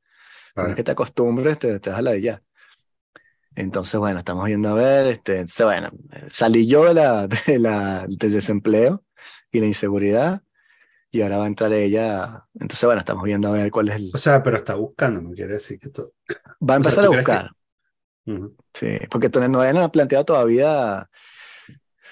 Claro. 0.56 0.70
es 0.72 0.76
que 0.78 0.84
te 0.84 0.92
acostumbres, 0.92 1.60
te, 1.60 1.80
te 1.80 1.90
vas 1.90 2.00
a 2.00 2.02
la 2.02 2.12
de 2.12 2.22
ya. 2.22 2.44
Entonces, 3.56 4.00
bueno, 4.00 4.20
estamos 4.20 4.48
yendo 4.48 4.70
a 4.70 4.74
ver, 4.74 5.08
este, 5.08 5.44
bueno, 5.64 5.90
salí 6.30 6.68
yo 6.68 6.86
de 6.86 6.94
la, 6.94 7.28
de 7.48 7.60
la, 7.60 8.06
del 8.08 8.32
desempleo 8.32 9.04
y 9.52 9.60
la 9.60 9.66
inseguridad 9.66 10.42
y 11.12 11.22
ahora 11.22 11.40
va 11.40 11.46
a 11.46 11.48
entrar 11.48 11.74
ella. 11.74 12.46
Entonces, 12.56 12.86
bueno, 12.86 13.00
estamos 13.00 13.24
viendo 13.26 13.50
a 13.50 13.52
ver 13.54 13.72
cuál 13.72 13.90
es 13.90 13.96
el... 13.96 14.12
O 14.14 14.18
sea, 14.18 14.44
pero 14.44 14.58
está 14.58 14.76
buscando, 14.76 15.22
no 15.22 15.32
quiere 15.32 15.54
decir 15.54 15.80
que 15.80 15.90
todo. 15.90 16.14
Va 16.62 16.76
a 16.76 16.80
o 16.80 16.84
sea, 16.84 17.04
empezar 17.04 17.04
a 17.06 17.08
¿tú 17.08 17.14
crees 17.14 17.26
que- 17.26 17.32
buscar. 17.32 17.52
Ujú. 18.28 18.56
Sí, 18.74 19.00
porque 19.10 19.30
tú 19.30 19.40
no 19.48 19.62
habían 19.62 19.92
planteado 19.92 20.26
todavía, 20.26 21.10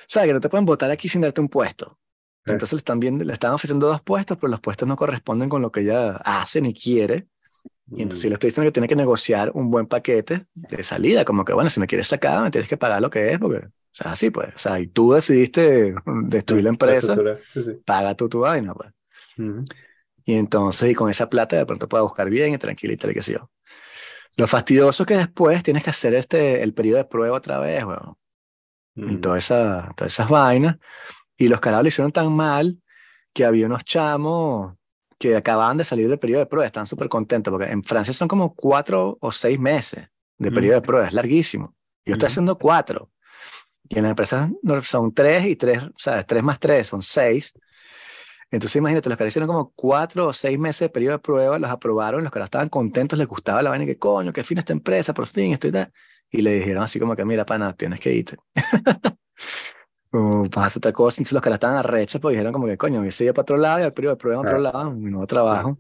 sabes 0.09 0.27
que 0.29 0.33
no 0.33 0.41
te 0.41 0.49
pueden 0.49 0.65
votar 0.65 0.91
aquí 0.91 1.07
sin 1.09 1.21
darte 1.21 1.41
un 1.41 1.49
puesto. 1.49 1.97
Claro. 2.43 2.55
Entonces 2.55 2.83
viendo, 2.97 3.23
le 3.23 3.33
están 3.33 3.53
ofreciendo 3.53 3.87
dos 3.87 4.01
puestos, 4.01 4.37
pero 4.37 4.49
los 4.49 4.59
puestos 4.61 4.87
no 4.87 4.95
corresponden 4.97 5.49
con 5.49 5.61
lo 5.61 5.71
que 5.71 5.81
ella 5.81 6.17
hace 6.17 6.61
ni 6.61 6.73
quiere. 6.73 7.27
Y 7.95 8.03
entonces 8.03 8.25
Mm. 8.25 8.29
le 8.29 8.33
estoy 8.35 8.49
diciendo 8.49 8.67
que 8.69 8.73
tiene 8.73 8.87
que 8.87 8.95
negociar 8.95 9.51
un 9.55 9.71
buen 9.71 9.87
paquete 9.87 10.45
de 10.53 10.83
salida, 10.83 11.25
como 11.25 11.45
que 11.45 11.53
bueno, 11.53 11.69
si 11.69 11.79
me 11.79 11.87
quieres 11.87 12.07
sacar, 12.07 12.43
me 12.43 12.51
tienes 12.51 12.69
que 12.69 12.77
pagar 12.77 13.01
lo 13.01 13.09
que 13.09 13.31
es, 13.33 13.39
porque, 13.39 13.59
o 13.67 13.71
sea, 13.91 14.11
así 14.13 14.29
pues, 14.31 14.55
o 14.55 14.59
sea, 14.59 14.79
y 14.79 14.87
tú 14.87 15.13
decidiste 15.13 15.95
destruir 16.25 16.63
la 16.65 16.69
empresa, 16.69 17.13
estructura, 17.13 17.39
Sí, 17.47 17.63
sí. 17.63 17.71
paga 17.85 18.15
tú 18.15 18.29
tu 18.29 18.41
vaina, 18.41 18.73
pues. 18.75 18.91
Y 20.25 20.35
entonces, 20.35 20.91
y 20.91 20.95
con 20.95 21.09
esa 21.09 21.29
plata 21.29 21.55
de 21.57 21.65
pronto 21.65 21.87
puedes 21.89 22.03
buscar 22.03 22.29
bien 22.29 22.53
y 22.53 22.57
tranquilita, 22.57 23.09
y 23.09 23.13
qué 23.13 23.21
sé 23.21 23.33
yo. 23.33 23.49
Lo 24.37 24.47
fastidioso 24.47 25.05
que 25.05 25.17
después 25.17 25.63
tienes 25.63 25.83
que 25.83 25.89
hacer 25.89 26.13
este, 26.13 26.63
el 26.63 26.73
periodo 26.73 26.97
de 26.99 27.05
prueba 27.05 27.37
otra 27.37 27.59
vez, 27.59 27.83
y 29.07 29.15
Mm. 29.15 29.21
toda 29.21 29.37
esa, 29.37 29.93
todas 29.95 30.13
esas 30.13 30.29
vainas. 30.29 30.77
Y 31.37 31.47
los 31.47 31.59
carajos 31.59 31.83
lo 31.83 31.87
hicieron 31.87 32.11
tan 32.11 32.31
mal 32.33 32.77
que 33.33 33.45
había 33.45 33.65
unos 33.65 33.83
chamos 33.85 34.75
que 35.17 35.35
acababan 35.35 35.77
de 35.77 35.83
salir 35.83 36.07
del 36.09 36.19
periodo 36.19 36.39
de 36.41 36.45
prueba, 36.45 36.65
están 36.65 36.85
súper 36.87 37.09
contentos, 37.09 37.51
porque 37.51 37.69
en 37.71 37.83
Francia 37.83 38.13
son 38.13 38.27
como 38.27 38.55
cuatro 38.55 39.17
o 39.19 39.31
seis 39.31 39.59
meses 39.59 40.07
de 40.37 40.51
periodo 40.51 40.75
de 40.75 40.81
prueba, 40.81 41.07
es 41.07 41.13
larguísimo. 41.13 41.75
Yo 42.05 42.13
estoy 42.13 42.27
haciendo 42.27 42.57
cuatro. 42.57 43.11
Y 43.89 43.97
en 43.97 44.03
las 44.03 44.11
empresas 44.11 44.49
son 44.83 45.13
tres 45.13 45.45
y 45.45 45.55
tres, 45.57 45.83
¿sabes? 45.97 46.25
Tres 46.25 46.41
más 46.43 46.59
tres 46.59 46.87
son 46.87 47.01
seis. 47.03 47.53
Entonces 48.51 48.77
imagínate, 48.77 49.09
los 49.09 49.17
caras 49.17 49.31
hicieron 49.31 49.47
como 49.47 49.73
cuatro 49.75 50.27
o 50.27 50.33
seis 50.33 50.57
meses 50.57 50.79
de 50.81 50.89
periodo 50.89 51.13
de 51.13 51.19
prueba, 51.19 51.59
los 51.59 51.69
aprobaron, 51.69 52.23
los 52.23 52.31
caras 52.31 52.47
estaban 52.47 52.69
contentos, 52.69 53.19
les 53.19 53.27
gustaba 53.27 53.61
la 53.61 53.69
vaina, 53.69 53.85
que 53.85 53.97
coño, 53.97 54.33
qué 54.33 54.43
fin 54.43 54.57
esta 54.57 54.73
empresa, 54.73 55.13
por 55.13 55.27
fin, 55.27 55.53
estoy 55.53 55.71
tal. 55.71 55.91
Y 56.31 56.41
le 56.41 56.53
dijeron 56.55 56.83
así 56.83 56.99
como 56.99 57.15
que, 57.15 57.25
mira, 57.25 57.45
pana, 57.45 57.73
tienes 57.75 57.99
que 57.99 58.13
irte. 58.13 58.37
o 60.11 60.43
vas 60.49 60.57
a 60.57 60.65
hacer 60.65 60.79
otra 60.79 60.93
cosa. 60.93 61.15
Entonces 61.21 61.33
los 61.33 61.41
caras 61.41 61.57
estaban 61.57 61.77
arrechos, 61.77 62.19
pues 62.21 62.33
dijeron 62.33 62.53
como 62.53 62.67
que, 62.67 62.77
coño, 62.77 63.01
hubiese 63.01 63.23
ido 63.25 63.33
para 63.33 63.43
otro 63.43 63.57
lado 63.57 63.79
y 63.79 63.83
al 63.83 63.93
periodo 63.93 64.15
de 64.15 64.19
prueba 64.19 64.41
en 64.41 64.45
otro 64.47 64.57
lado, 64.59 64.91
mi 64.91 65.09
nuevo 65.11 65.27
trabajo, 65.27 65.79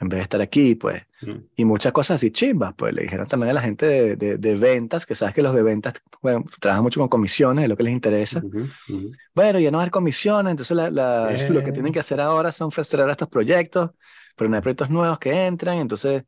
en 0.00 0.08
vez 0.08 0.18
de 0.18 0.22
estar 0.24 0.40
aquí, 0.40 0.74
pues. 0.76 1.02
Mm. 1.22 1.32
Y 1.56 1.64
muchas 1.66 1.92
cosas 1.92 2.16
así 2.16 2.30
chimbas, 2.30 2.74
pues 2.76 2.94
le 2.94 3.02
dijeron 3.02 3.26
también 3.28 3.50
a 3.50 3.54
la 3.54 3.62
gente 3.62 3.86
de, 3.86 4.16
de, 4.16 4.38
de 4.38 4.54
ventas, 4.56 5.06
que 5.06 5.14
sabes 5.14 5.34
que 5.34 5.42
los 5.42 5.54
de 5.54 5.62
ventas 5.62 5.94
bueno, 6.22 6.44
trabajan 6.60 6.82
mucho 6.84 7.00
con 7.00 7.08
comisiones, 7.08 7.64
es 7.64 7.68
lo 7.68 7.76
que 7.76 7.82
les 7.84 7.92
interesa. 7.92 8.40
Ujú, 8.40 8.60
ujú. 8.88 9.10
Bueno, 9.34 9.58
ya 9.60 9.70
no 9.70 9.78
haber 9.80 9.90
comisiones, 9.90 10.50
entonces 10.52 10.76
la- 10.76 10.90
la- 10.90 11.28
Bien. 11.30 11.54
lo 11.54 11.62
que 11.62 11.72
tienen 11.72 11.92
que 11.92 12.00
hacer 12.00 12.20
ahora 12.20 12.52
son 12.52 12.70
ahora 13.00 13.12
estos 13.12 13.28
proyectos, 13.28 13.90
pero 14.36 14.48
no 14.50 14.56
hay 14.56 14.62
proyectos 14.62 14.90
nuevos 14.90 15.18
que 15.18 15.46
entran, 15.46 15.78
entonces 15.78 16.24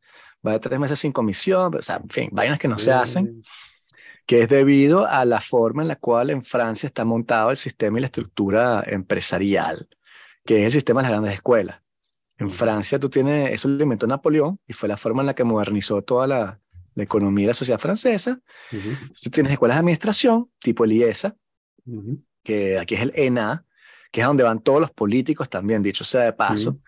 va 0.46 0.52
haber 0.52 0.60
tres 0.60 0.78
meses 0.78 0.98
sin 0.98 1.12
comisión, 1.12 1.74
o 1.74 1.82
sea, 1.82 1.96
en 1.96 2.08
fin, 2.08 2.28
vainas 2.32 2.58
que 2.58 2.68
no 2.68 2.78
se 2.78 2.92
hacen, 2.92 3.42
que 4.26 4.42
es 4.42 4.48
debido 4.48 5.06
a 5.06 5.24
la 5.24 5.40
forma 5.40 5.82
en 5.82 5.88
la 5.88 5.96
cual 5.96 6.30
en 6.30 6.44
Francia 6.44 6.86
está 6.86 7.04
montado 7.04 7.50
el 7.50 7.56
sistema 7.56 7.98
y 7.98 8.00
la 8.02 8.06
estructura 8.06 8.82
empresarial, 8.86 9.88
que 10.44 10.60
es 10.60 10.66
el 10.66 10.72
sistema 10.72 11.00
de 11.00 11.04
las 11.04 11.12
grandes 11.12 11.34
escuelas. 11.34 11.80
En 12.38 12.48
Ujú. 12.48 12.56
Francia 12.56 12.98
tú 12.98 13.10
tienes, 13.10 13.52
eso 13.52 13.68
lo 13.68 13.82
inventó 13.82 14.06
Napoleón 14.06 14.58
y 14.66 14.72
fue 14.72 14.88
la 14.88 14.96
forma 14.96 15.22
en 15.22 15.26
la 15.26 15.34
que 15.34 15.44
modernizó 15.44 16.02
toda 16.02 16.26
la, 16.26 16.60
la 16.94 17.02
economía 17.02 17.44
y 17.44 17.48
la 17.48 17.54
sociedad 17.54 17.80
francesa. 17.80 18.40
Ujú, 18.72 18.88
Entonces 19.00 19.32
tienes 19.32 19.52
escuelas 19.52 19.76
de 19.76 19.80
administración, 19.80 20.50
tipo 20.60 20.84
el 20.84 20.92
IESA, 20.92 21.36
ujú, 21.86 22.22
que 22.42 22.78
aquí 22.78 22.94
es 22.94 23.02
el 23.02 23.12
ENA, 23.14 23.64
que 24.10 24.20
es 24.20 24.26
donde 24.26 24.42
van 24.42 24.60
todos 24.60 24.80
los 24.80 24.90
políticos 24.90 25.48
también, 25.48 25.82
dicho 25.82 26.04
sea 26.04 26.22
de 26.22 26.32
paso. 26.32 26.78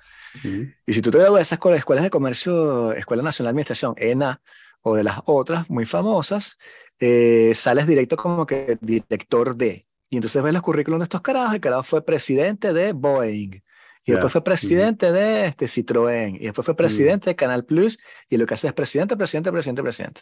Y 0.42 0.92
si 0.92 1.00
tú 1.00 1.10
te 1.10 1.18
gradúas 1.18 1.38
de 1.38 1.42
esas 1.42 1.56
escuelas, 1.56 1.78
escuelas 1.78 2.04
de 2.04 2.10
comercio, 2.10 2.92
Escuela 2.92 3.22
Nacional 3.22 3.48
de 3.48 3.52
Administración, 3.52 3.94
ENA, 3.96 4.40
o 4.82 4.94
de 4.94 5.04
las 5.04 5.20
otras 5.24 5.68
muy 5.70 5.86
famosas, 5.86 6.58
eh, 6.98 7.52
sales 7.54 7.86
directo 7.86 8.16
como 8.16 8.46
que 8.46 8.78
director 8.80 9.56
de. 9.56 9.86
Y 10.10 10.16
entonces 10.16 10.42
ves 10.42 10.52
los 10.52 10.62
currículums 10.62 11.00
de 11.00 11.04
estos 11.04 11.22
carajos, 11.22 11.54
el 11.54 11.60
carajo 11.60 11.82
fue 11.82 12.04
presidente 12.04 12.72
de 12.72 12.92
Boeing, 12.92 13.62
y 14.06 14.10
Ya, 14.10 14.16
después 14.16 14.32
fue 14.32 14.44
presidente 14.44 15.12
de 15.12 15.46
este, 15.46 15.66
Citroën, 15.66 16.36
y 16.38 16.44
después 16.44 16.64
fue 16.64 16.76
presidente 16.76 17.30
de 17.30 17.36
Canal 17.36 17.64
Plus, 17.64 17.98
y 18.28 18.36
lo 18.36 18.44
que 18.46 18.54
hace 18.54 18.66
es 18.66 18.72
presidente, 18.74 19.16
presidente, 19.16 19.50
presidente, 19.50 19.82
presidente. 19.82 20.20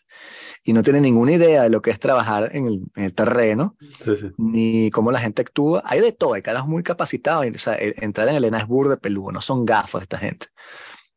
Y 0.62 0.72
no 0.72 0.82
tiene 0.82 1.00
ninguna 1.00 1.32
idea 1.32 1.64
de 1.64 1.70
lo 1.70 1.82
que 1.82 1.90
es 1.90 1.98
trabajar 1.98 2.50
en 2.54 2.66
el, 2.66 2.80
en 2.94 3.04
el 3.04 3.14
terreno, 3.14 3.76
Sí, 3.98 4.14
sí. 4.16 4.28
ni 4.38 4.90
cómo 4.90 5.10
la 5.10 5.18
gente 5.20 5.42
actúa. 5.42 5.82
Hay 5.84 6.00
de 6.00 6.12
todo, 6.12 6.34
hay 6.34 6.42
caras 6.42 6.66
muy 6.66 6.82
capacitados. 6.82 7.44
O 7.54 7.58
sea, 7.58 7.74
el- 7.74 7.94
entrar 7.98 8.28
en 8.28 8.36
el 8.36 8.44
ENA 8.44 8.60
es 8.60 8.66
burde 8.68 8.96
peludo, 8.96 9.32
no 9.32 9.40
son 9.40 9.64
gafos 9.66 10.02
esta 10.02 10.18
gente. 10.18 10.46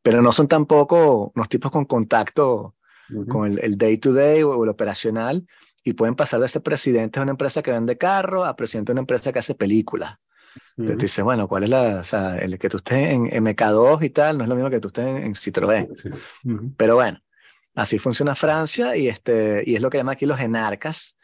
Pero 0.02 0.22
no 0.22 0.32
son 0.32 0.48
tampoco 0.48 1.32
unos 1.36 1.50
tipos 1.50 1.72
con 1.72 1.86
contacto 1.86 2.76
Ujú. 3.14 3.28
con 3.28 3.46
el, 3.52 3.60
el 3.64 3.78
day 3.78 3.98
to 4.00 4.14
day 4.14 4.42
o 4.42 4.64
el 4.64 4.70
operacional 4.70 5.46
y 5.84 5.94
pueden 5.94 6.16
pasar 6.16 6.40
de 6.40 6.48
ser 6.48 6.64
presidente 6.64 7.20
de 7.20 7.24
una 7.24 7.32
empresa 7.32 7.62
que 7.62 7.72
vende 7.72 7.96
carro 7.98 8.44
a 8.44 8.56
presidente 8.56 8.92
de 8.92 8.94
una 8.94 9.02
empresa 9.02 9.32
que 9.32 9.38
hace 9.40 9.54
películas. 9.54 10.16
Entonces 10.78 10.98
tú 10.98 11.02
dices, 11.04 11.24
bueno, 11.24 11.48
¿cuál 11.48 11.64
es 11.64 11.70
la, 11.70 12.00
o 12.00 12.04
sea, 12.04 12.38
el 12.38 12.58
que 12.60 12.70
tú 12.70 12.78
estés 12.78 13.14
en 13.14 13.26
MK2 13.28 14.04
y 14.04 14.10
tal, 14.10 14.38
no 14.38 14.44
es 14.44 14.50
lo 14.50 14.56
mismo 14.56 14.70
que 14.70 14.80
tú 14.80 14.88
estés 14.90 15.06
en, 15.06 15.18
en 15.18 15.34
Citroën. 15.34 15.90
Sí. 15.96 16.10
Pero 16.78 16.96
bueno, 16.96 17.20
así 17.76 17.98
funciona 18.00 18.36
Francia 18.36 18.96
y, 18.98 19.08
este, 19.08 19.64
y 19.66 19.76
es 19.76 19.82
lo 19.82 19.90
que 19.90 19.98
llaman 19.98 20.14
aquí 20.14 20.26
los 20.26 20.40
enarcas. 20.40 21.18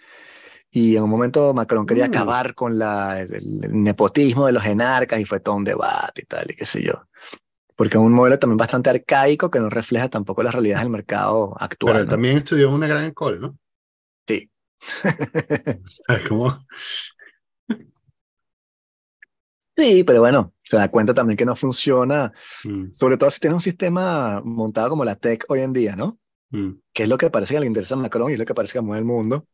Y 0.72 0.96
en 0.96 1.04
un 1.04 1.10
momento 1.10 1.54
Macron 1.54 1.86
quería 1.86 2.06
Mm. 2.08 2.10
acabar 2.12 2.56
con 2.56 2.80
la, 2.80 3.20
el, 3.22 3.34
el 3.36 3.84
nepotismo 3.84 4.46
de 4.46 4.54
los 4.54 4.66
enarcas 4.66 5.20
y 5.20 5.26
fue 5.26 5.42
todo 5.42 5.56
un 5.56 5.66
debate 5.66 6.22
y 6.22 6.26
tal, 6.26 6.50
y 6.50 6.56
qué 6.56 6.66
sé 6.66 6.82
yo. 6.82 6.94
Porque 7.76 7.98
es 7.98 8.04
un 8.04 8.14
modelo 8.14 8.40
también 8.40 8.58
bastante 8.58 8.90
arcaico 8.90 9.50
que 9.52 9.60
no 9.60 9.70
refleja 9.70 10.10
tampoco 10.10 10.44
las 10.44 10.54
realidades 10.54 10.84
del 10.86 10.92
mercado 10.92 11.56
Pero 11.58 11.66
actual. 11.66 11.98
él 12.02 12.08
¿no? 12.08 12.10
también 12.12 12.38
estudió 12.38 12.68
en 12.70 12.74
una 12.76 12.88
gran 12.88 13.06
escuela, 13.06 13.40
¿no? 13.40 13.58
Sí. 14.28 14.50
¿Sabes 16.08 16.28
cómo? 16.28 16.66
Sí, 19.76 20.04
pero 20.04 20.20
bueno, 20.20 20.54
se 20.64 20.78
da 20.78 20.90
cuenta 20.92 21.14
también 21.14 21.38
que 21.38 21.46
no 21.46 21.56
funciona, 21.56 22.32
Mm, 22.66 22.92
sobre 22.92 23.18
todo 23.18 23.30
si 23.32 23.40
tienes 23.40 23.56
un 23.56 23.62
sistema 23.62 24.42
montado 24.44 24.90
como 24.90 25.06
la 25.06 25.16
tech 25.16 25.46
hoy 25.50 25.62
en 25.62 25.74
día, 25.74 25.96
¿no? 25.96 26.20
mm, 26.52 26.82
Que 26.94 27.04
es 27.04 27.10
lo 27.10 27.18
que 27.18 27.30
parece 27.30 27.54
que 27.56 27.60
le 27.62 27.68
interesa 27.68 27.96
a 27.96 27.98
Macron 28.00 28.32
y 28.32 28.34
es 28.34 28.40
lo 28.40 28.46
que 28.46 28.56
parece 28.56 28.74
que 28.74 28.82
mueve 28.82 29.00
el 29.00 29.06
mundo. 29.06 29.48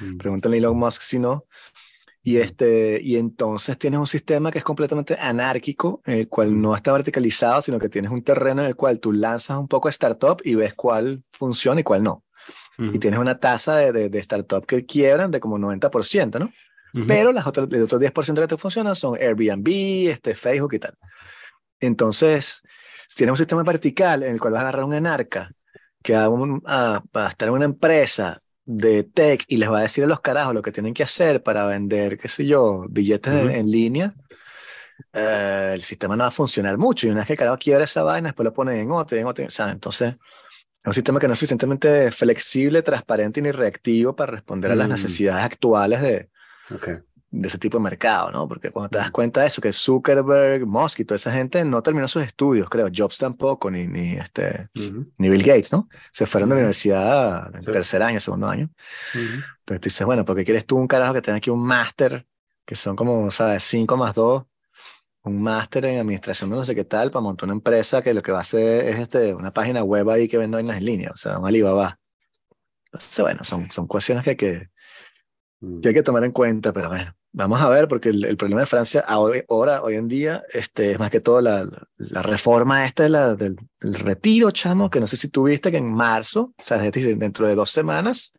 mm. 0.00 0.22
Pregúntale 0.22 0.56
a 0.56 0.58
Elon 0.60 0.78
Musk 0.78 1.02
si 1.02 1.18
no. 1.18 1.46
Y, 2.22 2.38
este, 2.38 3.00
y 3.02 3.16
entonces 3.16 3.78
tienes 3.78 4.00
un 4.00 4.06
sistema 4.08 4.50
que 4.52 4.58
es 4.58 4.64
completamente 4.64 5.16
anárquico, 5.20 6.02
el 6.06 6.28
cual 6.28 6.60
no 6.60 6.74
está 6.76 6.92
verticalizado, 6.92 7.62
sino 7.62 7.78
que 7.78 7.88
tienes 7.90 8.12
un 8.12 8.24
terreno 8.24 8.62
en 8.62 8.68
el 8.68 8.76
cual 8.76 9.00
tú 9.00 9.12
lanzas 9.12 9.58
un 9.58 9.68
poco 9.68 9.88
startup 9.90 10.38
y 10.44 10.54
ves 10.56 10.74
cuál 10.74 11.24
funciona 11.32 11.80
y 11.80 11.84
cuál 11.84 12.02
no. 12.04 12.24
Y 12.92 12.98
Ujú. 12.98 13.00
tienes 13.00 13.20
una 13.20 13.38
tasa 13.40 13.76
de, 13.76 13.92
de, 13.92 14.08
de 14.10 14.18
startup 14.20 14.66
que 14.66 14.86
quiebran 14.86 15.30
de 15.30 15.40
como 15.40 15.58
90%, 15.58 16.38
¿no? 16.40 16.54
Pero 17.06 17.32
las 17.32 17.46
otras, 17.46 17.68
el 17.72 17.82
otro 17.82 17.98
10% 17.98 18.40
que 18.42 18.48
te 18.48 18.56
funcionan 18.56 18.94
son 18.96 19.16
Airbnb, 19.20 20.10
este, 20.10 20.34
Facebook 20.34 20.74
y 20.74 20.78
tal. 20.78 20.94
Entonces, 21.80 22.62
si 23.08 23.16
tienes 23.18 23.32
un 23.32 23.36
sistema 23.38 23.62
vertical 23.62 24.22
en 24.22 24.34
el 24.34 24.40
cual 24.40 24.52
vas 24.54 24.60
a 24.60 24.68
agarrar 24.68 24.84
un 24.84 24.94
enarca 24.94 25.52
que 26.02 26.14
va 26.14 26.24
a, 26.66 27.02
a- 27.14 27.28
estar 27.28 27.48
en 27.48 27.54
una 27.54 27.64
empresa 27.64 28.42
de 28.64 29.02
tech 29.04 29.44
y 29.48 29.56
les 29.56 29.70
va 29.70 29.78
a 29.78 29.82
decir 29.82 30.04
a 30.04 30.06
los 30.06 30.20
carajos 30.20 30.54
lo 30.54 30.62
que 30.62 30.72
tienen 30.72 30.94
que 30.94 31.02
hacer 31.02 31.42
para 31.42 31.66
vender, 31.66 32.18
qué 32.18 32.28
sé 32.28 32.46
yo, 32.46 32.86
billetes 32.88 33.32
en- 33.32 33.38
Ujú. 33.40 33.48
en, 33.50 33.70
línea, 33.70 34.14
eh, 35.12 35.72
el 35.74 35.82
sistema 35.82 36.16
no 36.16 36.24
va 36.24 36.28
a 36.28 36.30
funcionar 36.30 36.78
mucho. 36.78 37.06
Y 37.06 37.10
una 37.10 37.20
vez 37.20 37.26
que 37.28 37.32
el 37.34 37.38
carajo 37.38 37.58
quiebra 37.58 37.84
esa 37.84 38.02
vaina, 38.02 38.28
después 38.28 38.44
lo 38.44 38.52
ponen 38.52 38.76
en 38.78 38.90
otro, 38.90 39.16
en 39.18 39.26
otro. 39.26 39.46
O 39.46 39.50
sea, 39.50 39.70
entonces, 39.70 40.14
es 40.14 40.86
un 40.86 40.94
sistema 40.94 41.20
que 41.20 41.28
no 41.28 41.34
es 41.34 41.40
suficientemente 41.40 42.12
flexible, 42.12 42.82
transparente 42.82 43.42
ni 43.42 43.52
reactivo 43.52 44.16
para 44.16 44.32
responder 44.32 44.72
a 44.72 44.76
las 44.76 44.88
Mm. 44.88 44.92
necesidades 44.92 45.44
actuales 45.46 46.02
de, 46.02 46.30
Ok. 46.70 46.88
de 47.30 47.48
ese 47.48 47.58
tipo 47.58 47.78
de 47.78 47.84
mercado, 47.84 48.30
¿no? 48.30 48.46
Porque 48.46 48.70
cuando 48.70 48.90
te 48.90 48.98
das 48.98 49.10
cuenta 49.10 49.40
de 49.40 49.46
eso, 49.46 49.62
que 49.62 49.72
Zuckerberg, 49.72 50.66
Musk 50.66 51.00
y 51.00 51.04
toda 51.06 51.16
esa 51.16 51.32
gente 51.32 51.64
no 51.64 51.82
terminó 51.82 52.06
sus 52.06 52.22
estudios, 52.24 52.68
creo, 52.68 52.88
Jobs 52.94 53.16
tampoco, 53.18 53.70
ni, 53.70 53.86
ni, 53.86 54.12
este, 54.14 54.68
ni 54.74 55.28
Bill 55.30 55.42
Gates, 55.42 55.72
¿no? 55.72 55.88
Se 56.10 56.26
fueron 56.26 56.50
de 56.50 56.56
la 56.56 56.58
universidad 56.60 57.54
en 57.54 57.64
tercer 57.64 58.02
año, 58.02 58.20
segundo 58.20 58.48
año. 58.48 58.70
Entonces 59.14 59.80
tú 59.80 59.88
dices, 59.88 60.06
bueno, 60.06 60.24
¿por 60.26 60.36
qué 60.36 60.44
quieres 60.44 60.66
tú 60.66 60.76
un 60.76 60.86
carajo 60.86 61.14
que 61.14 61.22
tenga 61.22 61.38
aquí 61.38 61.48
un 61.48 61.64
máster, 61.64 62.26
que 62.66 62.74
son 62.74 62.96
como, 62.96 63.30
¿sabes? 63.30 63.64
5 63.64 63.96
más 63.96 64.14
2, 64.14 64.44
un 65.24 65.42
máster 65.42 65.86
en 65.86 66.00
administración 66.00 66.50
de 66.50 66.56
no 66.56 66.64
sé 66.64 66.74
qué 66.74 66.84
tal, 66.84 67.10
para 67.10 67.22
montar 67.22 67.46
una 67.46 67.54
empresa 67.54 68.02
que 68.02 68.12
lo 68.12 68.22
que 68.22 68.32
va 68.32 68.38
a 68.38 68.40
hacer 68.42 68.88
es 68.88 68.98
este, 69.00 69.34
una 69.34 69.52
página 69.52 69.82
web 69.82 70.10
ahí 70.10 70.28
que 70.28 70.36
vende 70.36 70.56
vainas 70.56 70.76
en 70.76 70.84
línea, 70.84 71.10
o 71.12 71.16
sea, 71.16 71.38
un 71.38 71.46
Alibaba. 71.46 71.98
Entonces, 72.86 73.20
bueno, 73.20 73.42
son, 73.44 73.70
son 73.70 73.86
cuestiones 73.86 74.24
que 74.24 74.36
que, 74.36 74.68
que 75.80 75.88
hay 75.88 75.94
que 75.94 76.02
tomar 76.02 76.24
en 76.24 76.32
cuenta, 76.32 76.72
pero 76.72 76.88
bueno. 76.88 77.14
Vamos 77.34 77.62
a 77.62 77.68
ver, 77.70 77.88
porque 77.88 78.10
el, 78.10 78.36
problema 78.36 78.60
de 78.60 78.66
Francia 78.66 79.02
ahora, 79.06 79.82
hoy 79.82 79.94
en 79.94 80.06
día, 80.06 80.44
este, 80.52 80.92
es 80.92 80.98
más 80.98 81.10
que 81.10 81.20
todo 81.20 81.40
la, 81.40 81.66
la 81.96 82.22
reforma 82.22 82.84
esta 82.84 83.08
la, 83.08 83.34
del, 83.34 83.56
retiro, 83.80 84.50
chamo, 84.50 84.90
que 84.90 85.00
no 85.00 85.06
sé 85.06 85.16
si 85.16 85.28
tuviste 85.28 85.70
que 85.70 85.78
en 85.78 85.94
marzo, 85.94 86.52
o 86.58 86.62
sea, 86.62 86.78
dentro 86.78 87.46
de 87.46 87.54
dos 87.54 87.70
semanas, 87.70 88.34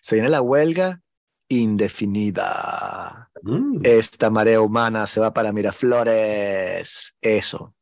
se 0.00 0.16
viene 0.16 0.30
la 0.30 0.42
huelga 0.42 1.00
indefinida. 1.48 3.30
Mm. 3.42 3.82
Esta 3.84 4.30
marea 4.30 4.60
humana 4.60 5.06
se 5.06 5.20
va 5.20 5.32
para 5.32 5.52
Miraflores. 5.52 7.16
Eso 7.20 7.74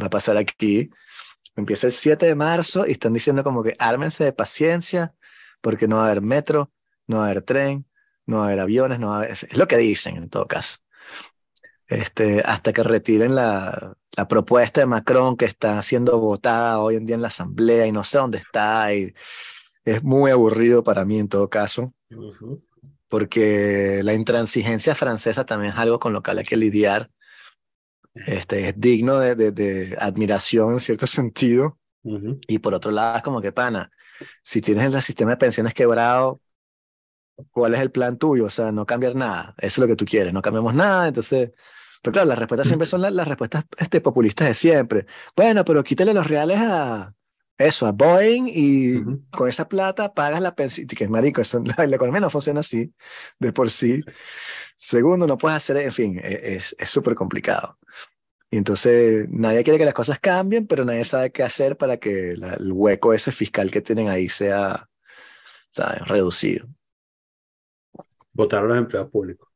va 0.00 0.06
a 0.06 0.10
pasar 0.10 0.36
aquí. 0.36 0.90
Empieza 1.54 1.86
el 1.86 1.92
7 1.94 2.26
de 2.26 2.34
marzo 2.34 2.86
y 2.86 2.92
están 2.92 3.14
diciendo 3.14 3.42
como 3.42 3.62
que 3.62 3.76
ármense 3.78 4.24
de 4.24 4.32
paciencia 4.32 5.14
porque 5.62 5.88
no 5.88 5.96
va 5.96 6.02
a 6.02 6.06
haber 6.06 6.20
metro, 6.20 6.70
no 7.06 7.18
va 7.18 7.22
a 7.22 7.30
haber 7.30 7.42
tren, 7.42 7.86
no 8.26 8.38
va 8.38 8.42
a 8.44 8.46
haber 8.46 8.60
aviones, 8.60 9.00
no 9.00 9.08
va 9.08 9.14
a 9.14 9.16
haber, 9.18 9.30
es 9.30 9.56
lo 9.56 9.66
que 9.68 9.76
dicen 9.76 10.16
en 10.16 10.28
todo 10.28 10.46
caso. 10.46 10.78
Este, 11.88 12.40
hasta 12.40 12.72
que 12.72 12.82
retiren 12.82 13.34
la, 13.36 13.96
la, 14.16 14.26
propuesta 14.26 14.80
de 14.80 14.86
Macron 14.86 15.36
que 15.36 15.44
está 15.44 15.80
siendo 15.82 16.18
votada 16.18 16.80
hoy 16.80 16.96
en 16.96 17.06
día 17.06 17.14
en 17.14 17.22
la 17.22 17.28
Asamblea 17.28 17.86
y 17.86 17.92
no 17.92 18.02
sé 18.02 18.18
dónde 18.18 18.38
está. 18.38 18.92
Y 18.92 19.14
es 19.84 20.02
muy 20.02 20.32
aburrido 20.32 20.82
para 20.82 21.04
mí 21.04 21.18
en 21.18 21.28
todo 21.28 21.48
caso, 21.48 21.94
porque 23.08 24.00
la 24.02 24.14
intransigencia 24.14 24.96
francesa 24.96 25.46
también 25.46 25.72
es 25.72 25.78
algo 25.78 26.00
con 26.00 26.12
lo 26.12 26.22
que 26.22 26.32
hay 26.32 26.44
que 26.44 26.56
lidiar. 26.56 27.10
Este, 28.14 28.68
es 28.68 28.80
digno 28.80 29.20
de, 29.20 29.52
de, 29.52 29.96
admiración 30.00 30.74
en 30.74 30.80
cierto 30.80 31.06
sentido. 31.06 31.78
Y 32.46 32.58
por 32.58 32.72
otro 32.74 32.92
lado, 32.92 33.16
es 33.16 33.22
como 33.22 33.40
que, 33.40 33.50
pana, 33.50 33.90
si 34.42 34.60
tienes 34.60 34.92
el 34.92 35.02
sistema 35.02 35.32
de 35.32 35.36
pensiones 35.38 35.74
quebrado, 35.74 36.40
¿Cuál 37.50 37.74
es 37.74 37.80
el 37.80 37.90
plan 37.90 38.18
tuyo? 38.18 38.46
O 38.46 38.50
sea, 38.50 38.72
no 38.72 38.86
cambiar 38.86 39.14
nada. 39.14 39.54
Eso 39.58 39.66
es 39.66 39.78
lo 39.78 39.86
que 39.86 39.96
tú 39.96 40.04
quieres. 40.04 40.32
No 40.32 40.42
cambiamos 40.42 40.74
nada. 40.74 41.08
Entonces, 41.08 41.50
pero 42.02 42.12
claro, 42.12 42.28
las 42.28 42.38
respuestas 42.38 42.68
siempre 42.68 42.86
son 42.86 43.02
las, 43.02 43.28
respuestas 43.28 43.64
este, 43.78 44.00
populistas 44.00 44.48
de 44.48 44.54
siempre. 44.54 45.06
Bueno, 45.34 45.64
pero 45.64 45.84
quítale 45.84 46.14
los 46.14 46.26
reales 46.26 46.58
a 46.60 47.14
eso, 47.58 47.86
a 47.86 47.92
Boeing 47.92 48.48
y 48.48 49.02
con 49.30 49.48
esa 49.48 49.68
plata 49.68 50.14
pagas 50.14 50.40
la 50.40 50.54
pensión. 50.54 50.86
Que 50.86 51.04
es 51.04 51.10
marico, 51.10 51.42
la, 51.76 51.96
economía 51.96 52.20
no 52.20 52.30
funciona 52.30 52.60
así 52.60 52.92
de 53.38 53.52
por 53.52 53.70
sí. 53.70 54.02
Segundo, 54.76 55.26
no 55.26 55.38
puedes 55.38 55.56
hacer, 55.56 55.78
en 55.78 55.92
fin, 55.92 56.20
e, 56.22 56.56
es 56.56 56.76
súper 56.84 57.14
complicado. 57.14 57.78
Y 58.50 58.58
entonces 58.58 59.28
nadie 59.30 59.64
quiere 59.64 59.78
que 59.78 59.84
las 59.84 59.94
cosas 59.94 60.20
cambien, 60.20 60.66
pero 60.66 60.84
nadie 60.84 61.04
sabe 61.04 61.32
qué 61.32 61.42
hacer 61.42 61.76
para 61.76 61.98
que 61.98 62.30
el 62.30 62.72
hueco 62.72 63.12
ese 63.12 63.32
fiscal 63.32 63.70
que 63.70 63.80
tienen 63.82 64.08
ahí 64.08 64.28
sea 64.28 64.88
reducido 66.06 66.68
votar 68.36 68.62
a 68.62 68.66
los 68.66 68.76
empleados 68.76 69.10
públicos. 69.10 69.48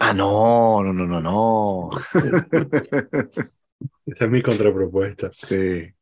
Ah, 0.00 0.14
no, 0.14 0.82
no, 0.82 0.92
no, 0.92 1.06
no, 1.06 1.20
no. 1.20 1.90
Esa 4.06 4.24
es 4.24 4.30
mi 4.30 4.42
contrapropuesta. 4.42 5.28
Sí. 5.30 5.92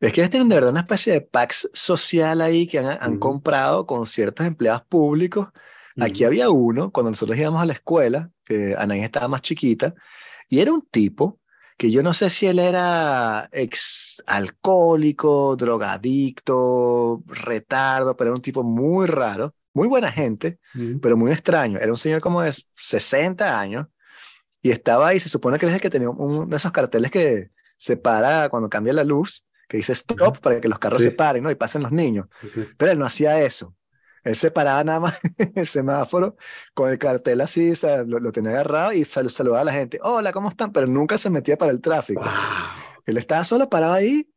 Es 0.00 0.12
que 0.12 0.20
ellos 0.20 0.30
tienen 0.30 0.48
de 0.48 0.56
verdad 0.56 0.70
una 0.70 0.80
especie 0.80 1.14
de 1.14 1.20
pax 1.22 1.70
social 1.72 2.40
ahí 2.40 2.66
que 2.66 2.80
han, 2.80 3.18
comprado 3.18 3.86
con 3.86 4.04
ciertos 4.04 4.46
empleados 4.46 4.84
públicos. 4.86 5.48
Aquí 6.00 6.24
había 6.24 6.50
uno, 6.50 6.90
cuando 6.90 7.10
nosotros 7.10 7.38
íbamos 7.38 7.62
a 7.62 7.66
la 7.66 7.74
escuela, 7.74 8.30
que 8.44 8.74
Anaí 8.76 9.02
estaba 9.02 9.28
más 9.28 9.42
chiquita, 9.42 9.94
y 10.48 10.60
era 10.60 10.72
un 10.72 10.82
tipo 10.82 11.38
que 11.78 11.90
yo 11.90 12.02
no 12.02 12.12
sé 12.14 12.30
si 12.30 12.46
él 12.46 12.58
era 12.58 13.48
ex 13.52 14.22
alcohólico, 14.26 15.56
drogadicto, 15.56 17.22
retardo, 17.26 18.16
pero 18.16 18.30
era 18.30 18.36
un 18.36 18.42
tipo 18.42 18.62
muy 18.62 19.06
raro 19.06 19.54
muy 19.74 19.88
buena 19.88 20.10
gente, 20.10 20.58
pero 21.00 21.16
muy 21.16 21.32
extraño. 21.32 21.78
Era 21.78 21.90
un 21.90 21.98
señor 21.98 22.20
como 22.20 22.42
de 22.42 22.52
60 22.74 23.58
años 23.58 23.86
y 24.60 24.70
estaba 24.70 25.08
ahí, 25.08 25.20
se 25.20 25.28
supone 25.28 25.58
que 25.58 25.66
es 25.66 25.72
el 25.72 25.80
que 25.80 25.90
tenía 25.90 26.10
uno 26.10 26.46
de 26.46 26.56
esos 26.56 26.72
carteles 26.72 27.10
que 27.10 27.50
se 27.76 27.96
para 27.96 28.48
cuando 28.48 28.68
cambia 28.68 28.92
la 28.92 29.04
luz, 29.04 29.46
que 29.68 29.78
dice 29.78 29.92
stop 29.92 30.38
para 30.38 30.60
que 30.60 30.68
los 30.68 30.78
carros 30.78 31.02
se 31.02 31.10
paren 31.10 31.42
¿no? 31.42 31.50
y 31.50 31.56
pasen 31.56 31.82
los 31.82 31.92
niños. 31.92 32.26
Pero 32.76 32.92
él 32.92 32.98
no 32.98 33.06
hacía 33.06 33.42
eso. 33.42 33.74
Él 34.22 34.36
se 34.36 34.52
paraba 34.52 34.84
nada 34.84 35.00
más 35.00 35.18
en 35.38 35.52
el 35.56 35.66
semáforo 35.66 36.36
con 36.74 36.90
el 36.90 36.98
cartel 36.98 37.40
así, 37.40 37.72
lo, 38.06 38.30
tenía 38.30 38.52
agarrado 38.52 38.92
y 38.92 39.04
saludaba 39.04 39.62
a 39.62 39.64
la 39.64 39.72
gente. 39.72 39.98
Hola, 40.02 40.32
¿cómo 40.32 40.48
están? 40.48 40.72
Pero 40.72 40.86
nunca 40.86 41.18
se 41.18 41.30
metía 41.30 41.58
para 41.58 41.72
el 41.72 41.80
tráfico. 41.80 42.22
Él 43.04 43.16
estaba 43.16 43.42
solo 43.42 43.68
parado 43.68 43.94
ahí 43.94 44.28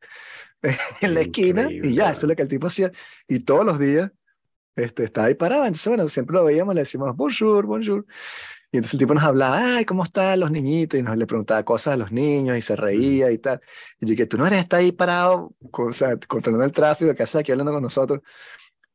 en 1.02 1.14
la 1.14 1.22
esquina 1.22 1.70
y 1.72 1.94
ya, 1.94 2.10
eso 2.10 2.26
es 2.26 2.30
lo 2.30 2.36
que 2.36 2.42
el 2.42 2.48
tipo 2.48 2.68
hacía. 2.68 2.92
Y 3.28 3.42
todos 3.42 3.64
los 3.64 3.78
días 3.78 4.12
este, 4.76 5.04
estaba 5.06 5.28
ahí 5.28 5.36
parado, 5.36 5.66
entonces 5.66 5.88
bueno, 5.88 6.08
siempre 6.10 6.36
lo 6.36 6.44
veíamos, 6.46 6.76
le 6.76 6.82
decimos 6.82 7.16
bonjour, 7.16 7.66
bonjour. 7.66 8.06
Y 8.72 8.78
entonces 8.78 8.96
el 8.96 9.00
tipo 9.00 9.14
nos 9.14 9.24
hablaba, 9.24 9.78
ay, 9.78 9.86
¿cómo 9.86 10.04
están 10.04 10.40
los 10.40 10.52
niñitos? 10.52 11.00
Y 11.00 11.04
nos 11.04 11.16
le 11.16 11.26
preguntaba 11.26 11.64
cosas 11.64 11.94
a 11.94 11.98
los 11.98 12.12
niños 12.12 12.58
y 12.58 12.62
se 12.62 12.76
reía 12.76 13.32
y 13.32 13.38
tal. 13.38 13.62
Y 14.02 14.06
yo 14.06 14.12
dije, 14.12 14.26
tú 14.26 14.38
no 14.38 14.46
eres, 14.46 14.60
está 14.60 14.78
ahí 14.78 14.92
parado, 14.92 15.54
o 15.72 15.94
sea, 15.94 16.18
controlando 16.28 16.66
el 16.66 16.74
tráfico, 16.74 17.16
que 17.16 17.24
hace 17.24 17.40
aquí 17.40 17.52
hablando 17.54 17.72
con 17.72 17.84
nosotros. 17.84 18.22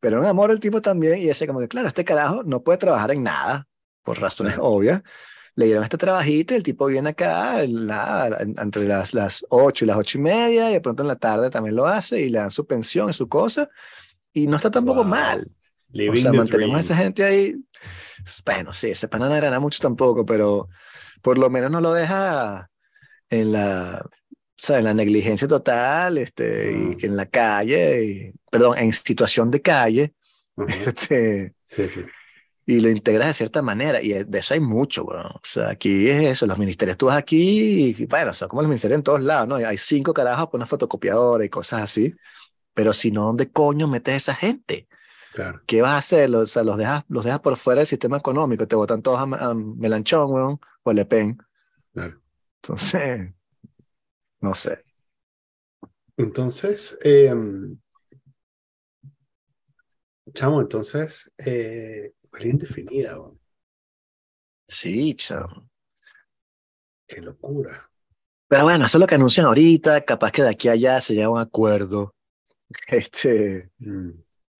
Pero 0.00 0.20
un 0.20 0.26
amor 0.26 0.50
el 0.50 0.60
tipo 0.60 0.82
también, 0.82 1.18
y 1.18 1.26
decía 1.26 1.46
como 1.46 1.60
que, 1.60 1.68
claro, 1.68 1.88
este 1.88 2.04
carajo 2.04 2.42
no 2.44 2.62
puede 2.62 2.78
trabajar 2.78 3.12
en 3.12 3.22
nada, 3.22 3.68
por 4.02 4.20
razones 4.20 4.56
obvias. 4.60 5.02
Le 5.54 5.66
dieron 5.66 5.84
este 5.84 5.98
trabajito 5.98 6.54
y 6.54 6.58
el 6.58 6.62
tipo 6.62 6.86
viene 6.86 7.10
acá 7.10 7.66
nada, 7.68 8.38
entre 8.40 8.84
las, 8.86 9.14
las 9.14 9.46
8 9.48 9.84
y 9.84 9.88
las 9.88 9.96
ocho 9.98 10.18
y 10.18 10.22
media, 10.22 10.70
y 10.70 10.74
de 10.74 10.80
pronto 10.82 11.02
en 11.02 11.08
la 11.08 11.16
tarde 11.16 11.50
también 11.50 11.76
lo 11.76 11.86
hace 11.86 12.20
y 12.20 12.28
le 12.28 12.38
dan 12.38 12.50
su 12.50 12.66
pensión 12.66 13.10
y 13.10 13.12
su 13.14 13.28
cosa, 13.28 13.70
y 14.32 14.46
no 14.46 14.56
está 14.56 14.70
tampoco 14.70 15.04
mal 15.04 15.46
o 15.92 16.16
sea, 16.16 16.32
mantenemos 16.32 16.76
a 16.76 16.80
esa 16.80 16.96
gente 16.96 17.24
ahí. 17.24 17.56
Bueno, 18.44 18.72
sí, 18.72 18.90
ese 18.90 19.08
pana 19.08 19.28
no 19.28 19.40
gana 19.40 19.60
mucho 19.60 19.80
tampoco, 19.80 20.24
pero 20.24 20.68
por 21.22 21.38
lo 21.38 21.50
menos 21.50 21.70
no 21.70 21.80
lo 21.80 21.92
deja 21.92 22.70
en 23.28 23.52
la, 23.52 24.04
sea, 24.60 24.78
en 24.78 24.84
la 24.84 24.94
negligencia 24.94 25.48
total, 25.48 26.18
este, 26.18 26.72
y 26.72 26.96
que 26.96 27.06
en 27.06 27.16
la 27.16 27.26
calle, 27.26 28.04
y, 28.04 28.32
perdón, 28.50 28.76
en 28.78 28.92
situación 28.92 29.50
de 29.50 29.62
calle, 29.62 30.14
este, 30.86 31.54
sí, 31.62 31.88
sí. 31.88 32.04
y 32.66 32.80
lo 32.80 32.90
integras 32.90 33.28
de 33.28 33.34
cierta 33.34 33.62
manera, 33.62 34.02
y 34.02 34.12
de 34.24 34.38
eso 34.38 34.52
hay 34.52 34.60
mucho, 34.60 35.04
bueno, 35.04 35.30
o 35.34 35.40
sea, 35.42 35.70
aquí 35.70 36.10
es 36.10 36.22
eso, 36.22 36.46
los 36.46 36.58
ministerios, 36.58 36.98
tú 36.98 37.06
vas 37.06 37.16
aquí, 37.16 37.96
y, 37.98 38.06
bueno, 38.06 38.32
o 38.32 38.34
sea, 38.34 38.48
como 38.48 38.60
los 38.60 38.68
ministerios 38.68 38.98
en 38.98 39.04
todos 39.04 39.22
lados, 39.22 39.48
¿no? 39.48 39.56
hay 39.56 39.78
cinco 39.78 40.12
carajos 40.12 40.48
por 40.48 40.58
una 40.58 40.66
fotocopiadora 40.66 41.44
y 41.44 41.48
cosas 41.48 41.82
así, 41.82 42.14
pero 42.74 42.92
si 42.92 43.10
no, 43.10 43.24
¿dónde 43.24 43.50
coño 43.50 43.88
metes 43.88 44.12
a 44.12 44.16
esa 44.16 44.34
gente? 44.34 44.88
¿Qué 45.66 45.80
vas 45.80 45.92
a 45.92 45.98
hacer? 45.98 46.34
O 46.34 46.46
sea, 46.46 46.62
los 46.62 46.76
dejas, 46.76 47.04
los 47.08 47.24
dejas 47.24 47.40
por 47.40 47.56
fuera 47.56 47.80
del 47.80 47.86
sistema 47.86 48.18
económico, 48.18 48.66
te 48.66 48.76
votan 48.76 49.02
todos 49.02 49.20
a, 49.20 49.54
Melanchón, 49.54 50.58
o 50.82 50.90
a 50.90 50.92
Le 50.92 51.04
Pen. 51.04 51.38
Claro. 51.92 52.20
Entonces, 52.62 53.32
no 54.40 54.54
sé. 54.54 54.84
Entonces, 56.16 56.98
eh, 57.02 57.32
chamo, 60.34 60.60
entonces, 60.60 61.32
eh, 61.38 62.12
indefinida. 62.40 63.18
Sí, 64.66 65.14
chamo. 65.14 65.68
Qué 67.06 67.20
locura. 67.20 67.90
Pero 68.48 68.64
bueno, 68.64 68.84
eso 68.84 68.98
es 68.98 69.00
lo 69.00 69.06
que 69.06 69.14
anuncian 69.14 69.46
ahorita, 69.46 70.04
capaz 70.04 70.32
que 70.32 70.42
de 70.42 70.50
aquí 70.50 70.68
a 70.68 70.72
allá 70.72 71.00
se 71.00 71.14
llega 71.14 71.30
un 71.30 71.40
acuerdo. 71.40 72.14
Este, 72.86 73.70
mm 73.78 74.10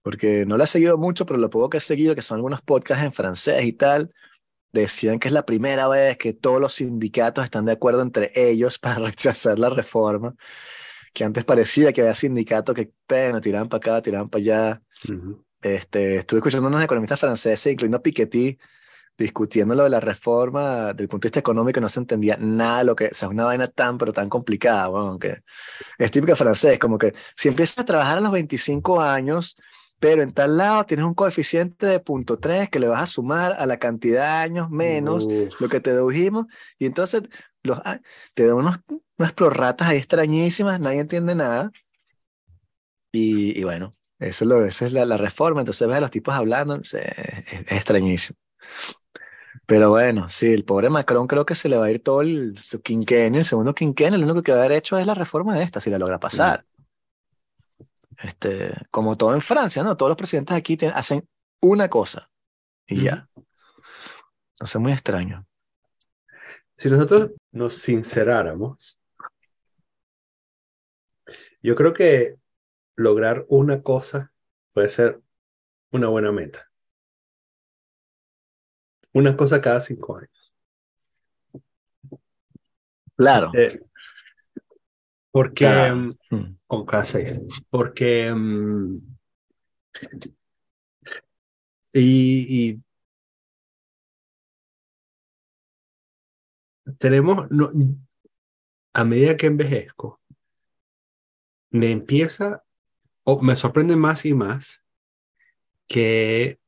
porque 0.03 0.47
no 0.47 0.57
la 0.57 0.65
he 0.65 0.67
seguido 0.67 0.99
mucho, 0.99 1.27
pero 1.27 1.39
lo 1.39 1.51
poco 1.51 1.71
que 1.71 1.79
he 1.79 1.81
seguido, 1.81 2.15
que 2.15 2.23
son 2.23 2.37
algunos 2.37 2.63
podcasts 2.63 3.05
en 3.05 3.13
francés 3.13 3.65
y 3.65 3.73
tal, 3.73 4.13
decían 4.73 5.19
que 5.19 5.29
es 5.29 5.35
la 5.35 5.45
primera 5.45 5.89
vez 5.89 6.17
que 6.17 6.33
todos 6.33 6.61
los 6.61 6.75
sindicatos 6.75 7.45
están 7.45 7.65
de 7.65 7.73
acuerdo 7.73 8.03
entre 8.03 8.31
ellos 8.35 8.79
para 8.81 8.97
rechazar 8.97 9.59
la 9.59 9.71
reforma, 9.71 10.35
que 11.13 11.25
antes 11.25 11.45
parecía 11.45 11.93
que 11.93 12.03
había 12.03 12.15
sindicatos 12.15 12.75
que 12.75 12.93
bueno, 13.09 13.41
tiraban 13.41 13.69
para 13.69 13.79
acá, 13.79 14.03
tiraban 14.03 14.29
para 14.29 14.41
allá. 14.43 14.83
este, 15.61 16.17
estuve 16.17 16.39
escuchando 16.39 16.69
unos 16.69 16.83
economistas 16.83 17.21
franceses, 17.21 17.73
incluyendo 17.73 18.03
Piketty, 18.03 18.59
discutiendo 19.19 19.75
lo 19.75 19.85
de 19.85 19.91
la 19.91 20.01
reforma 20.01 20.93
desde 20.93 21.03
el 21.03 21.09
punto 21.09 21.27
de 21.27 21.29
vista 21.29 21.41
económico, 21.41 21.81
no 21.81 21.91
se 21.91 22.01
entendía 22.01 22.39
nada 22.41 22.85
lo 22.85 22.97
que, 22.97 23.09
o 23.09 23.15
sea, 23.15 23.29
una 23.29 23.45
vaina 23.45 23.69
tan, 23.69 23.99
pero 23.99 24.13
tan 24.13 24.31
complicada, 24.31 24.89
bueno, 24.89 25.19
que 25.19 25.43
es 25.99 26.11
típica 26.11 26.35
francés, 26.37 26.79
como 26.79 26.97
que 26.97 27.13
si 27.37 27.49
empiezas 27.49 27.81
a 27.81 27.85
trabajar 27.85 28.19
a 28.19 28.21
los 28.23 28.33
25 28.33 29.01
años, 29.01 29.57
pero 30.01 30.23
en 30.23 30.33
tal 30.35 30.57
lado 30.59 30.87
tienes 30.87 31.07
un 31.07 31.15
coeficiente 31.15 31.87
de 31.87 32.01
punto 32.01 32.39
3 32.41 32.71
que 32.71 32.81
le 32.81 32.89
vas 32.89 33.03
a 33.05 33.09
sumar 33.09 33.55
a 33.59 33.67
la 33.67 33.79
cantidad 33.79 34.23
de 34.25 34.45
años 34.45 34.71
menos 34.71 35.29
Uf. 35.29 35.55
lo 35.59 35.69
que 35.71 35.81
te 35.81 35.93
dedujimos, 35.95 36.47
y 36.79 36.87
entonces 36.87 37.23
los, 37.65 37.79
a- 37.81 38.01
te 38.35 38.47
dan 38.47 38.57
unos, 38.57 38.79
unas 39.19 39.33
prorratas 39.35 39.89
ahí 39.89 39.99
extrañísimas, 39.99 40.81
nadie 40.81 41.01
entiende 41.01 41.35
nada, 41.37 41.73
y, 43.13 43.59
y 43.59 43.65
bueno, 43.65 43.93
eso 44.19 44.45
es 44.45 44.49
lo, 44.49 44.65
esa 44.67 44.87
es 44.87 44.93
la, 44.93 45.05
la 45.05 45.17
reforma, 45.17 45.61
entonces 45.61 45.87
ves 45.89 45.97
a 45.97 46.01
los 46.01 46.11
tipos 46.11 46.35
hablando, 46.35 46.83
sé, 46.85 47.01
es, 47.47 47.61
es 47.67 47.73
extrañísimo. 47.73 48.39
Pero 49.67 49.91
bueno, 49.91 50.29
sí, 50.29 50.53
el 50.53 50.65
pobre 50.65 50.91
Macron 50.91 51.27
creo 51.27 51.47
que 51.47 51.55
se 51.55 51.69
le 51.69 51.77
va 51.77 51.87
a 51.87 51.91
ir 51.91 52.03
todo 52.03 52.23
el, 52.23 52.59
su 52.59 52.83
quinquenio, 52.83 53.39
el 53.41 53.45
segundo 53.47 53.75
quinquenio, 53.75 54.19
lo 54.19 54.25
único 54.25 54.43
que 54.43 54.53
va 54.53 54.59
a 54.59 54.65
haber 54.65 54.79
hecho 54.79 54.99
es 54.99 55.07
la 55.07 55.15
reforma 55.15 55.57
de 55.57 55.63
esta, 55.65 55.81
si 55.81 55.91
la 55.91 55.99
logra 55.99 56.19
pasar. 56.21 56.65
Este, 58.23 58.75
como 58.91 59.17
todo 59.17 59.35
en 59.35 59.41
Francia, 59.41 59.83
¿no? 59.83 59.97
Todos 59.97 60.11
los 60.11 60.19
presidentes 60.19 60.57
aquí 60.57 60.77
te- 60.77 60.89
hacen 60.89 61.27
una 61.61 61.89
cosa 61.89 62.31
y 62.87 63.03
ya. 63.05 63.29
No 64.61 64.67
sé, 64.67 64.79
muy 64.79 64.93
extraño. 64.93 65.47
Si 66.77 66.91
nosotros 66.91 67.31
nos 67.53 67.75
sinceráramos, 67.75 68.99
yo 71.63 71.75
creo 71.75 71.93
que 71.93 72.37
lograr 72.97 73.45
una 73.49 73.83
cosa 73.83 74.33
puede 74.73 74.89
ser 74.89 75.21
una 75.91 76.09
buena 76.09 76.33
meta. 76.33 76.71
Una 79.13 79.37
cosa 79.37 79.61
cada 79.61 79.81
cinco 79.81 80.17
años. 80.17 80.55
Claro. 83.17 83.51
Eh, 83.55 83.81
porque, 85.31 85.65
Cada- 85.65 85.95
mm, 85.95 86.85
cada 86.87 87.05
seis, 87.05 87.41
porque, 87.71 88.33
mm, 88.35 88.97
y, 91.93 92.71
y 92.71 92.83
tenemos, 96.99 97.51
no, 97.51 97.71
a 98.95 99.05
medida 99.05 99.37
que 99.37 99.47
envejezco, 99.47 100.21
me 101.71 101.91
empieza, 101.93 102.65
o 103.25 103.41
me 103.41 103.55
sorprende 103.57 103.97
más 103.97 104.25
y 104.27 104.35
más 104.35 104.83
que 105.87 106.59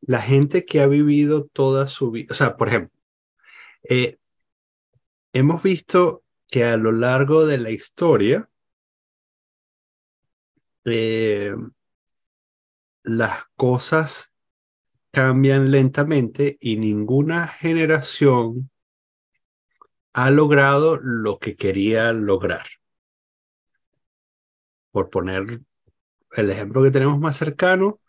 la 0.00 0.22
gente 0.22 0.64
que 0.64 0.80
ha 0.80 0.86
vivido 0.86 1.46
toda 1.46 1.86
su 1.88 2.10
vida, 2.10 2.28
o 2.30 2.34
sea, 2.34 2.56
por 2.56 2.68
ejemplo, 2.68 2.98
eh, 3.88 4.18
hemos 5.32 5.62
visto 5.62 6.24
que 6.50 6.64
a 6.64 6.76
lo 6.76 6.92
largo 6.92 7.46
de 7.46 7.58
la 7.58 7.70
historia, 7.70 8.48
eh, 10.84 11.54
las 13.02 13.44
cosas 13.56 14.32
cambian 15.10 15.70
lentamente 15.70 16.56
y 16.60 16.76
ninguna 16.76 17.46
generación 17.46 18.70
ha 20.12 20.30
logrado 20.30 20.96
lo 20.96 21.38
que 21.38 21.56
quería 21.56 22.12
lograr. 22.12 22.66
Por 24.90 25.10
poner 25.10 25.60
el 26.32 26.50
ejemplo 26.50 26.82
que 26.82 26.90
tenemos 26.90 27.18
más 27.18 27.36
cercano, 27.36 28.00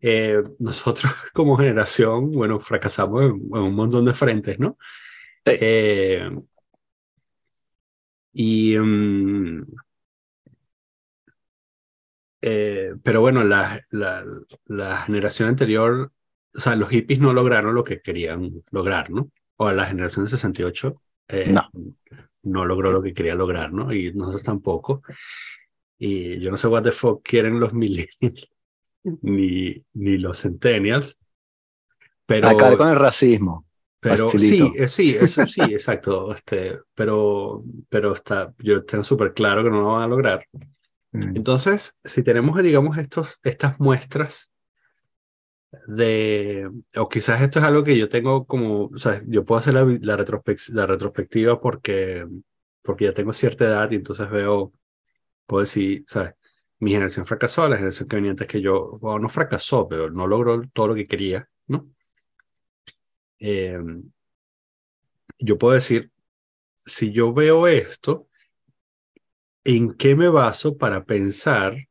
eh, 0.00 0.42
nosotros 0.58 1.12
como 1.34 1.56
generación, 1.56 2.30
bueno, 2.30 2.60
fracasamos 2.60 3.22
en, 3.22 3.30
en 3.30 3.62
un 3.62 3.74
montón 3.74 4.04
de 4.04 4.14
frentes, 4.14 4.58
¿no? 4.58 4.78
Sí. 5.44 5.52
Eh, 5.60 6.30
y, 8.40 8.78
mm, 8.78 9.64
eh, 12.40 12.94
pero 13.02 13.20
bueno, 13.20 13.42
la, 13.42 13.84
la, 13.90 14.24
la 14.66 14.98
generación 14.98 15.48
anterior, 15.48 16.12
o 16.54 16.60
sea, 16.60 16.76
los 16.76 16.88
hippies 16.88 17.18
no 17.18 17.32
lograron 17.34 17.74
lo 17.74 17.82
que 17.82 18.00
querían 18.00 18.62
lograr, 18.70 19.10
¿no? 19.10 19.32
O 19.56 19.72
la 19.72 19.86
generación 19.86 20.24
de 20.24 20.30
68 20.30 21.02
eh, 21.30 21.50
No. 21.52 21.68
no 22.44 22.64
logró 22.64 22.92
lo 22.92 23.02
que 23.02 23.12
quería 23.12 23.34
lograr, 23.34 23.72
¿no? 23.72 23.92
Y 23.92 24.12
nosotros 24.14 24.44
tampoco. 24.44 25.02
Y 25.98 26.38
yo 26.38 26.52
no 26.52 26.56
sé 26.56 26.68
what 26.68 26.84
the 26.84 26.92
fuck 26.92 27.26
quieren 27.26 27.58
los 27.58 27.72
millennials 27.72 28.48
ni, 29.02 29.84
ni 29.94 30.18
los 30.18 30.40
centennials. 30.40 31.18
Pero, 32.24 32.50
Acabar 32.50 32.76
con 32.76 32.88
el 32.90 32.96
racismo. 33.00 33.66
Pero 34.00 34.38
sí, 34.38 34.72
facilito. 34.72 34.76
eh, 34.76 34.88
sí, 34.88 35.16
eso 35.16 35.46
sí, 35.46 35.72
exacto. 35.72 36.32
Este, 36.34 36.78
pero, 36.94 37.64
pero 37.88 38.12
está, 38.12 38.54
yo 38.58 38.84
tengo 38.84 39.04
súper 39.04 39.34
claro 39.34 39.62
que 39.64 39.70
no 39.70 39.80
lo 39.82 39.88
van 39.94 40.02
a 40.02 40.08
lograr. 40.08 40.44
Mm. 41.12 41.34
Entonces, 41.34 41.98
si 42.04 42.22
tenemos, 42.24 42.62
digamos, 42.62 42.98
estos, 42.98 43.38
estas 43.44 43.80
muestras 43.80 44.50
de, 45.86 46.70
o 46.96 47.08
quizás 47.08 47.42
esto 47.42 47.58
es 47.58 47.64
algo 47.64 47.84
que 47.84 47.96
yo 47.98 48.08
tengo 48.08 48.46
como, 48.46 48.86
o 48.86 48.98
sea, 48.98 49.20
yo 49.26 49.44
puedo 49.44 49.58
hacer 49.60 49.74
la, 49.74 49.84
la, 49.84 50.16
retrospec- 50.16 50.70
la 50.72 50.86
retrospectiva 50.86 51.60
porque, 51.60 52.26
porque 52.82 53.04
ya 53.06 53.12
tengo 53.12 53.32
cierta 53.32 53.64
edad 53.66 53.90
y 53.90 53.96
entonces 53.96 54.28
veo, 54.30 54.72
puedo 55.46 55.62
decir, 55.62 56.04
¿sabes? 56.08 56.34
Mi 56.80 56.92
generación 56.92 57.26
fracasó, 57.26 57.68
la 57.68 57.76
generación 57.76 58.08
que 58.08 58.16
venía 58.16 58.32
antes 58.32 58.48
que 58.48 58.60
yo, 58.62 58.98
bueno, 59.00 59.20
no 59.20 59.30
fracasó, 59.30 59.88
pero 59.88 60.10
no 60.10 60.26
logró 60.26 60.62
todo 60.72 60.88
lo 60.88 60.94
que 60.96 61.06
quería, 61.08 61.48
¿no? 61.68 61.90
Eh, 63.40 63.78
yo 65.38 65.58
puedo 65.58 65.74
decir, 65.74 66.10
si 66.78 67.12
yo 67.12 67.32
veo 67.32 67.66
esto, 67.66 68.28
¿en 69.64 69.94
qué 69.94 70.16
me 70.16 70.28
baso 70.28 70.76
para 70.76 71.04
pensar 71.04 71.88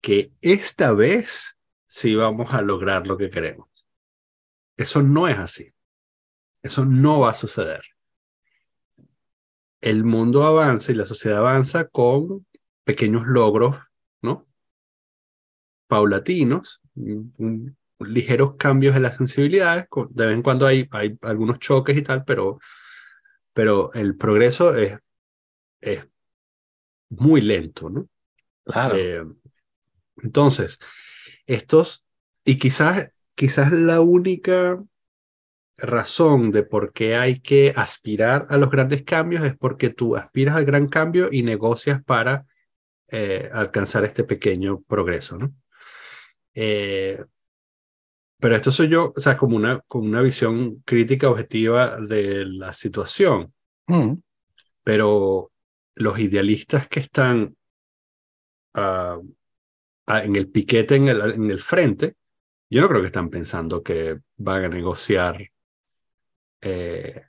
que 0.00 0.32
esta 0.40 0.92
vez 0.92 1.56
sí 1.86 2.14
vamos 2.14 2.54
a 2.54 2.62
lograr 2.62 3.06
lo 3.06 3.16
que 3.16 3.30
queremos? 3.30 3.68
Eso 4.76 5.02
no 5.02 5.28
es 5.28 5.38
así. 5.38 5.72
Eso 6.62 6.84
no 6.84 7.20
va 7.20 7.30
a 7.30 7.34
suceder. 7.34 7.82
El 9.80 10.04
mundo 10.04 10.44
avanza 10.44 10.92
y 10.92 10.94
la 10.94 11.06
sociedad 11.06 11.38
avanza 11.38 11.88
con 11.88 12.46
pequeños 12.84 13.26
logros, 13.26 13.76
¿no? 14.22 14.46
Paulatinos, 15.88 16.80
ligeros 18.08 18.56
cambios 18.56 18.96
en 18.96 19.02
las 19.02 19.16
sensibilidades. 19.16 19.86
De 20.10 20.26
vez 20.26 20.34
en 20.34 20.42
cuando 20.42 20.66
hay, 20.66 20.88
hay 20.90 21.18
algunos 21.22 21.58
choques 21.58 21.96
y 21.96 22.02
tal, 22.02 22.24
pero, 22.24 22.58
pero 23.52 23.92
el 23.94 24.16
progreso 24.16 24.74
es, 24.76 24.98
es 25.80 26.04
muy 27.10 27.40
lento, 27.40 27.90
¿no? 27.90 28.08
Claro. 28.64 28.96
Eh, 28.96 29.24
entonces, 30.22 30.78
estos, 31.46 32.04
y 32.44 32.58
quizás, 32.58 33.12
quizás 33.34 33.72
la 33.72 34.00
única 34.00 34.82
razón 35.76 36.52
de 36.52 36.62
por 36.62 36.92
qué 36.92 37.16
hay 37.16 37.40
que 37.40 37.72
aspirar 37.74 38.46
a 38.50 38.56
los 38.56 38.70
grandes 38.70 39.02
cambios 39.02 39.44
es 39.44 39.56
porque 39.56 39.90
tú 39.90 40.16
aspiras 40.16 40.54
al 40.54 40.64
gran 40.64 40.86
cambio 40.86 41.28
y 41.30 41.42
negocias 41.42 42.02
para 42.04 42.46
eh, 43.08 43.50
alcanzar 43.52 44.04
este 44.04 44.24
pequeño 44.24 44.80
progreso, 44.82 45.38
¿no? 45.38 45.54
Eh, 46.54 47.22
pero 48.42 48.56
esto 48.56 48.70
soy 48.72 48.88
yo, 48.88 49.12
o 49.16 49.20
sea, 49.20 49.36
como 49.36 49.56
una, 49.56 49.80
como 49.86 50.04
una 50.06 50.20
visión 50.20 50.82
crítica 50.84 51.30
objetiva 51.30 51.98
de 52.00 52.44
la 52.44 52.72
situación 52.72 53.52
Mm. 53.86 54.14
pero 54.84 55.50
los 55.94 56.18
idealistas 56.18 56.88
que 56.88 57.00
están 57.00 57.56
ah, 58.74 59.18
ah, 60.06 60.24
en 60.24 60.36
el 60.36 60.48
piquete, 60.48 60.96
en 60.96 61.08
el, 61.08 61.20
en 61.32 61.50
el 61.50 61.60
frente, 61.60 62.14
yo 62.70 62.80
no 62.80 62.88
creo 62.88 63.00
que 63.00 63.08
están 63.08 63.28
pensando 63.30 63.82
que 63.82 64.18
van 64.36 64.64
a 64.64 64.68
negociar 64.68 65.38
eh, 66.60 67.22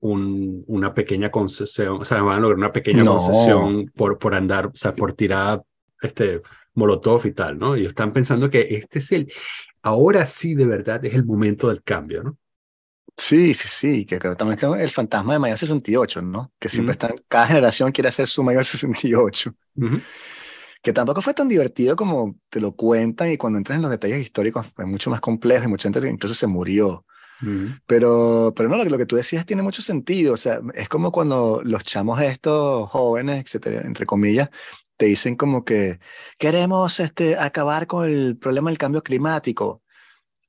un- 0.00 0.64
una 0.66 0.92
pequeña 0.92 1.30
concesión, 1.30 2.00
o 2.00 2.04
sea, 2.04 2.20
van 2.22 2.36
a 2.36 2.40
lograr 2.40 2.58
una 2.58 2.72
pequeña 2.72 3.02
No. 3.04 3.14
concesión 3.18 3.86
por, 3.94 4.18
por 4.18 4.34
andar, 4.34 4.66
o 4.66 4.72
sea, 4.74 4.94
por 4.94 5.14
tirar 5.14 5.62
este 6.02 6.42
molotov 6.74 7.24
y 7.26 7.32
tal, 7.32 7.58
¿no? 7.58 7.76
Ellos 7.76 7.90
están 7.90 8.12
pensando 8.12 8.50
que 8.50 8.60
este 8.62 8.98
es 8.98 9.12
el, 9.12 9.32
ahora 9.84 10.26
sí 10.26 10.54
de 10.56 10.66
verdad 10.66 11.04
es 11.04 11.14
el 11.14 11.24
momento 11.26 11.68
del 11.68 11.82
cambio, 11.84 12.24
¿no? 12.24 12.38
Sí, 13.16 13.54
sí, 13.54 13.68
sí, 13.68 14.06
que 14.06 14.18
creo 14.18 14.34
también 14.36 14.58
que 14.58 14.66
el 14.66 14.90
fantasma 14.90 15.34
de 15.34 15.38
Mayo 15.38 15.56
68, 15.56 16.20
¿no? 16.20 16.52
Que 16.58 16.68
siempre 16.68 16.92
Mm. 16.92 16.94
están, 16.94 17.14
cada 17.28 17.46
generación 17.46 17.92
quiere 17.92 18.08
hacer 18.08 18.26
su 18.26 18.42
Mayo 18.42 18.62
68, 18.64 19.54
Ujú. 19.76 20.06
que 20.82 20.92
tampoco 20.92 21.22
fue 21.22 21.34
tan 21.34 21.48
divertido 21.48 21.96
como 21.96 22.36
te 22.50 22.60
lo 22.60 22.74
cuentan 22.76 23.30
y 23.30 23.36
cuando 23.38 23.58
entras 23.58 23.76
en 23.76 23.82
los 23.82 23.90
detalles 23.90 24.20
históricos 24.22 24.66
es 24.76 24.86
mucho 24.86 25.10
más 25.10 25.20
complejo 25.20 25.64
y 25.64 25.68
mucha 25.68 25.90
gente 25.90 26.08
incluso 26.08 26.34
se 26.34 26.46
murió. 26.46 27.04
Ujú. 27.42 27.76
Pero, 27.86 28.52
pero 28.56 28.68
no, 28.68 28.76
lo, 28.78 28.84
lo 28.84 28.98
que 28.98 29.06
tú 29.06 29.16
decías 29.16 29.46
tiene 29.46 29.62
mucho 29.62 29.82
sentido, 29.82 30.34
o 30.34 30.36
sea, 30.38 30.60
es 30.74 30.88
como 30.88 31.12
cuando 31.12 31.62
los 31.64 31.84
chamos 31.84 32.20
estos 32.22 32.90
jóvenes, 32.90 33.44
etcétera, 33.44 33.82
entre 33.82 34.06
comillas, 34.06 34.50
te 34.96 35.06
dicen 35.06 35.36
como 35.36 35.64
que 35.64 35.98
queremos 36.38 37.00
este, 37.00 37.36
acabar 37.38 37.86
con 37.86 38.04
el 38.08 38.36
problema 38.38 38.70
del 38.70 38.78
cambio 38.78 39.02
climático. 39.02 39.82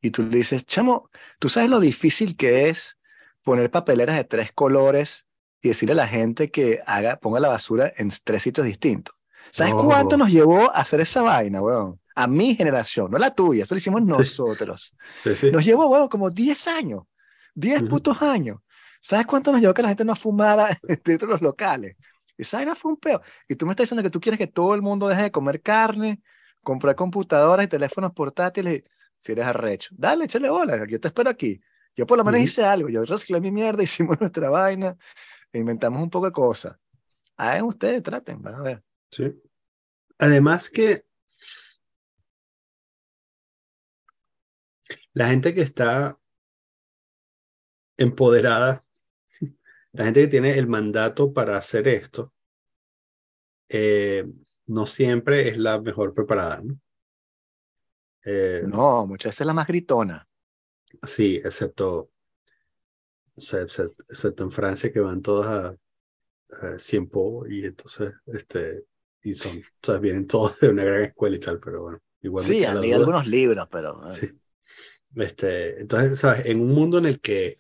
Y 0.02 0.12
tú 0.12 0.24
le 0.24 0.38
dices, 0.38 0.66
chamo, 0.66 1.10
¿tú 1.40 1.50
sabes 1.50 1.70
lo 1.70 1.80
difícil 1.80 2.36
que 2.38 2.70
es 2.70 2.98
poner 3.44 3.72
papeleras 3.72 4.16
de 4.18 4.24
tres 4.24 4.52
colores 4.52 5.26
y 5.62 5.70
decirle 5.70 5.94
a 5.94 5.96
la 5.96 6.08
gente 6.08 6.52
que 6.52 6.82
haga, 6.86 7.18
ponga 7.18 7.40
la 7.40 7.50
basura 7.50 7.92
en 7.98 8.10
tres 8.24 8.44
sitios 8.44 8.66
distintos? 8.68 9.16
¿Sabes 9.52 9.74
Oh. 9.74 9.84
cuánto 9.86 10.18
nos 10.18 10.32
llevó 10.32 10.70
a 10.72 10.80
hacer 10.82 11.02
esa 11.02 11.22
vaina, 11.22 11.62
weón? 11.62 12.00
A 12.16 12.28
mi 12.28 12.56
generación, 12.56 13.12
no 13.12 13.18
la 13.18 13.32
tuya, 13.34 13.64
eso 13.64 13.76
lo 13.76 13.78
hicimos 13.80 14.02
nosotros. 14.04 14.96
Sí, 15.24 15.36
sí. 15.36 15.52
Nos 15.52 15.66
llevó, 15.66 15.88
weón, 15.88 16.08
como 16.10 16.30
10 16.30 16.68
años, 16.68 17.04
10 17.54 17.82
Ujú. 17.82 17.88
putos 17.88 18.22
años. 18.22 18.60
¿Sabes 19.02 19.26
cuánto 19.28 19.52
nos 19.52 19.62
llevó 19.62 19.74
que 19.74 19.82
la 19.84 19.90
gente 19.90 20.06
no 20.06 20.16
fumara 20.16 20.78
dentro 21.04 21.28
de 21.28 21.34
los 21.34 21.42
locales? 21.42 21.96
Esa 22.38 22.58
vaina 22.58 22.76
fue 22.76 22.92
un 22.92 22.98
peo. 22.98 23.22
Y 23.48 23.56
tú 23.56 23.66
me 23.66 23.72
estás 23.72 23.86
diciendo 23.86 24.04
que 24.04 24.10
tú 24.10 24.20
quieres 24.20 24.38
que 24.38 24.48
todo 24.48 24.76
el 24.76 24.82
mundo 24.82 25.08
deje 25.08 25.24
de 25.24 25.32
comer 25.32 25.62
carne, 25.62 26.22
comprar 26.62 26.96
computadoras 26.96 27.66
y 27.66 27.70
teléfonos 27.70 28.12
portátiles. 28.14 28.84
Si 29.18 29.32
eres 29.32 29.46
arrecho, 29.46 29.90
dale, 29.98 30.26
échale 30.26 30.50
bola, 30.50 30.86
yo 30.88 31.00
te 31.00 31.08
espero 31.08 31.30
aquí. 31.30 31.62
Yo 31.96 32.06
por 32.06 32.18
lo 32.18 32.26
menos 32.26 32.42
hice 32.42 32.64
algo, 32.64 32.90
yo 32.90 33.06
reciclé 33.06 33.40
mi 33.40 33.52
mierda, 33.52 33.82
hicimos 33.84 34.20
nuestra 34.20 34.50
vaina, 34.50 34.98
e 35.52 35.60
inventamos 35.60 36.02
un 36.02 36.10
poco 36.10 36.26
de 36.26 36.32
cosas. 36.32 36.78
Hagan 37.38 37.64
ustedes, 37.64 38.04
traten, 38.04 38.42
van 38.42 38.56
a 38.56 38.62
ver. 38.62 38.84
Sí. 39.12 39.42
Además 40.18 40.70
que 40.70 41.06
la 45.14 45.28
gente 45.28 45.54
que 45.54 45.62
está 45.62 46.20
empoderada, 47.98 48.85
la 49.96 50.06
gente 50.06 50.22
que 50.22 50.28
tiene 50.28 50.58
el 50.58 50.68
mandato 50.68 51.34
para 51.34 51.58
hacer 51.58 51.88
esto, 51.88 52.34
eh, 53.70 54.26
no 54.68 54.86
siempre 54.86 55.50
es 55.50 55.58
la 55.58 55.80
mejor 55.82 56.14
preparada, 56.14 56.62
¿no? 56.64 56.80
Eh, 58.26 58.64
No, 58.66 59.06
muchas 59.08 59.30
veces 59.34 59.48
la 59.48 59.54
más 59.54 59.68
gritona. 59.68 60.28
Sí, 61.04 61.38
excepto, 61.44 62.10
excepto, 63.36 63.94
excepto 64.10 64.44
en 64.44 64.52
Francia 64.52 64.92
que 64.92 65.00
van 65.00 65.22
todos 65.22 65.46
a, 65.48 65.76
a 66.52 66.80
Cien 66.80 67.10
Po 67.10 67.46
y 67.48 67.66
entonces, 67.66 68.14
este, 68.28 68.86
y 69.24 69.34
son, 69.36 69.60
o 69.60 69.64
sea, 69.86 69.98
vienen 69.98 70.28
todos 70.28 70.60
de 70.60 70.70
una 70.70 70.84
gran 70.84 71.04
escuela 71.06 71.36
y 71.38 71.40
tal, 71.40 71.60
pero 71.60 71.84
bueno, 71.84 72.00
igual 72.22 72.44
Sí, 72.44 72.64
han 72.66 72.82
leído 72.82 72.98
algunos 72.98 73.28
libros, 73.28 73.68
pero... 73.72 74.10
Sí. 74.10 74.30
Este, 75.16 75.80
entonces, 75.82 76.20
¿sabes? 76.20 76.46
En 76.46 76.60
un 76.62 76.72
mundo 76.74 76.98
en 76.98 77.06
el 77.06 77.22
que, 77.22 77.60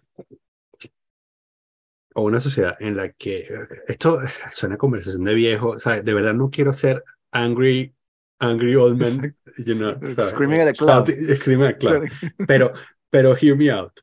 o 2.15 2.21
una 2.21 2.39
sociedad 2.39 2.77
en 2.79 2.95
la 2.95 3.11
que, 3.11 3.45
esto 3.87 4.19
suena 4.51 4.75
a 4.75 4.77
conversación 4.77 5.25
de 5.25 5.33
viejo. 5.33 5.75
De 5.75 6.13
verdad 6.13 6.33
no 6.33 6.49
quiero 6.49 6.71
ser 6.71 7.03
angry, 7.31 7.93
angry 8.39 8.75
old 8.75 8.99
man, 8.99 9.35
you 9.57 9.75
know, 9.75 9.95
¿sabes? 10.13 10.29
Screaming 10.29 10.61
at 10.61 10.69
a 10.69 10.73
cloud. 10.73 11.09
Screaming 11.09 11.67
at 11.67 11.75
a 11.75 11.77
cloud. 11.77 12.03
Pero, 12.47 12.73
pero 13.09 13.35
hear 13.35 13.55
me 13.55 13.69
out. 13.69 13.99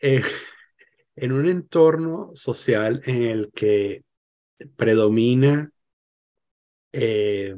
Eh, 0.00 0.22
en 1.16 1.32
un 1.32 1.48
entorno 1.48 2.32
social 2.34 3.02
en 3.04 3.22
el 3.22 3.52
que 3.52 4.04
predomina 4.76 5.70
eh, 6.92 7.54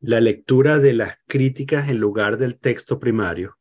la 0.00 0.20
lectura 0.20 0.78
de 0.78 0.94
las 0.94 1.16
críticas 1.26 1.88
en 1.88 1.98
lugar 1.98 2.38
del 2.38 2.58
texto 2.58 2.98
primario 2.98 3.57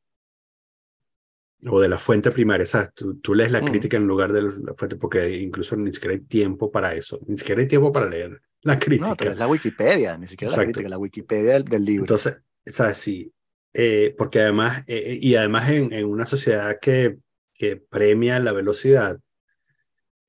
o 1.66 1.80
de 1.80 1.90
la 1.90 1.98
fuente 1.98 2.30
primaria, 2.32 2.66
¿sabes? 2.66 2.90
Tú, 2.94 3.16
tú 3.20 3.34
lees 3.34 3.52
la 3.52 3.62
Mm. 3.62 3.66
crítica 3.66 3.98
en 3.98 4.06
lugar 4.08 4.32
de 4.32 4.44
la 4.44 4.74
fuente 4.76 4.96
porque 4.96 5.36
incluso 5.38 5.76
ni 5.76 5.92
siquiera 5.92 6.14
hay 6.14 6.22
tiempo 6.22 6.72
para 6.72 6.94
eso, 6.94 7.20
ni 7.28 7.38
siquiera 7.38 7.62
hay 7.62 7.68
tiempo 7.68 7.92
para 7.92 8.08
leer 8.08 8.42
la 8.62 8.76
No, 8.76 8.80
crítica. 8.80 9.16
pero 9.18 9.32
es 9.32 9.38
la 9.38 9.48
Wikipedia, 9.48 10.18
ni 10.18 10.28
siquiera 10.28 10.52
la 10.52 10.56
Exacto. 10.56 10.72
crítica, 10.74 10.90
la 10.90 10.98
Wikipedia 10.98 11.54
del, 11.54 11.66
del 11.66 11.84
libro. 11.86 12.04
Entonces, 12.04 12.42
¿sabes? 12.66 12.98
Sí, 12.98 13.34
eh, 13.74 14.14
porque 14.18 14.42
además, 14.42 14.84
eh, 14.88 15.18
y 15.20 15.36
además 15.36 15.70
en, 15.70 15.92
en 15.94 16.06
una 16.06 16.26
sociedad 16.26 16.78
que, 16.80 17.18
que 17.54 17.78
premia 17.78 18.40
la 18.40 18.52
velocidad, 18.54 19.20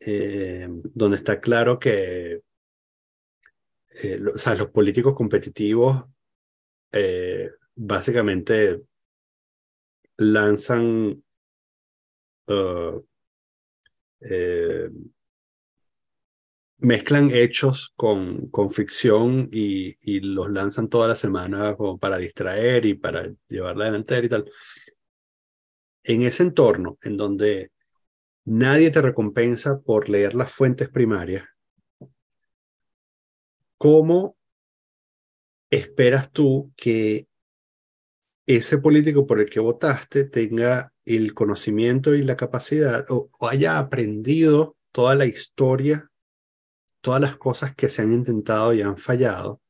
eh, 0.01 0.69
donde 0.95 1.17
está 1.19 1.41
claro 1.41 1.79
que 1.79 2.41
eh, 4.03 4.17
lo- 4.19 4.33
o 4.33 4.39
sea, 4.39 4.55
los 4.55 4.69
políticos 4.69 5.15
competitivos 5.15 6.05
eh, 6.93 7.51
básicamente 7.75 8.81
lanzan 10.19 11.23
uh, 12.49 13.05
eh, 14.21 14.91
mezclan 16.79 17.31
hechos 17.31 17.93
con, 17.97 18.49
con 18.51 18.71
ficción 18.71 19.49
y, 19.53 19.97
y 20.01 20.21
los 20.21 20.51
lanzan 20.51 20.89
toda 20.89 21.09
la 21.09 21.17
semana 21.17 21.77
para 22.01 22.19
distraer 22.19 22.87
y 22.87 22.95
para 22.95 23.33
llevar 23.49 23.77
la 23.77 23.87
delantera 23.87 24.27
y 24.27 24.29
tal. 24.29 24.51
En 26.05 26.23
ese 26.23 26.43
entorno, 26.43 26.99
en 27.03 27.17
donde 27.17 27.73
nadie 28.45 28.91
te 28.91 29.03
recompensa 29.03 29.81
por 29.81 30.09
leer 30.09 30.35
las 30.35 30.51
fuentes 30.51 30.89
primarias, 30.89 31.47
¿cómo 33.77 34.37
esperas 35.71 36.33
tú 36.33 36.73
que 36.77 37.28
ese 38.57 38.79
político 38.79 39.27
por 39.27 39.41
el 39.41 39.51
que 39.51 39.61
votaste 39.61 40.25
tenga 40.25 40.93
el 41.05 41.35
conocimiento 41.35 42.15
y 42.15 42.23
la 42.23 42.37
capacidad 42.37 43.05
o, 43.11 43.29
haya 43.47 43.79
aprendido 43.79 44.77
toda 44.91 45.15
la 45.15 45.27
historia, 45.27 46.11
todas 47.01 47.21
las 47.21 47.37
cosas 47.37 47.75
que 47.75 47.91
se 47.91 48.03
han 48.03 48.13
intentado 48.13 48.73
y 48.73 48.83
han 48.83 48.97
fallado 48.97 49.61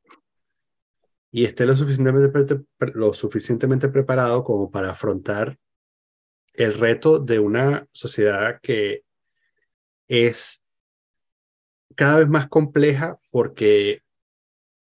y 1.31 1.45
esté 1.45 1.67
lo 1.67 1.77
suficientemente, 1.77 2.65
lo 2.95 3.13
suficientemente 3.13 3.89
preparado 3.89 4.45
como 4.45 4.71
para 4.71 4.91
afrontar 4.91 5.59
el 6.55 6.75
reto 6.75 7.19
de 7.19 7.39
una 7.39 7.87
sociedad 7.93 8.61
que 8.63 9.03
es 10.07 10.65
cada 11.95 12.21
vez 12.21 12.29
más 12.29 12.49
compleja 12.49 13.19
porque 13.31 14.03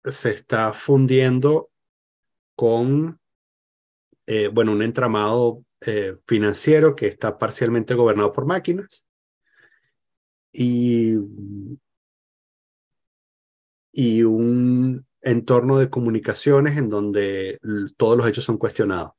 se 0.04 0.32
está 0.32 0.74
fundiendo 0.74 1.70
con, 2.56 3.20
eh, 4.28 4.48
bueno, 4.48 4.72
un 4.72 4.82
entramado 4.82 5.64
eh, 5.82 6.18
financiero 6.26 6.96
que 6.96 7.08
está 7.08 7.38
parcialmente 7.38 7.94
gobernado 7.94 8.32
por 8.32 8.46
máquinas 8.46 9.06
y, 10.52 11.16
y 13.92 14.24
un 14.24 15.06
entorno 15.22 15.78
de 15.78 15.90
comunicaciones 15.90 16.78
en 16.78 16.90
donde 16.90 17.60
todos 17.98 18.18
los 18.18 18.28
hechos 18.28 18.44
son 18.44 18.58
cuestionados. 18.58 19.12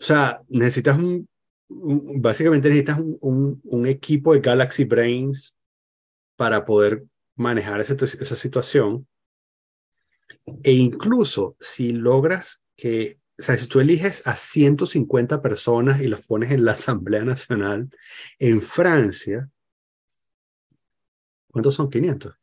O 0.00 0.04
sea, 0.04 0.40
necesitas 0.48 0.96
un, 0.98 1.28
básicamente 1.68 2.68
necesitas 2.68 2.98
un, 2.98 3.18
un, 3.20 3.60
un 3.64 3.86
equipo 3.86 4.32
de 4.32 4.40
Galaxy 4.40 4.84
Brains 4.84 5.56
para 6.36 6.64
poder 6.64 7.04
manejar 7.34 7.80
esa, 7.80 7.94
esa 7.94 8.36
situación. 8.36 9.06
E 10.62 10.72
incluso 10.72 11.56
si 11.60 11.92
logras 11.92 12.62
que, 12.78 13.18
o 13.38 13.42
sea, 13.42 13.56
si 13.58 13.66
tú 13.66 13.80
eliges 13.80 14.26
a 14.26 14.36
150 14.36 15.42
personas 15.42 16.00
y 16.00 16.06
los 16.06 16.24
pones 16.24 16.52
en 16.52 16.64
la 16.64 16.72
Asamblea 16.78 17.24
Nacional 17.24 17.90
en 18.38 18.62
Francia, 18.62 19.50
¿cuántos 21.50 21.74
son? 21.74 21.90
500. 21.90 22.34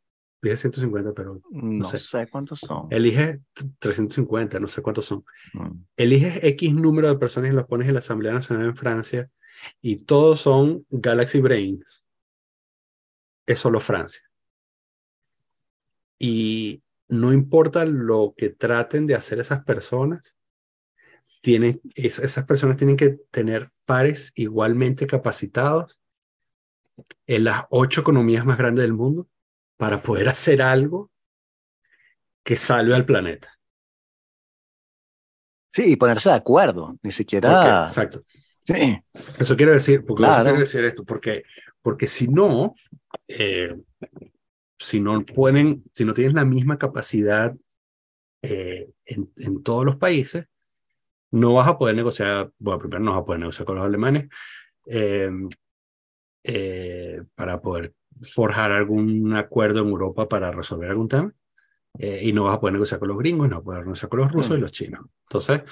Dije 0.42 0.56
150, 0.58 1.12
pero 1.14 1.40
No, 1.50 1.84
sé. 1.88 1.98
sé. 1.98 2.28
cuántos 2.30 2.60
son. 2.60 2.86
eliges 2.90 3.40
350, 3.78 4.60
no 4.60 4.68
sé 4.68 4.82
cuántos 4.82 5.06
son. 5.06 5.24
Mm. 5.54 5.70
Eliges 5.96 6.44
X 6.44 6.74
número 6.74 7.08
de 7.08 7.16
personas 7.16 7.50
y 7.50 7.56
los 7.56 7.66
pones 7.66 7.88
en 7.88 7.94
la 7.94 8.00
Asamblea 8.00 8.34
Nacional 8.34 8.66
en 8.66 8.76
Francia 8.76 9.30
y 9.80 10.04
todos 10.04 10.40
son 10.42 10.84
Galaxy 10.90 11.40
Brains. 11.40 12.04
Es 13.46 13.58
solo 13.60 13.80
Francia. 13.80 14.22
Y 16.18 16.82
no 17.08 17.32
importa 17.32 17.84
lo 17.84 18.34
que 18.36 18.50
traten 18.50 19.06
de 19.06 19.14
hacer 19.14 19.38
esas 19.38 19.64
personas, 19.64 20.36
tienen, 21.42 21.80
es- 21.94 22.18
esas 22.18 22.44
personas 22.44 22.76
tienen 22.76 22.96
que 22.96 23.18
tener 23.30 23.70
pares 23.84 24.32
igualmente 24.34 25.06
capacitados 25.06 26.00
en 27.26 27.44
las 27.44 27.62
ocho 27.70 28.00
economías 28.00 28.44
más 28.44 28.58
grandes 28.58 28.82
del 28.82 28.92
mundo 28.94 29.28
para 29.76 30.02
poder 30.02 30.28
hacer 30.28 30.62
algo 30.62 31.10
que 32.42 32.56
salve 32.56 32.94
al 32.94 33.04
planeta. 33.04 33.52
Sí, 35.68 35.92
y 35.92 35.96
ponerse 35.96 36.30
de 36.30 36.36
acuerdo, 36.36 36.92
ni 36.92 36.96
Porque- 37.02 37.12
siquiera... 37.12 37.84
exacto. 37.86 38.24
Sí, 38.60 38.98
Eso 39.38 39.56
quiere 39.56 39.72
decir, 39.72 40.04
porque 40.04 40.24
eso 40.24 40.32
Claro. 40.32 40.44
quiere 40.50 40.58
decir 40.60 40.84
esto, 40.84 41.04
porque, 41.04 41.44
porque 41.82 42.08
si 42.08 42.26
no, 42.26 42.74
eh, 43.28 43.76
si 44.78 45.00
no 45.00 45.24
pueden, 45.24 45.84
si 45.92 46.04
no 46.04 46.14
tienes 46.14 46.34
la 46.34 46.44
misma 46.44 46.78
capacidad 46.78 47.54
eh, 48.42 48.90
en, 49.04 49.30
en 49.36 49.62
todos 49.62 49.84
los 49.84 49.96
países, 49.96 50.46
no 51.30 51.54
vas 51.54 51.68
a 51.68 51.76
poder 51.78 51.96
negociar, 51.96 52.50
bueno, 52.58 52.78
primero 52.78 53.00
no 53.02 53.12
vas 53.12 53.22
a 53.22 53.24
poder 53.24 53.40
negociar 53.40 53.66
con 53.66 53.76
los 53.76 53.84
alemanes 53.84 54.28
eh, 54.86 55.30
eh, 56.44 57.22
para 57.34 57.60
poder 57.60 57.94
forjar 58.22 58.72
algún 58.72 59.34
acuerdo 59.34 59.80
en 59.80 59.88
Europa 59.88 60.28
para 60.28 60.52
resolver 60.52 60.90
algún 60.90 61.08
tema, 61.08 61.32
eh, 61.98 62.20
y 62.22 62.32
no 62.32 62.44
vas 62.44 62.56
a 62.56 62.60
poder 62.60 62.74
negociar 62.74 63.00
con 63.00 63.08
los 63.08 63.18
gringos, 63.18 63.48
no 63.48 63.56
vas 63.56 63.62
a 63.62 63.64
poder 63.64 63.80
negociar 63.82 64.08
con 64.08 64.20
los 64.20 64.32
rusos 64.32 64.52
Mm. 64.52 64.58
y 64.58 64.60
los 64.60 64.72
chinos. 64.72 65.06
Entonces, 65.24 65.62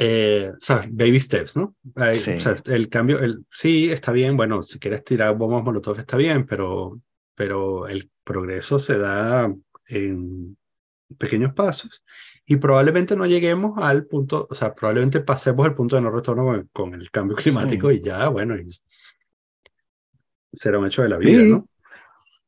eh. 0.00 0.50
Baby 0.90 1.20
steps, 1.20 1.56
¿no? 1.56 1.76
Hay- 1.94 2.14
Sí. 2.16 2.32
o 2.32 2.40
sea, 2.40 2.56
el 2.66 2.88
cambio, 2.88 3.20
el, 3.20 3.44
sí, 3.50 3.90
está 3.90 4.10
bien, 4.12 4.36
bueno, 4.36 4.62
si 4.62 4.78
quieres 4.78 5.04
tirar 5.04 5.36
bombas 5.36 5.62
molotov 5.62 5.98
está 5.98 6.16
bien, 6.16 6.46
pero, 6.46 7.00
pero 7.34 7.86
el 7.86 8.10
progreso 8.24 8.78
se 8.78 8.98
da 8.98 9.52
en 9.86 10.56
pequeños 11.18 11.52
pasos 11.52 12.02
y 12.46 12.56
probablemente 12.56 13.14
no 13.16 13.26
lleguemos 13.26 13.78
al 13.78 14.06
punto, 14.06 14.46
o 14.50 14.54
sea, 14.54 14.74
probablemente 14.74 15.20
pasemos 15.20 15.66
el 15.66 15.74
punto 15.74 15.96
de 15.96 16.02
no 16.02 16.10
retorno 16.10 16.44
con, 16.44 16.68
con 16.72 16.94
el 16.94 17.10
cambio 17.10 17.36
climático 17.36 17.90
y 17.90 18.00
ya, 18.00 18.28
bueno, 18.28 18.56
y 18.56 18.66
será 20.52 20.78
un 20.78 20.86
hecho 20.86 21.02
de 21.02 21.08
la 21.08 21.16
vida, 21.18 21.40
Sí. 21.40 21.48
¿no? 21.48 21.66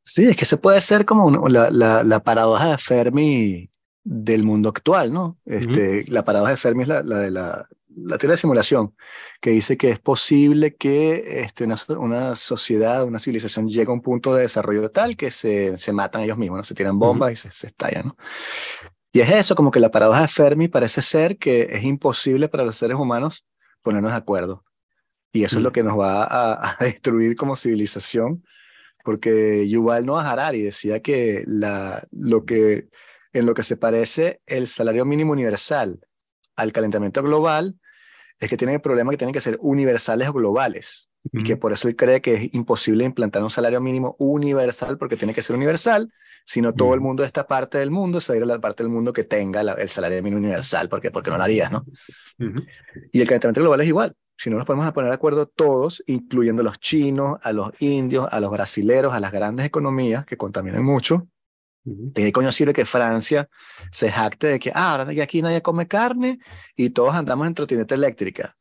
Sí, 0.04 0.26
es 0.26 0.36
que 0.36 0.44
se 0.44 0.56
puede 0.56 0.80
ser 0.80 1.04
como 1.04 1.26
un- 1.26 1.52
la, 1.52 1.70
la, 1.70 2.02
la 2.02 2.20
paradoja 2.22 2.70
de 2.70 2.78
Fermi 2.78 3.70
del 4.04 4.44
mundo 4.44 4.68
actual, 4.68 5.12
¿no? 5.12 5.38
Este, 5.44 6.04
La 6.08 6.24
paradoja 6.24 6.52
de 6.52 6.56
Fermi 6.56 6.82
es 6.82 6.88
la, 6.88 7.02
la 7.02 7.18
de 7.18 7.30
la, 7.30 7.68
la 7.96 8.18
teoría 8.18 8.32
de 8.32 8.40
simulación, 8.40 8.94
que 9.40 9.50
dice 9.50 9.76
que 9.76 9.90
es 9.90 10.00
posible 10.00 10.74
que 10.74 11.42
este, 11.42 11.64
una, 11.64 11.76
una 11.98 12.36
sociedad, 12.36 13.04
una 13.04 13.18
civilización 13.18 13.68
llegue 13.68 13.90
a 13.90 13.94
un 13.94 14.02
punto 14.02 14.34
de 14.34 14.42
desarrollo 14.42 14.90
tal 14.90 15.16
que 15.16 15.30
se, 15.30 15.76
se 15.78 15.92
matan 15.92 16.22
ellos 16.22 16.38
mismos, 16.38 16.58
¿no? 16.58 16.64
Se 16.64 16.74
tiran 16.74 16.98
bombas 16.98 17.32
y 17.32 17.36
se, 17.36 17.50
se 17.50 17.68
estallan, 17.68 18.08
¿no? 18.08 18.16
Y 19.12 19.20
es 19.20 19.30
eso, 19.30 19.54
como 19.54 19.70
que 19.70 19.78
la 19.78 19.90
paradoja 19.90 20.22
de 20.22 20.28
Fermi 20.28 20.68
parece 20.68 21.02
ser 21.02 21.36
que 21.36 21.68
es 21.70 21.84
imposible 21.84 22.48
para 22.48 22.64
los 22.64 22.76
seres 22.76 22.96
humanos 22.96 23.46
ponernos 23.82 24.12
de 24.12 24.16
acuerdo. 24.16 24.64
Y 25.34 25.44
eso 25.44 25.58
es 25.58 25.62
lo 25.62 25.72
que 25.72 25.82
nos 25.82 25.98
va 25.98 26.24
a, 26.24 26.70
a 26.72 26.76
destruir 26.84 27.36
como 27.36 27.56
civilización 27.56 28.42
porque 29.02 29.68
Yuval 29.68 30.06
Noah 30.06 30.30
Harari 30.30 30.62
decía 30.62 31.00
que, 31.00 31.44
la, 31.46 32.06
lo 32.10 32.44
que 32.44 32.88
en 33.32 33.46
lo 33.46 33.54
que 33.54 33.62
se 33.62 33.76
parece 33.76 34.40
el 34.46 34.68
salario 34.68 35.04
mínimo 35.04 35.32
universal 35.32 36.00
al 36.56 36.72
calentamiento 36.72 37.22
global 37.22 37.76
es 38.40 38.50
que 38.50 38.56
tienen 38.56 38.76
el 38.76 38.80
problema 38.82 39.10
que 39.12 39.16
tienen 39.18 39.32
que 39.34 39.40
ser 39.40 39.58
universales 39.60 40.28
o 40.28 40.32
globales 40.32 41.08
y 41.24 41.42
que 41.44 41.56
por 41.56 41.72
eso 41.72 41.88
él 41.88 41.96
cree 41.96 42.20
que 42.20 42.34
es 42.34 42.54
imposible 42.54 43.04
implantar 43.04 43.42
un 43.42 43.50
salario 43.50 43.80
mínimo 43.80 44.16
universal 44.18 44.98
porque 44.98 45.16
tiene 45.16 45.32
que 45.32 45.42
ser 45.42 45.56
universal, 45.56 46.12
sino 46.44 46.74
todo 46.74 46.94
el 46.94 47.00
mundo 47.00 47.22
de 47.22 47.28
esta 47.28 47.46
parte 47.46 47.78
del 47.78 47.90
mundo 47.90 48.20
se 48.20 48.32
va 48.32 48.34
a 48.34 48.36
ir 48.38 48.42
a 48.42 48.46
la 48.46 48.58
parte 48.60 48.82
del 48.82 48.90
mundo 48.92 49.12
que 49.12 49.24
tenga 49.24 49.62
la- 49.62 49.74
el 49.74 49.88
salario 49.88 50.22
mínimo 50.22 50.40
universal, 50.40 50.88
porque 50.88 51.10
porque 51.10 51.30
no 51.30 51.38
lo 51.38 51.44
harías, 51.44 51.70
¿no? 51.70 51.84
Y 53.12 53.20
el 53.20 53.26
calentamiento 53.28 53.60
global 53.60 53.80
es 53.80 53.86
igual. 53.88 54.14
Si 54.36 54.50
no 54.50 54.56
nos 54.56 54.66
ponemos 54.66 54.86
a 54.88 54.92
poner 54.92 55.10
de 55.10 55.14
acuerdo 55.14 55.46
todos, 55.46 56.02
incluyendo 56.06 56.62
a 56.62 56.64
los 56.64 56.80
chinos, 56.80 57.38
a 57.42 57.52
los 57.52 57.70
indios, 57.78 58.26
a 58.30 58.40
los 58.40 58.50
brasileros, 58.50 59.12
a 59.12 59.20
las 59.20 59.30
grandes 59.32 59.66
economías 59.66 60.24
que 60.26 60.36
contaminan 60.36 60.84
mucho. 60.84 61.28
¿De 61.84 62.22
qué 62.22 62.32
coño 62.32 62.52
sirve 62.52 62.72
que 62.72 62.84
Francia 62.84 63.48
se 63.90 64.10
jacte 64.10 64.46
de 64.46 64.58
que 64.58 64.70
ah, 64.74 64.92
ahora 64.92 65.22
aquí 65.22 65.42
nadie 65.42 65.62
come 65.62 65.86
carne 65.88 66.38
y 66.76 66.90
todos 66.90 67.14
andamos 67.14 67.46
en 67.46 67.54
trotineta 67.54 67.94
eléctrica? 67.94 68.56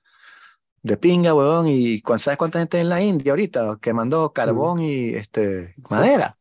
De 0.83 0.97
pinga, 0.97 1.33
huevón, 1.35 1.67
y 1.67 2.01
¿sabes 2.17 2.37
cuánta 2.37 2.59
gente 2.59 2.79
en 2.79 2.89
la 2.89 3.01
India 3.01 3.33
ahorita 3.33 3.77
quemando 3.79 4.33
carbón 4.33 4.79
y 4.79 5.13
este, 5.13 5.75
madera? 5.89 6.37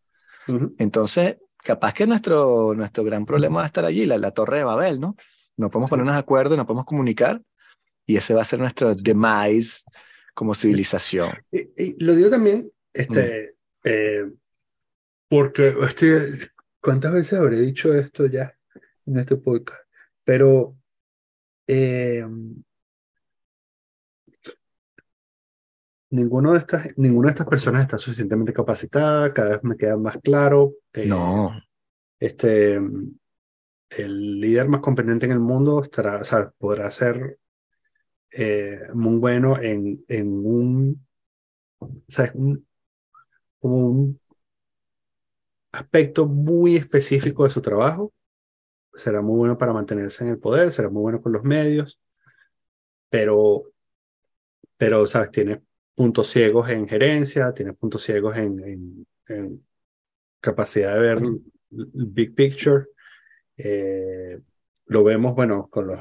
Ujú. 0.49 0.74
Entonces, 0.78 1.37
capaz 1.59 1.93
que 1.93 2.07
nuestro, 2.07 2.74
nuestro 2.74 3.05
gran 3.05 3.26
problema 3.26 3.57
va 3.57 3.64
a 3.64 3.66
estar 3.66 3.85
allí, 3.85 4.07
la, 4.07 4.16
la 4.16 4.31
torre 4.31 4.59
de 4.59 4.64
Babel, 4.64 4.99
¿no? 4.99 5.14
No 5.59 5.70
podemos 5.70 5.91
ponernos 5.91 6.14
de 6.14 6.20
acuerdo, 6.20 6.57
no 6.57 6.66
podemos 6.66 6.87
comunicar, 6.87 7.43
y 8.07 8.16
ese 8.16 8.33
va 8.33 8.41
a 8.41 8.47
ser 8.47 8.61
nuestro 8.61 8.95
demise 8.95 9.83
como 10.33 10.55
civilización. 10.55 11.31
Y, 11.53 11.61
y 11.76 12.03
lo 12.03 12.14
digo 12.14 12.31
también, 12.31 12.72
este, 12.95 13.57
eh, 13.85 14.24
porque 15.28 15.74
este, 15.83 16.51
¿cuántas 16.81 17.12
veces 17.12 17.39
habré 17.39 17.59
dicho 17.61 17.93
esto 17.95 18.26
ya 18.26 18.55
en 19.07 19.18
este 19.18 19.37
podcast? 19.37 19.81
Pero 20.24 20.76
eh, 21.66 22.24
ninguno 26.11 26.53
de 26.53 26.59
estas, 26.59 26.89
ninguna 26.97 27.28
de 27.28 27.33
estas 27.33 27.47
personas 27.47 27.83
está 27.83 27.99
suficientemente 27.99 28.53
capacitada, 28.53 29.33
cada 29.33 29.51
vez 29.51 29.64
me 29.64 29.76
queda 29.76 29.97
más 29.97 30.18
claro. 30.22 30.74
eh, 30.95 31.07
No, 31.07 31.53
Este, 32.18 32.74
el 33.91 34.41
líder 34.41 34.68
más 34.68 34.81
competente 34.81 35.26
en 35.26 35.33
el 35.33 35.41
mundo 35.41 35.83
estará, 35.83 36.20
o 36.20 36.24
sea, 36.24 36.53
podrá 36.59 36.91
ser 36.91 37.39
eh, 38.33 38.81
muy 38.95 39.18
bueno 39.18 39.61
en, 39.61 40.05
en 40.09 40.28
un, 40.47 41.07
o 41.78 41.89
sea, 42.09 42.31
un- 42.35 42.66
como 43.59 43.89
un 43.89 44.19
aspecto 45.72 46.26
muy 46.26 46.76
específico 46.76 47.44
de 47.44 47.50
su 47.50 47.60
trabajo. 47.60 48.12
Será 48.94 49.20
muy 49.22 49.36
bueno 49.38 49.56
para 49.56 49.72
mantenerse 49.72 50.24
en 50.24 50.30
el 50.30 50.38
poder, 50.38 50.72
será 50.72 50.88
muy 50.88 51.02
bueno 51.02 51.22
con 51.22 51.32
los 51.32 51.44
medios, 51.44 52.00
pero, 53.08 53.72
pero 54.76 55.06
¿sabes? 55.06 55.30
Tiene 55.30 55.62
puntos 55.94 56.28
ciegos 56.28 56.68
en 56.70 56.88
gerencia, 56.88 57.52
tiene 57.52 57.72
puntos 57.72 58.02
ciegos 58.02 58.36
en, 58.36 58.58
en, 58.60 59.06
en 59.28 59.66
capacidad 60.40 60.94
de 60.94 61.00
ver 61.00 61.18
el, 61.18 61.42
el 61.70 62.06
big 62.06 62.34
picture. 62.34 62.86
Eh, 63.56 64.40
lo 64.86 65.04
vemos, 65.04 65.34
bueno, 65.34 65.68
con 65.68 65.86
los 65.86 66.00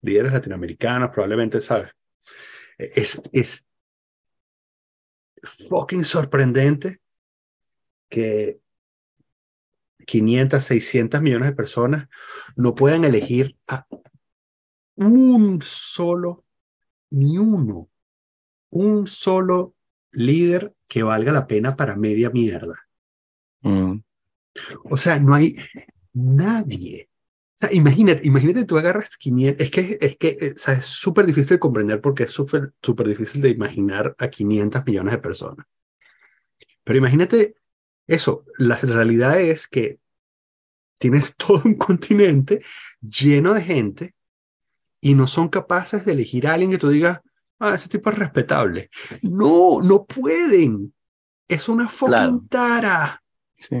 líderes 0.00 0.32
latinoamericanos, 0.32 1.10
probablemente, 1.10 1.60
¿sabes? 1.60 1.90
Es, 2.78 3.20
es 3.32 3.66
fucking 5.42 6.04
sorprendente 6.04 7.00
que 8.08 8.60
500, 10.08 10.64
600 10.64 11.20
millones 11.20 11.50
de 11.50 11.54
personas 11.54 12.08
no 12.56 12.74
puedan 12.74 13.04
elegir 13.04 13.56
a 13.68 13.86
un 14.96 15.60
solo, 15.62 16.46
ni 17.10 17.36
uno, 17.36 17.90
un 18.70 19.06
solo 19.06 19.74
líder 20.10 20.74
que 20.88 21.02
valga 21.02 21.30
la 21.30 21.46
pena 21.46 21.76
para 21.76 21.94
media 21.94 22.30
mierda. 22.30 22.88
Mm, 23.60 23.98
O 24.84 24.96
sea, 24.96 25.20
no 25.20 25.34
hay 25.34 25.56
nadie. 26.14 27.10
O 27.56 27.58
sea, 27.58 27.72
imagínate, 27.74 28.26
imagínate 28.26 28.64
tú 28.64 28.78
agarras 28.78 29.16
500, 29.18 29.60
es 29.66 29.70
que, 29.70 29.98
es 30.00 30.16
que 30.16 30.28
eh, 30.40 30.54
o 30.56 30.58
sea, 30.58 30.74
es 30.74 30.86
súper 30.86 31.26
difícil 31.26 31.50
de 31.50 31.58
comprender 31.58 32.00
porque 32.00 32.22
es 32.22 32.30
súper 32.30 32.72
súper 32.82 33.08
difícil 33.08 33.42
de 33.42 33.50
imaginar 33.50 34.14
a 34.18 34.28
500 34.28 34.86
millones 34.86 35.12
de 35.12 35.18
personas. 35.18 35.66
Pero 36.82 36.98
imagínate 36.98 37.57
eso, 38.08 38.44
la 38.58 38.74
realidad 38.76 39.40
es 39.40 39.68
que 39.68 40.00
tienes 40.98 41.36
todo 41.36 41.62
un 41.64 41.74
continente 41.76 42.60
lleno 43.00 43.54
de 43.54 43.60
gente 43.62 44.14
y 45.00 45.14
no 45.14 45.26
son 45.28 45.48
capaces 45.48 46.04
de 46.04 46.12
elegir 46.12 46.48
a 46.48 46.54
alguien 46.54 46.72
que 46.72 46.78
tú 46.78 46.88
digas, 46.88 47.20
ah, 47.60 47.74
ese 47.74 47.88
tipo 47.88 48.10
es 48.10 48.18
respetable. 48.18 48.90
No, 49.22 49.80
no 49.80 50.04
pueden. 50.04 50.92
Es 51.46 51.68
una 51.68 51.88
fucking 51.88 52.12
Claro. 52.14 52.44
tara. 52.48 53.22
sí. 53.56 53.76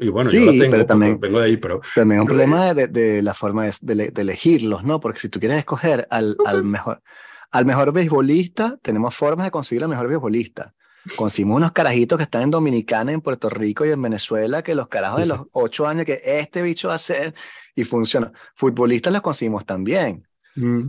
Y 0.00 0.10
bueno, 0.10 0.30
Sí, 0.30 0.38
yo 0.38 0.44
la 0.44 0.52
tengo 0.52 0.70
pero 0.70 0.86
también- 0.86 1.18
vengo 1.18 1.40
de 1.40 1.46
ahí, 1.46 1.56
pero 1.56 1.80
También 1.94 2.20
es 2.20 2.22
un 2.22 2.28
Pero, 2.28 2.38
problema 2.38 2.72
de, 2.74 2.86
de 2.86 3.20
la 3.22 3.34
forma 3.34 3.64
de, 3.64 4.12
elegirlos, 4.16 4.84
¿no? 4.84 5.00
Porque 5.00 5.18
si 5.18 5.28
tú 5.28 5.40
quieres 5.40 5.58
escoger 5.58 6.06
al, 6.10 6.36
al 6.46 6.62
mejor, 6.64 7.02
al 7.50 7.66
mejor 7.66 7.92
beisbolista, 7.92 8.78
tenemos 8.80 9.16
formas 9.16 9.46
de 9.46 9.50
conseguir 9.50 9.82
al 9.82 9.88
mejor 9.88 10.06
beisbolista. 10.06 10.72
Conseguimos 11.16 11.56
unos 11.56 11.72
carajitos 11.72 12.16
que 12.18 12.24
están 12.24 12.42
en 12.42 12.50
Dominicana, 12.50 13.12
en 13.12 13.20
Puerto 13.20 13.48
Rico 13.48 13.84
y 13.86 13.90
en 13.90 14.00
Venezuela, 14.02 14.62
que 14.62 14.74
los 14.74 14.88
carajos 14.88 15.18
de 15.20 15.24
Sí. 15.24 15.28
los 15.30 15.46
ocho 15.52 15.86
años 15.86 16.04
que 16.06 16.20
este 16.24 16.62
bicho 16.62 16.88
va 16.88 16.94
a 16.94 16.98
ser 16.98 17.34
y 17.74 17.84
funciona. 17.84 18.32
Futbolistas 18.54 19.12
los 19.12 19.22
conseguimos 19.22 19.64
también. 19.66 20.26
mm, 20.56 20.88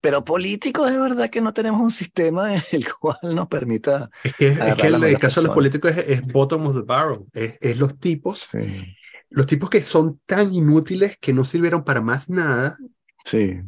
Pero 0.00 0.22
políticos, 0.24 0.90
de 0.90 0.98
verdad 0.98 1.30
que 1.30 1.40
no 1.40 1.54
tenemos 1.54 1.80
un 1.80 1.90
sistema 1.90 2.54
en 2.54 2.62
el 2.72 2.86
cual 3.00 3.18
nos 3.34 3.48
permita. 3.48 4.10
es 4.22 4.34
que, 4.36 4.48
es 4.48 4.74
que 4.76 4.86
el, 4.88 5.02
el 5.02 5.18
caso 5.18 5.40
de 5.40 5.46
los 5.46 5.54
políticos 5.54 5.92
es, 5.96 6.08
es 6.08 6.22
bottom 6.26 6.66
of 6.66 6.74
the 6.74 6.82
barrel. 6.82 7.20
Es, 7.32 7.54
es 7.60 7.78
los 7.78 7.98
tipos, 7.98 8.48
Sí. 8.50 8.96
los 9.30 9.46
tipos 9.46 9.70
que 9.70 9.82
son 9.82 10.20
tan 10.26 10.52
inútiles 10.52 11.16
que 11.20 11.32
no 11.32 11.42
sirvieron 11.44 11.84
para 11.84 12.00
más 12.02 12.28
nada 12.28 12.76
Sí. 13.24 13.60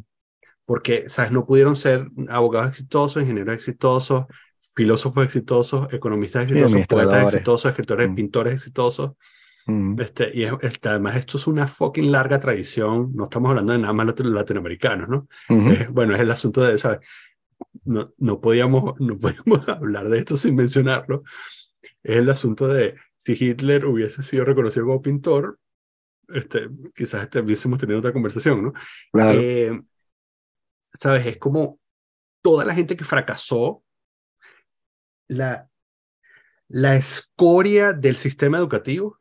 porque, 0.65 1.09
¿sabes? 1.09 1.33
No 1.33 1.47
pudieron 1.47 1.75
ser 1.77 2.07
abogados 2.29 2.69
exitosos, 2.71 3.23
ingenieros 3.23 3.55
exitosos, 3.55 4.27
filósofos 4.77 5.25
exitosos, 5.25 5.93
economistas 5.93 6.45
exitosos, 6.45 6.87
poetas 6.87 7.33
exitosos, 7.33 7.71
escritores, 7.71 8.09
Mm. 8.11 8.15
pintores 8.15 8.53
exitosos. 8.55 9.13
Mm. 9.67 10.01
Este, 10.01 10.31
y 10.33 10.45
es- 10.45 10.53
este, 10.61 10.89
además 10.91 11.17
esto 11.17 11.39
es 11.39 11.47
una 11.49 11.67
fucking 11.67 12.13
larga 12.13 12.39
tradición, 12.39 13.11
no 13.15 13.25
estamos 13.25 13.49
hablando 13.51 13.73
de 13.73 13.79
nada 13.81 13.93
más 13.93 14.07
latino- 14.07 14.31
latinoamericanos, 14.31 15.09
¿no? 15.09 15.29
Ujú. 15.49 15.71
Es- 15.71 15.91
bueno, 15.91 16.15
es 16.15 16.21
el 16.21 16.31
asunto 16.31 16.63
de, 16.63 16.79
¿sabes? 16.79 17.01
No, 17.85 18.13
no, 18.19 18.41
podíamos, 18.41 18.95
no 19.01 19.19
podíamos 19.19 19.67
hablar 19.69 20.09
de 20.09 20.19
esto 20.19 20.37
sin 20.37 20.55
mencionarlo. 20.55 21.23
Es 22.03 22.17
el 22.19 22.29
asunto 22.31 22.69
de 22.69 22.97
si 23.17 23.33
Hitler 23.33 23.87
hubiese 23.87 24.23
sido 24.23 24.45
reconocido 24.45 24.85
como 24.87 25.01
pintor, 25.03 25.59
este, 26.29 26.69
quizás 26.95 27.23
este, 27.25 27.41
hubiésemos 27.41 27.79
tenido 27.81 27.99
otra 28.01 28.13
conversación, 28.13 28.63
¿no? 28.63 28.73
Claro. 29.13 29.39
Eh, 29.41 29.81
¿Sabes? 30.93 31.27
Es 31.27 31.39
como 31.39 31.79
toda 32.43 32.65
la 32.65 32.75
gente 32.75 32.97
que 32.97 33.05
fracasó, 33.05 33.83
la, 35.29 35.69
la 36.69 36.97
escoria 36.97 37.93
del 37.93 38.17
sistema 38.17 38.59
educativo, 38.59 39.19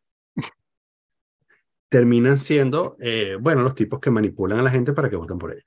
terminan 1.90 2.40
siendo, 2.40 2.98
eh, 3.00 3.38
bueno, 3.40 3.62
los 3.62 3.76
tipos 3.76 4.00
que 4.00 4.12
manipulan 4.12 4.60
a 4.60 4.64
la 4.64 4.72
gente 4.72 4.94
para 4.94 5.10
que 5.10 5.16
voten 5.16 5.38
por 5.38 5.52
ellos. 5.52 5.66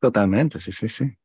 Totalmente, 0.00 0.58
sí, 0.58 0.72
sí, 0.72 0.88
sí. 0.88 1.16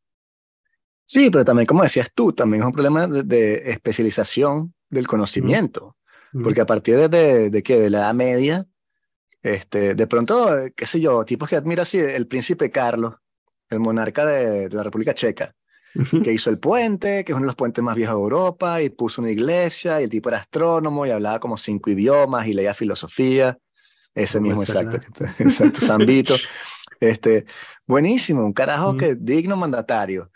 Sí, 1.05 1.29
pero 1.29 1.45
también, 1.45 1.65
como 1.65 1.83
decías 1.83 2.11
tú, 2.13 2.33
también 2.33 2.63
es 2.63 2.67
un 2.67 2.73
problema 2.73 3.07
de, 3.07 3.69
especialización 3.71 4.73
del 4.89 5.07
conocimiento. 5.07 5.97
Porque 6.31 6.61
a 6.61 6.65
partir 6.65 6.95
de, 6.95 7.09
de, 7.09 7.49
de, 7.49 7.63
¿qué? 7.63 7.77
de 7.77 7.89
la 7.89 7.99
Edad 7.99 8.13
Media, 8.13 8.65
este, 9.41 9.95
de 9.95 10.07
pronto, 10.07 10.49
qué 10.75 10.85
sé 10.85 11.01
yo, 11.01 11.25
tipos 11.25 11.49
que 11.49 11.55
admira 11.55 11.81
así, 11.81 11.97
el 11.99 12.27
príncipe 12.27 12.71
Carlos, 12.71 13.15
el 13.69 13.79
monarca 13.79 14.25
de, 14.25 14.69
la 14.69 14.83
República 14.83 15.13
Checa, 15.13 15.55
que 16.23 16.33
hizo 16.33 16.49
el 16.49 16.59
puente, 16.59 17.23
que 17.23 17.31
es 17.31 17.35
uno 17.35 17.45
de 17.45 17.47
los 17.47 17.55
puentes 17.55 17.83
más 17.83 17.95
viejos 17.95 18.15
de 18.15 18.21
Europa, 18.21 18.81
y 18.81 18.89
puso 18.89 19.21
una 19.21 19.31
iglesia, 19.31 19.99
y 19.99 20.05
el 20.05 20.09
tipo 20.09 20.29
era 20.29 20.39
astrónomo 20.39 21.05
y 21.05 21.11
hablaba 21.11 21.39
como 21.39 21.57
cinco 21.57 21.89
idiomas 21.89 22.47
y 22.47 22.53
leía 22.53 22.73
filosofía. 22.73 23.57
Ese 24.13 24.39
mismo, 24.39 24.61
exacto, 24.61 24.99
exacto, 25.39 25.81
Zambito. 25.81 26.35
Este, 26.99 27.45
buenísimo, 27.87 28.45
un 28.45 28.53
carajo 28.53 28.95
que 28.95 29.15
digno 29.15 29.57
mandatario. 29.57 30.29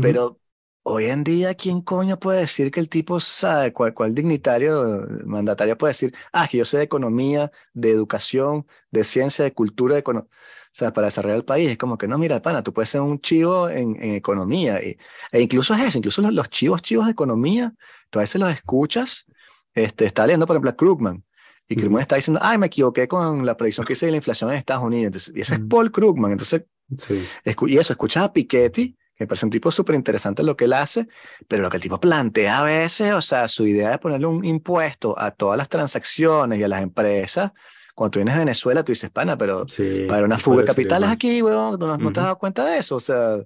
Pero 0.00 0.38
hoy 0.82 1.06
en 1.06 1.24
día, 1.24 1.54
¿quién 1.54 1.80
coño 1.80 2.18
puede 2.18 2.40
decir 2.40 2.70
que 2.70 2.80
el 2.80 2.88
tipo 2.88 3.20
sabe, 3.20 3.72
cuál, 3.72 3.94
cuál 3.94 4.14
dignitario, 4.14 5.06
mandatario 5.24 5.78
puede 5.78 5.90
decir, 5.90 6.14
ah, 6.32 6.48
que 6.48 6.58
yo 6.58 6.64
sé 6.64 6.78
de 6.78 6.84
economía, 6.84 7.50
de 7.72 7.90
educación, 7.90 8.66
de 8.90 9.04
ciencia, 9.04 9.44
de 9.44 9.52
cultura, 9.52 9.94
de 9.94 10.00
economía? 10.00 10.28
O 10.30 10.74
sea, 10.74 10.92
para 10.92 11.08
desarrollar 11.08 11.36
el 11.36 11.44
país, 11.44 11.70
es 11.70 11.76
como 11.78 11.98
que 11.98 12.08
no, 12.08 12.16
mira, 12.18 12.40
pana, 12.40 12.62
tú 12.62 12.72
puedes 12.72 12.88
ser 12.88 13.02
un 13.02 13.20
chivo 13.20 13.68
en, 13.68 14.02
en 14.02 14.14
economía. 14.14 14.82
Y, 14.82 14.96
e 15.30 15.40
incluso 15.42 15.74
es 15.74 15.84
eso, 15.84 15.98
incluso 15.98 16.22
los, 16.22 16.32
los, 16.32 16.48
chivos, 16.48 16.80
chivos 16.82 17.06
de 17.06 17.12
economía, 17.12 17.74
tú 18.10 18.18
a 18.18 18.22
veces 18.22 18.40
los 18.40 18.50
escuchas. 18.50 19.26
Este, 19.74 20.04
está 20.06 20.26
leyendo, 20.26 20.46
por 20.46 20.56
ejemplo, 20.56 20.70
a 20.70 20.76
Krugman. 20.76 21.24
Y 21.68 21.76
Krugman 21.76 22.02
está 22.02 22.16
diciendo, 22.16 22.40
ay, 22.42 22.58
me 22.58 22.66
equivoqué 22.66 23.06
con 23.06 23.46
la 23.46 23.56
predicción 23.56 23.86
que 23.86 23.94
hice 23.94 24.06
de 24.06 24.12
la 24.12 24.16
inflación 24.16 24.50
en 24.50 24.56
Estados 24.56 24.84
Unidos. 24.84 25.06
Entonces, 25.06 25.34
y 25.36 25.40
ese 25.40 25.54
es 25.54 25.60
Paul 25.60 25.90
Krugman. 25.90 26.32
Entonces, 26.32 26.64
sí. 26.96 27.22
y 27.44 27.78
eso, 27.78 27.92
escuchas 27.92 28.24
a 28.24 28.32
Piketty, 28.32 28.96
me 29.22 29.26
parece 29.26 29.46
un 29.46 29.50
tipo 29.50 29.70
súper 29.70 29.94
interesante 29.94 30.42
lo 30.42 30.56
que 30.56 30.64
él 30.64 30.72
hace, 30.72 31.06
pero 31.48 31.62
lo 31.62 31.70
que 31.70 31.76
el 31.76 31.82
tipo 31.82 32.00
plantea 32.00 32.58
a 32.58 32.64
veces, 32.64 33.12
o 33.12 33.20
sea, 33.20 33.48
su 33.48 33.66
idea 33.66 33.90
de 33.90 33.98
ponerle 33.98 34.26
un 34.26 34.44
impuesto 34.44 35.18
a 35.18 35.30
todas 35.30 35.56
las 35.56 35.68
transacciones 35.68 36.58
y 36.58 36.62
a 36.62 36.68
las 36.68 36.82
empresas, 36.82 37.52
cuando 37.94 38.10
tú 38.10 38.18
vienes 38.18 38.34
de 38.34 38.40
Venezuela, 38.40 38.84
tú 38.84 38.92
dices, 38.92 39.10
pana, 39.10 39.36
pero 39.36 39.66
para 40.08 40.24
una 40.24 40.38
fuga 40.38 40.62
de 40.62 40.66
capitales 40.66 41.10
aquí, 41.10 41.42
weón, 41.42 41.78
no, 41.78 41.96
no 41.96 42.12
te 42.12 42.20
has 42.20 42.24
dado 42.24 42.38
cuenta 42.38 42.64
de 42.64 42.78
eso, 42.78 42.96
o 42.96 43.00
sea, 43.00 43.36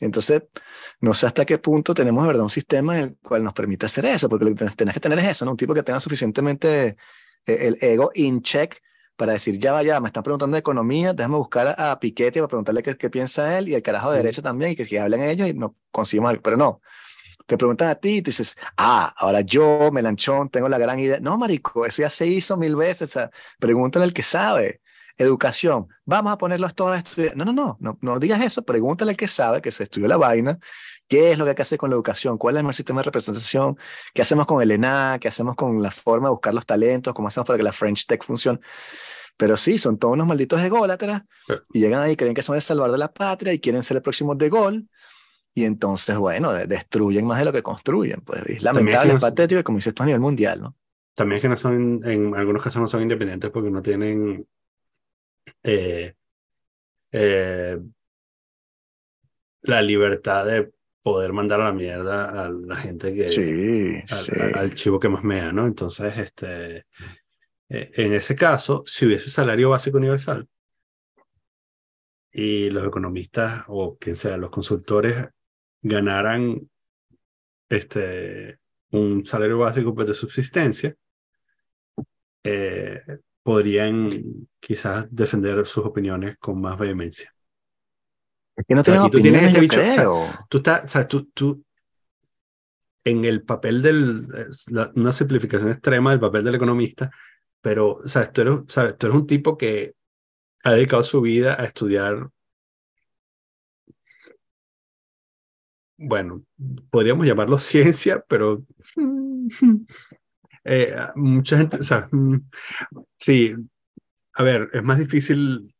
entonces, 0.00 0.42
no 1.00 1.14
sé 1.14 1.26
hasta 1.26 1.44
qué 1.44 1.58
punto 1.58 1.94
tenemos, 1.94 2.26
verdad, 2.26 2.42
un 2.42 2.50
sistema 2.50 2.98
en 2.98 3.04
el 3.04 3.16
cual 3.22 3.44
nos 3.44 3.54
permite 3.54 3.86
hacer 3.86 4.04
eso, 4.06 4.28
porque 4.28 4.44
lo 4.44 4.54
que 4.54 4.64
tenés 4.74 4.94
que 4.94 5.00
tener 5.00 5.18
es 5.20 5.28
eso, 5.28 5.44
¿no? 5.44 5.52
Un 5.52 5.56
tipo 5.56 5.72
que 5.74 5.84
tenga 5.84 6.00
suficientemente 6.00 6.88
eh, 6.88 6.96
el 7.46 7.78
ego 7.80 8.10
in 8.14 8.42
check 8.42 8.82
para 9.16 9.32
decir, 9.32 9.58
ya 9.58 9.72
vaya, 9.72 10.00
me 10.00 10.08
están 10.08 10.22
preguntando 10.22 10.54
de 10.54 10.60
economía, 10.60 11.12
déjame 11.12 11.36
buscar 11.36 11.74
a, 11.78 11.98
Piquete 12.00 12.40
para 12.40 12.48
preguntarle 12.48 12.82
qué, 12.82 12.96
qué, 12.96 13.10
piensa 13.10 13.58
él 13.58 13.68
y 13.68 13.74
el 13.74 13.82
carajo 13.82 14.10
de 14.10 14.18
derecho 14.18 14.42
también 14.42 14.72
y 14.72 14.76
que, 14.76 14.86
que 14.86 14.98
hablen 14.98 15.22
ellos 15.22 15.48
y 15.48 15.54
no 15.54 15.76
conseguimos 15.90 16.30
algo, 16.30 16.42
pero 16.42 16.56
no. 16.56 16.80
Te 17.46 17.58
preguntan 17.58 17.88
a 17.88 17.94
ti 17.96 18.16
y 18.18 18.22
tú 18.22 18.30
dices, 18.30 18.56
ah, 18.76 19.12
ahora 19.16 19.40
yo, 19.40 19.90
Melanchón, 19.92 20.48
tengo 20.48 20.68
la 20.68 20.78
gran 20.78 20.98
idea. 20.98 21.18
No, 21.20 21.36
marico, 21.36 21.84
eso 21.86 22.02
ya 22.02 22.10
se 22.10 22.26
hizo 22.26 22.56
mil 22.56 22.76
veces. 22.76 23.10
O 23.10 23.12
sea, 23.12 23.30
pregúntale 23.58 24.04
al 24.04 24.12
que 24.12 24.22
sabe. 24.22 24.80
Educación, 25.18 25.88
vamos 26.04 26.32
a 26.32 26.38
ponerlos 26.38 26.74
todos 26.74 26.94
a 26.94 26.98
estudiar. 26.98 27.36
No, 27.36 27.44
no, 27.44 27.52
no, 27.52 27.76
no, 27.80 27.98
no 28.00 28.18
digas 28.18 28.40
eso. 28.42 28.64
Pregúntale 28.64 29.10
al 29.10 29.16
que 29.16 29.28
sabe, 29.28 29.60
que 29.60 29.70
se 29.70 29.82
estudió 29.82 30.08
la 30.08 30.16
vaina, 30.16 30.58
qué 31.12 31.32
es 31.32 31.36
lo 31.36 31.44
que 31.44 31.50
hay 31.50 31.54
que 31.54 31.60
hacer 31.60 31.76
con 31.76 31.90
la 31.90 31.94
educación, 31.94 32.38
cuál 32.38 32.54
es 32.54 32.60
el 32.60 32.64
mejor 32.64 32.74
sistema 32.74 33.00
de 33.00 33.04
representación, 33.04 33.76
qué 34.14 34.22
hacemos 34.22 34.46
con 34.46 34.62
el 34.62 34.70
ENA, 34.70 35.18
qué 35.20 35.28
hacemos 35.28 35.56
con 35.56 35.82
la 35.82 35.90
forma 35.90 36.28
de 36.28 36.30
buscar 36.30 36.54
los 36.54 36.64
talentos, 36.64 37.12
cómo 37.12 37.28
hacemos 37.28 37.46
para 37.46 37.58
que 37.58 37.62
la 37.62 37.72
French 37.72 38.06
Tech 38.06 38.24
funcione. 38.24 38.60
Pero 39.36 39.58
sí, 39.58 39.76
son 39.76 39.98
todos 39.98 40.14
unos 40.14 40.26
malditos 40.26 40.58
ególatras 40.62 41.24
y 41.74 41.80
llegan 41.80 42.00
ahí, 42.00 42.16
creen 42.16 42.32
que 42.32 42.40
son 42.40 42.56
el 42.56 42.62
salvador 42.62 42.92
de 42.92 42.98
la 42.98 43.12
patria 43.12 43.52
y 43.52 43.60
quieren 43.60 43.82
ser 43.82 43.98
el 43.98 44.02
próximo 44.02 44.34
de 44.34 44.48
gol. 44.48 44.88
Y 45.54 45.66
entonces, 45.66 46.16
bueno, 46.16 46.50
destruyen 46.54 47.26
más 47.26 47.40
de 47.40 47.44
lo 47.44 47.52
que 47.52 47.62
construyen. 47.62 48.22
Pues 48.22 48.42
es 48.46 48.62
lamentable, 48.62 49.12
es 49.12 49.20
patético, 49.20 49.60
y 49.60 49.62
como 49.62 49.76
dices 49.76 49.88
esto 49.88 50.04
a 50.04 50.06
nivel 50.06 50.20
mundial, 50.22 50.62
¿no? 50.62 50.76
También 51.14 51.36
es 51.36 51.42
que 51.42 51.48
no 51.50 51.58
son, 51.58 52.00
en 52.06 52.34
algunos 52.34 52.62
casos 52.62 52.80
no 52.80 52.86
son 52.86 53.02
independientes 53.02 53.50
porque 53.50 53.70
no 53.70 53.82
tienen 53.82 54.46
eh, 55.62 56.14
eh, 57.10 57.78
la 59.60 59.82
libertad 59.82 60.46
de 60.46 60.72
poder 61.02 61.32
mandar 61.32 61.60
a 61.60 61.64
la 61.64 61.72
mierda 61.72 62.44
a 62.44 62.48
la 62.48 62.76
gente 62.76 63.12
que 63.12 63.28
sí, 63.28 64.14
al 64.54 64.74
chivo 64.74 65.00
que 65.00 65.08
más 65.08 65.24
mea, 65.24 65.52
¿no? 65.52 65.66
Entonces, 65.66 66.16
este, 66.16 66.86
eh, 67.68 67.90
en 67.94 68.12
ese 68.12 68.36
caso, 68.36 68.84
si 68.86 69.06
hubiese 69.06 69.28
salario 69.28 69.70
básico 69.70 69.98
universal 69.98 70.48
y 72.30 72.70
los 72.70 72.86
economistas 72.86 73.64
o 73.68 73.96
quien 73.98 74.16
sea, 74.16 74.36
los 74.36 74.50
consultores 74.50 75.28
ganaran 75.82 76.70
este, 77.68 78.58
un 78.90 79.26
salario 79.26 79.58
básico 79.58 79.94
pues, 79.94 80.06
de 80.06 80.14
subsistencia, 80.14 80.94
eh, 82.44 83.00
podrían 83.42 84.48
quizás 84.60 85.06
defender 85.10 85.66
sus 85.66 85.84
opiniones 85.84 86.38
con 86.38 86.60
más 86.60 86.78
vehemencia. 86.78 87.34
Es 88.56 88.66
que 88.66 88.74
no 88.74 88.82
tienen 88.82 89.02
opiniones, 89.02 89.44
este 89.44 89.60
bicho, 89.60 89.80
tú 90.48 90.58
estás, 90.58 90.84
o 90.84 90.88
sea, 90.88 91.08
tú, 91.08 91.24
tú, 91.32 91.64
en 93.04 93.24
el 93.24 93.42
papel 93.42 93.82
del, 93.82 94.28
una 94.94 95.12
simplificación 95.12 95.70
extrema 95.70 96.10
del 96.10 96.20
papel 96.20 96.44
del 96.44 96.56
economista, 96.56 97.10
pero, 97.60 97.94
o 98.04 98.08
sea, 98.08 98.30
tú 98.30 98.42
eres, 98.42 98.66
tú 98.66 99.06
eres 99.06 99.16
un 99.16 99.26
tipo 99.26 99.56
que 99.56 99.94
ha 100.64 100.72
dedicado 100.72 101.02
su 101.02 101.20
vida 101.20 101.60
a 101.60 101.64
estudiar, 101.64 102.28
bueno, 105.96 106.44
podríamos 106.90 107.26
llamarlo 107.26 107.56
ciencia, 107.58 108.22
pero 108.28 108.64
eh, 110.64 110.94
mucha 111.16 111.56
gente, 111.56 111.76
o 111.78 111.82
sea, 111.82 112.08
sí, 113.16 113.54
a 114.34 114.42
ver, 114.42 114.68
es 114.72 114.82
más 114.82 114.98
difícil 114.98 115.71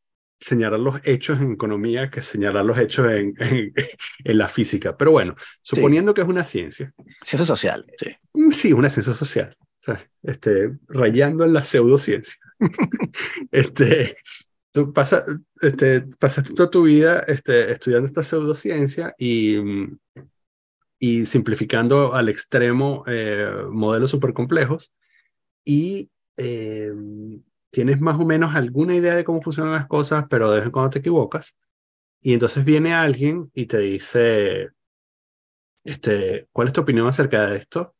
señalar 0.43 0.81
los 0.81 1.01
hechos 1.05 1.41
en 1.41 1.53
economía 1.53 2.11
que 2.11 2.21
señalar 2.21 2.65
los 2.65 2.79
hechos 2.79 3.11
en, 3.11 3.35
en, 4.25 4.39
la 4.39 4.49
física. 4.49 4.97
Pero 4.97 5.13
bueno, 5.13 5.37
suponiendo 5.63 6.13
que 6.13 6.21
es 6.21 6.29
una 6.29 6.45
ciencia. 6.45 6.93
Ciencia 7.23 7.47
social, 7.47 7.87
sí. 7.99 8.17
Sí, 8.51 8.73
una 8.73 8.91
ciencia 8.91 9.15
social 9.15 9.57
sea, 9.83 10.01
este, 10.23 10.79
rayando 10.89 11.45
en 11.45 11.53
la 11.53 11.63
pseudociencia. 11.63 12.37
este, 13.51 14.17
tú 14.71 14.93
pasas, 14.93 15.25
este, 15.61 16.03
pasaste 16.19 16.55
toda 16.55 16.71
tu 16.71 16.85
vida 16.85 17.21
este, 17.27 17.73
estudiando 17.73 18.07
esta 18.07 18.23
pseudociencia 18.23 19.15
y, 19.19 19.57
y 21.01 21.27
simplificando 21.27 22.15
al 22.15 22.29
extremo 22.29 23.03
eh, 23.09 23.53
modelos 23.71 24.13
súper 24.13 24.33
complejos 24.33 24.93
y 25.65 26.11
eh, 26.37 26.93
tienes 27.73 28.01
más 28.01 28.21
o 28.21 28.25
menos 28.25 28.55
alguna 28.55 28.95
idea 28.95 29.17
de 29.17 29.25
cómo 29.25 29.43
funcionan 29.43 29.73
las 29.73 29.89
cosas, 29.89 30.27
pero 30.31 30.51
de 30.51 30.59
vez 30.59 30.67
en 30.67 30.73
cuando 30.73 30.91
te 30.91 31.01
equivocas. 31.01 31.57
Y 32.21 32.35
entonces 32.35 32.65
viene 32.65 32.95
alguien 32.95 33.51
y 33.55 33.67
te 33.67 33.79
dice, 33.79 34.71
este, 35.83 36.49
¿cuál 36.53 36.69
es 36.69 36.75
tu 36.75 36.83
opinión 36.83 37.09
acerca 37.09 37.47
de 37.47 37.57
esto? 37.57 37.97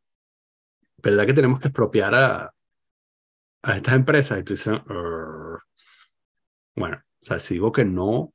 ¿verdad 1.03 1.27
que 1.27 1.35
tenemos 1.35 1.61
que 1.61 1.69
expropiar 1.69 2.15
a, 2.15 2.55
estas 3.77 3.95
empresas? 3.95 4.39
Y 4.39 4.45
tú 4.45 4.55
dices, 4.55 4.75
bueno, 6.75 7.03
o 7.23 7.27
sea, 7.27 7.39
si 7.39 7.55
digo 7.55 7.73
que 7.73 7.85
no, 7.85 8.33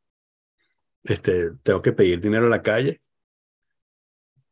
este, 1.04 1.52
tengo 1.64 1.82
que 1.82 1.94
pedir 1.94 2.20
dinero 2.20 2.48
a 2.48 2.50
la 2.50 2.62
calle. 2.62 3.02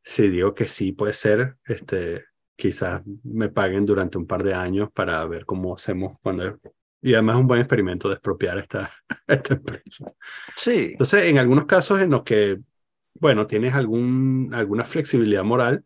Si 0.01 0.27
digo 0.29 0.53
que 0.53 0.67
sí, 0.67 0.91
puede 0.91 1.13
ser, 1.13 1.57
este, 1.65 2.25
quizás 2.55 3.01
me 3.23 3.49
paguen 3.49 3.85
durante 3.85 4.17
un 4.17 4.25
par 4.25 4.43
de 4.43 4.53
años 4.53 4.89
para 4.93 5.25
ver 5.25 5.45
cómo 5.45 5.75
hacemos 5.75 6.17
cuando... 6.21 6.59
Y 7.01 7.13
además 7.13 7.35
es 7.35 7.41
un 7.41 7.47
buen 7.47 7.59
experimento 7.59 8.07
de 8.07 8.15
expropiar 8.15 8.57
esta, 8.57 8.91
esta 9.27 9.53
empresa. 9.53 10.11
Sí. 10.55 10.89
Entonces, 10.91 11.25
en 11.25 11.37
algunos 11.37 11.65
casos 11.65 12.01
en 12.01 12.09
los 12.09 12.23
que, 12.23 12.59
bueno, 13.19 13.45
tienes 13.45 13.75
algún, 13.75 14.51
alguna 14.53 14.85
flexibilidad 14.85 15.43
moral, 15.43 15.83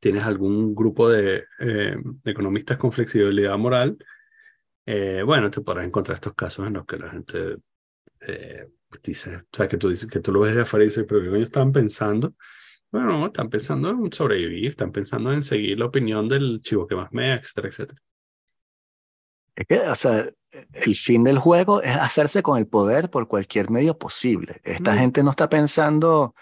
tienes 0.00 0.24
algún 0.24 0.74
grupo 0.74 1.08
de, 1.08 1.44
eh, 1.60 1.96
economistas 2.24 2.76
con 2.76 2.92
flexibilidad 2.92 3.56
moral, 3.56 3.96
eh, 4.84 5.22
bueno, 5.24 5.50
te 5.50 5.62
podrás 5.62 5.86
encontrar 5.86 6.16
estos 6.16 6.34
casos 6.34 6.66
en 6.66 6.74
los 6.74 6.84
que 6.84 6.98
la 6.98 7.10
gente 7.10 7.56
eh, 8.20 8.68
dice, 9.02 9.36
o 9.36 9.56
sea, 9.56 9.66
que 9.66 9.78
tú, 9.78 9.88
dices, 9.88 10.08
que 10.08 10.20
tú 10.20 10.32
lo 10.32 10.40
ves 10.40 10.54
de 10.54 10.62
afuera 10.62 10.84
y 10.84 10.88
dices, 10.88 11.06
pero 11.08 11.22
¿qué 11.22 11.30
coño 11.30 11.44
estaban 11.44 11.72
pensando? 11.72 12.34
Bueno, 12.94 13.26
están 13.26 13.50
pensando 13.50 13.90
en 13.90 14.12
sobrevivir, 14.12 14.70
están 14.70 14.92
pensando 14.92 15.32
en 15.32 15.42
seguir 15.42 15.76
la 15.80 15.86
opinión 15.86 16.28
del 16.28 16.60
chivo 16.62 16.86
que 16.86 16.94
más 16.94 17.10
me, 17.10 17.32
etcétera, 17.32 17.66
etcétera. 17.66 18.00
Es 19.56 19.66
que, 19.66 19.80
o 19.80 19.94
sea, 19.96 20.30
el 20.72 20.94
fin 20.94 21.24
del 21.24 21.40
juego 21.40 21.82
es 21.82 21.96
hacerse 21.96 22.40
con 22.40 22.56
el 22.56 22.68
poder 22.68 23.10
por 23.10 23.26
cualquier 23.26 23.68
medio 23.68 23.98
posible. 23.98 24.60
Esta 24.62 24.92
mm. 24.92 24.98
gente 24.98 25.22
no 25.24 25.30
está 25.30 25.48
pensando 25.48 26.36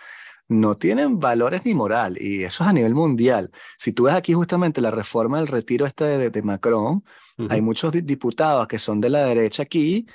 no 0.46 0.74
tienen 0.74 1.18
valores 1.18 1.64
ni 1.64 1.72
moral, 1.72 2.20
y 2.20 2.42
eso 2.42 2.64
es 2.64 2.68
a 2.68 2.74
nivel 2.74 2.94
mundial. 2.94 3.50
Si 3.78 3.94
tú 3.94 4.02
ves 4.02 4.14
aquí 4.14 4.34
justamente 4.34 4.82
la 4.82 4.90
reforma 4.90 5.38
del 5.38 5.46
retiro 5.46 5.86
este 5.86 6.04
de, 6.04 6.28
de 6.28 6.42
Macron, 6.42 7.02
hay 7.48 7.62
muchos 7.62 7.92
diputados 7.92 8.68
que 8.68 8.78
son 8.78 9.00
de 9.00 9.08
la 9.08 9.24
derecha 9.24 9.62
aquí 9.62 10.06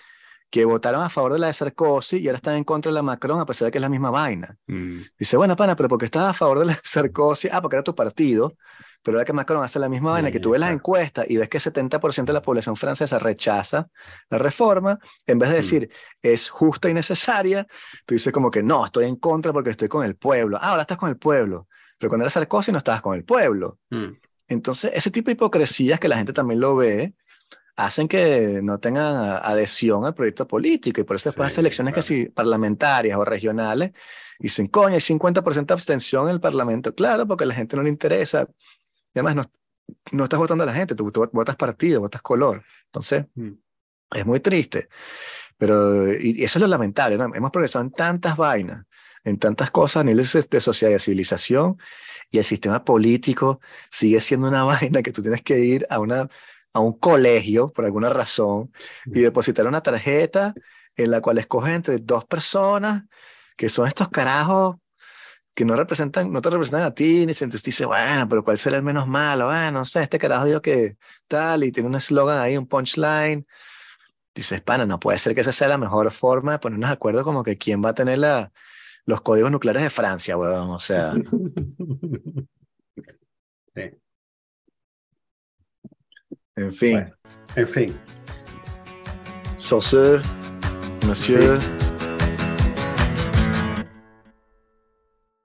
que 0.50 0.64
votaron 0.66 1.02
a 1.02 1.10
favor 1.10 1.34
de 1.34 1.40
la 1.40 1.48
de 1.48 1.54
Sarkozy 1.54 2.18
y 2.18 2.28
ahora 2.28 2.38
están 2.38 2.56
en 2.56 2.64
contra 2.64 2.90
de 2.90 2.94
la 2.96 3.02
Macron 3.02 3.40
a 3.40 3.46
pesar 3.46 3.66
de 3.66 3.72
que 3.72 3.78
es 3.78 3.82
la 3.82 3.90
misma 3.90 4.12
vaina. 4.12 4.58
Mm, 4.68 5.02
Dice, 5.20 5.36
bueno, 5.38 5.56
pana, 5.56 5.76
pero 5.76 5.90
porque 5.90 6.06
estás 6.06 6.24
a 6.24 6.34
favor 6.34 6.60
de 6.60 6.66
la 6.66 6.74
de 6.74 6.80
Sarkozy, 6.84 7.50
ah, 7.52 7.62
porque 7.62 7.76
era 7.76 7.84
tu 7.84 7.94
partido, 7.94 8.56
pero 9.04 9.18
ahora 9.18 9.26
que 9.26 9.34
Macron 9.34 9.64
hace 9.64 9.78
la 9.80 9.90
misma 9.90 10.12
vaina, 10.12 10.32
que 10.32 10.40
tú 10.40 10.52
ves 10.52 10.60
las 10.60 10.68
Claro. 10.70 10.78
encuestas 10.80 11.26
y 11.30 11.38
ves 11.38 11.50
que 11.50 11.60
70% 11.60 12.32
de 12.32 12.34
la 12.34 12.42
población 12.42 12.76
francesa 12.76 13.20
rechaza 13.20 13.88
la 14.30 14.38
reforma, 14.38 15.00
en 15.26 15.38
vez 15.40 15.50
de 15.50 15.56
Mm. 15.56 15.58
decir 15.58 15.90
es 16.22 16.50
justa 16.50 16.90
y 16.90 16.94
necesaria, 16.94 17.68
tú 18.06 18.16
dices 18.16 18.32
como 18.34 18.50
que 18.50 18.64
no, 18.64 18.86
estoy 18.86 19.06
en 19.06 19.18
contra 19.18 19.52
porque 19.54 19.70
estoy 19.72 19.88
con 19.90 20.06
el 20.06 20.16
pueblo. 20.16 20.58
Ah, 20.62 20.70
ahora 20.70 20.82
estás 20.82 20.98
con 20.98 21.10
el 21.10 21.18
pueblo, 21.18 21.68
pero 21.98 22.10
cuando 22.10 22.24
era 22.24 22.30
Sarkozy 22.30 22.72
no 22.72 22.78
estabas 22.78 23.02
con 23.02 23.16
el 23.16 23.24
pueblo. 23.26 23.80
mm, 23.90 24.06
Entonces, 24.50 24.92
ese 24.94 25.12
tipo 25.12 25.26
de 25.28 25.34
hipocresías 25.34 26.00
que 26.00 26.08
la 26.08 26.16
gente 26.16 26.32
también 26.32 26.62
lo 26.62 26.76
ve, 26.78 27.14
hacen 27.78 28.08
que 28.08 28.60
no 28.64 28.80
tengan 28.80 29.40
adhesión 29.44 30.04
al 30.04 30.16
proyecto 30.16 30.48
político 30.48 31.00
y 31.00 31.04
por 31.04 31.16
eso 31.16 31.30
después 31.30 31.54
Sí, 31.54 31.58
de 31.58 31.62
elecciones 31.62 31.94
claro. 31.94 32.06
si 32.06 32.26
parlamentarias 32.26 33.18
o 33.18 33.24
regionales, 33.24 33.92
dicen, 34.40 34.68
coño, 34.68 34.96
hay 34.96 35.00
50% 35.00 35.66
de 35.66 35.74
abstención 35.74 36.26
en 36.26 36.32
el 36.32 36.42
Parlamento. 36.42 36.94
Claro, 36.94 37.28
porque 37.28 37.44
a 37.44 37.48
la 37.48 37.54
gente 37.54 37.78
no 37.78 37.84
le 37.84 37.90
interesa. 37.90 38.48
Y 39.14 39.20
además, 39.20 39.36
no, 39.36 39.52
no 40.12 40.24
estás 40.24 40.40
votando 40.40 40.64
a 40.64 40.68
la 40.68 40.74
gente, 40.74 40.96
tú, 40.96 41.12
tú 41.12 41.30
votas 41.32 41.56
partido, 41.56 42.02
votas 42.02 42.24
color. 42.24 42.64
Entonces, 42.86 43.26
mm. 43.36 43.52
es 44.12 44.26
muy 44.26 44.40
triste. 44.40 44.90
Pero, 45.58 46.12
y, 46.12 46.42
y 46.42 46.44
eso 46.44 46.58
es 46.58 46.62
lo 46.62 46.68
lamentable, 46.68 47.16
¿no? 47.16 47.34
Hemos 47.34 47.52
progresado 47.52 47.86
en 47.86 47.92
tantas 47.92 48.36
vainas, 48.38 48.86
en 49.24 49.38
tantas 49.38 49.70
cosas 49.70 50.02
a 50.02 50.04
niveles 50.04 50.34
de, 50.34 50.42
de 50.50 50.62
sociedad 50.62 50.90
y 50.90 50.94
de 50.94 51.00
civilización, 51.00 51.78
y 52.32 52.40
el 52.40 52.44
sistema 52.44 52.84
político 52.84 53.62
sigue 53.92 54.20
siendo 54.20 54.48
una 54.48 54.64
vaina 54.66 55.04
que 55.04 55.12
tú 55.12 55.22
tienes 55.22 55.44
que 55.44 55.60
ir 55.60 55.86
a, 55.92 56.00
una, 56.00 56.28
a 56.78 56.80
un 56.80 56.94
colegio 56.94 57.70
por 57.70 57.86
alguna 57.86 58.10
razón 58.10 58.72
y 59.06 59.22
depositar 59.22 59.68
una 59.68 59.82
tarjeta 59.82 60.54
en 60.96 61.12
la 61.12 61.22
cual 61.22 61.38
escoges 61.38 61.74
entre 61.74 61.98
dos 61.98 62.26
personas 62.26 63.04
que 63.56 63.70
son 63.70 63.88
estos 63.88 64.10
carajos 64.10 64.78
que 65.56 65.66
no 65.66 65.76
representan, 65.76 66.32
no 66.32 66.40
te 66.40 66.52
representan 66.52 66.84
a 66.84 66.94
ti, 66.94 67.26
ni 67.26 67.32
entonces 67.32 67.64
dice, 67.64 67.86
bueno, 67.86 68.28
pero 68.30 68.44
¿cuál 68.44 68.60
será 68.60 68.78
el 68.78 68.84
menos 68.84 69.08
malo? 69.08 69.48
Bueno, 69.48 69.72
no 69.72 69.86
sé, 69.86 70.04
este 70.04 70.20
carajo 70.20 70.46
dijo 70.46 70.62
que 70.62 70.98
tal, 71.28 71.64
y 71.64 71.72
tiene 71.72 71.90
un 71.90 71.96
eslogan 71.96 72.40
ahí, 72.40 72.56
un 72.56 72.68
punchline. 72.68 73.48
Dices, 74.36 74.62
pana, 74.62 74.86
no 74.86 75.00
puede 75.00 75.18
ser 75.18 75.34
que 75.34 75.42
esa 75.42 75.52
sea 75.52 75.68
la 75.68 75.80
mejor 75.80 76.12
forma 76.12 76.52
de 76.52 76.60
ponernos 76.60 76.90
de 76.92 76.94
acuerdo 76.94 77.24
como 77.24 77.44
que 77.44 77.58
quién 77.58 77.84
va 77.84 77.90
a 77.90 77.96
tener 77.96 78.20
la, 78.20 78.52
los 79.06 79.22
códigos 79.22 79.50
nucleares 79.50 79.82
de 79.82 79.90
Francia, 79.90 80.38
weón. 80.38 80.70
O 80.70 80.78
sea, 80.78 81.14
en 86.58 86.72
fin. 86.72 86.92
Bueno, 86.92 87.10
en 87.58 87.68
fin. 87.68 87.86
Sur 89.58 89.84
ce, 89.84 90.20
monsieur, 91.08 91.58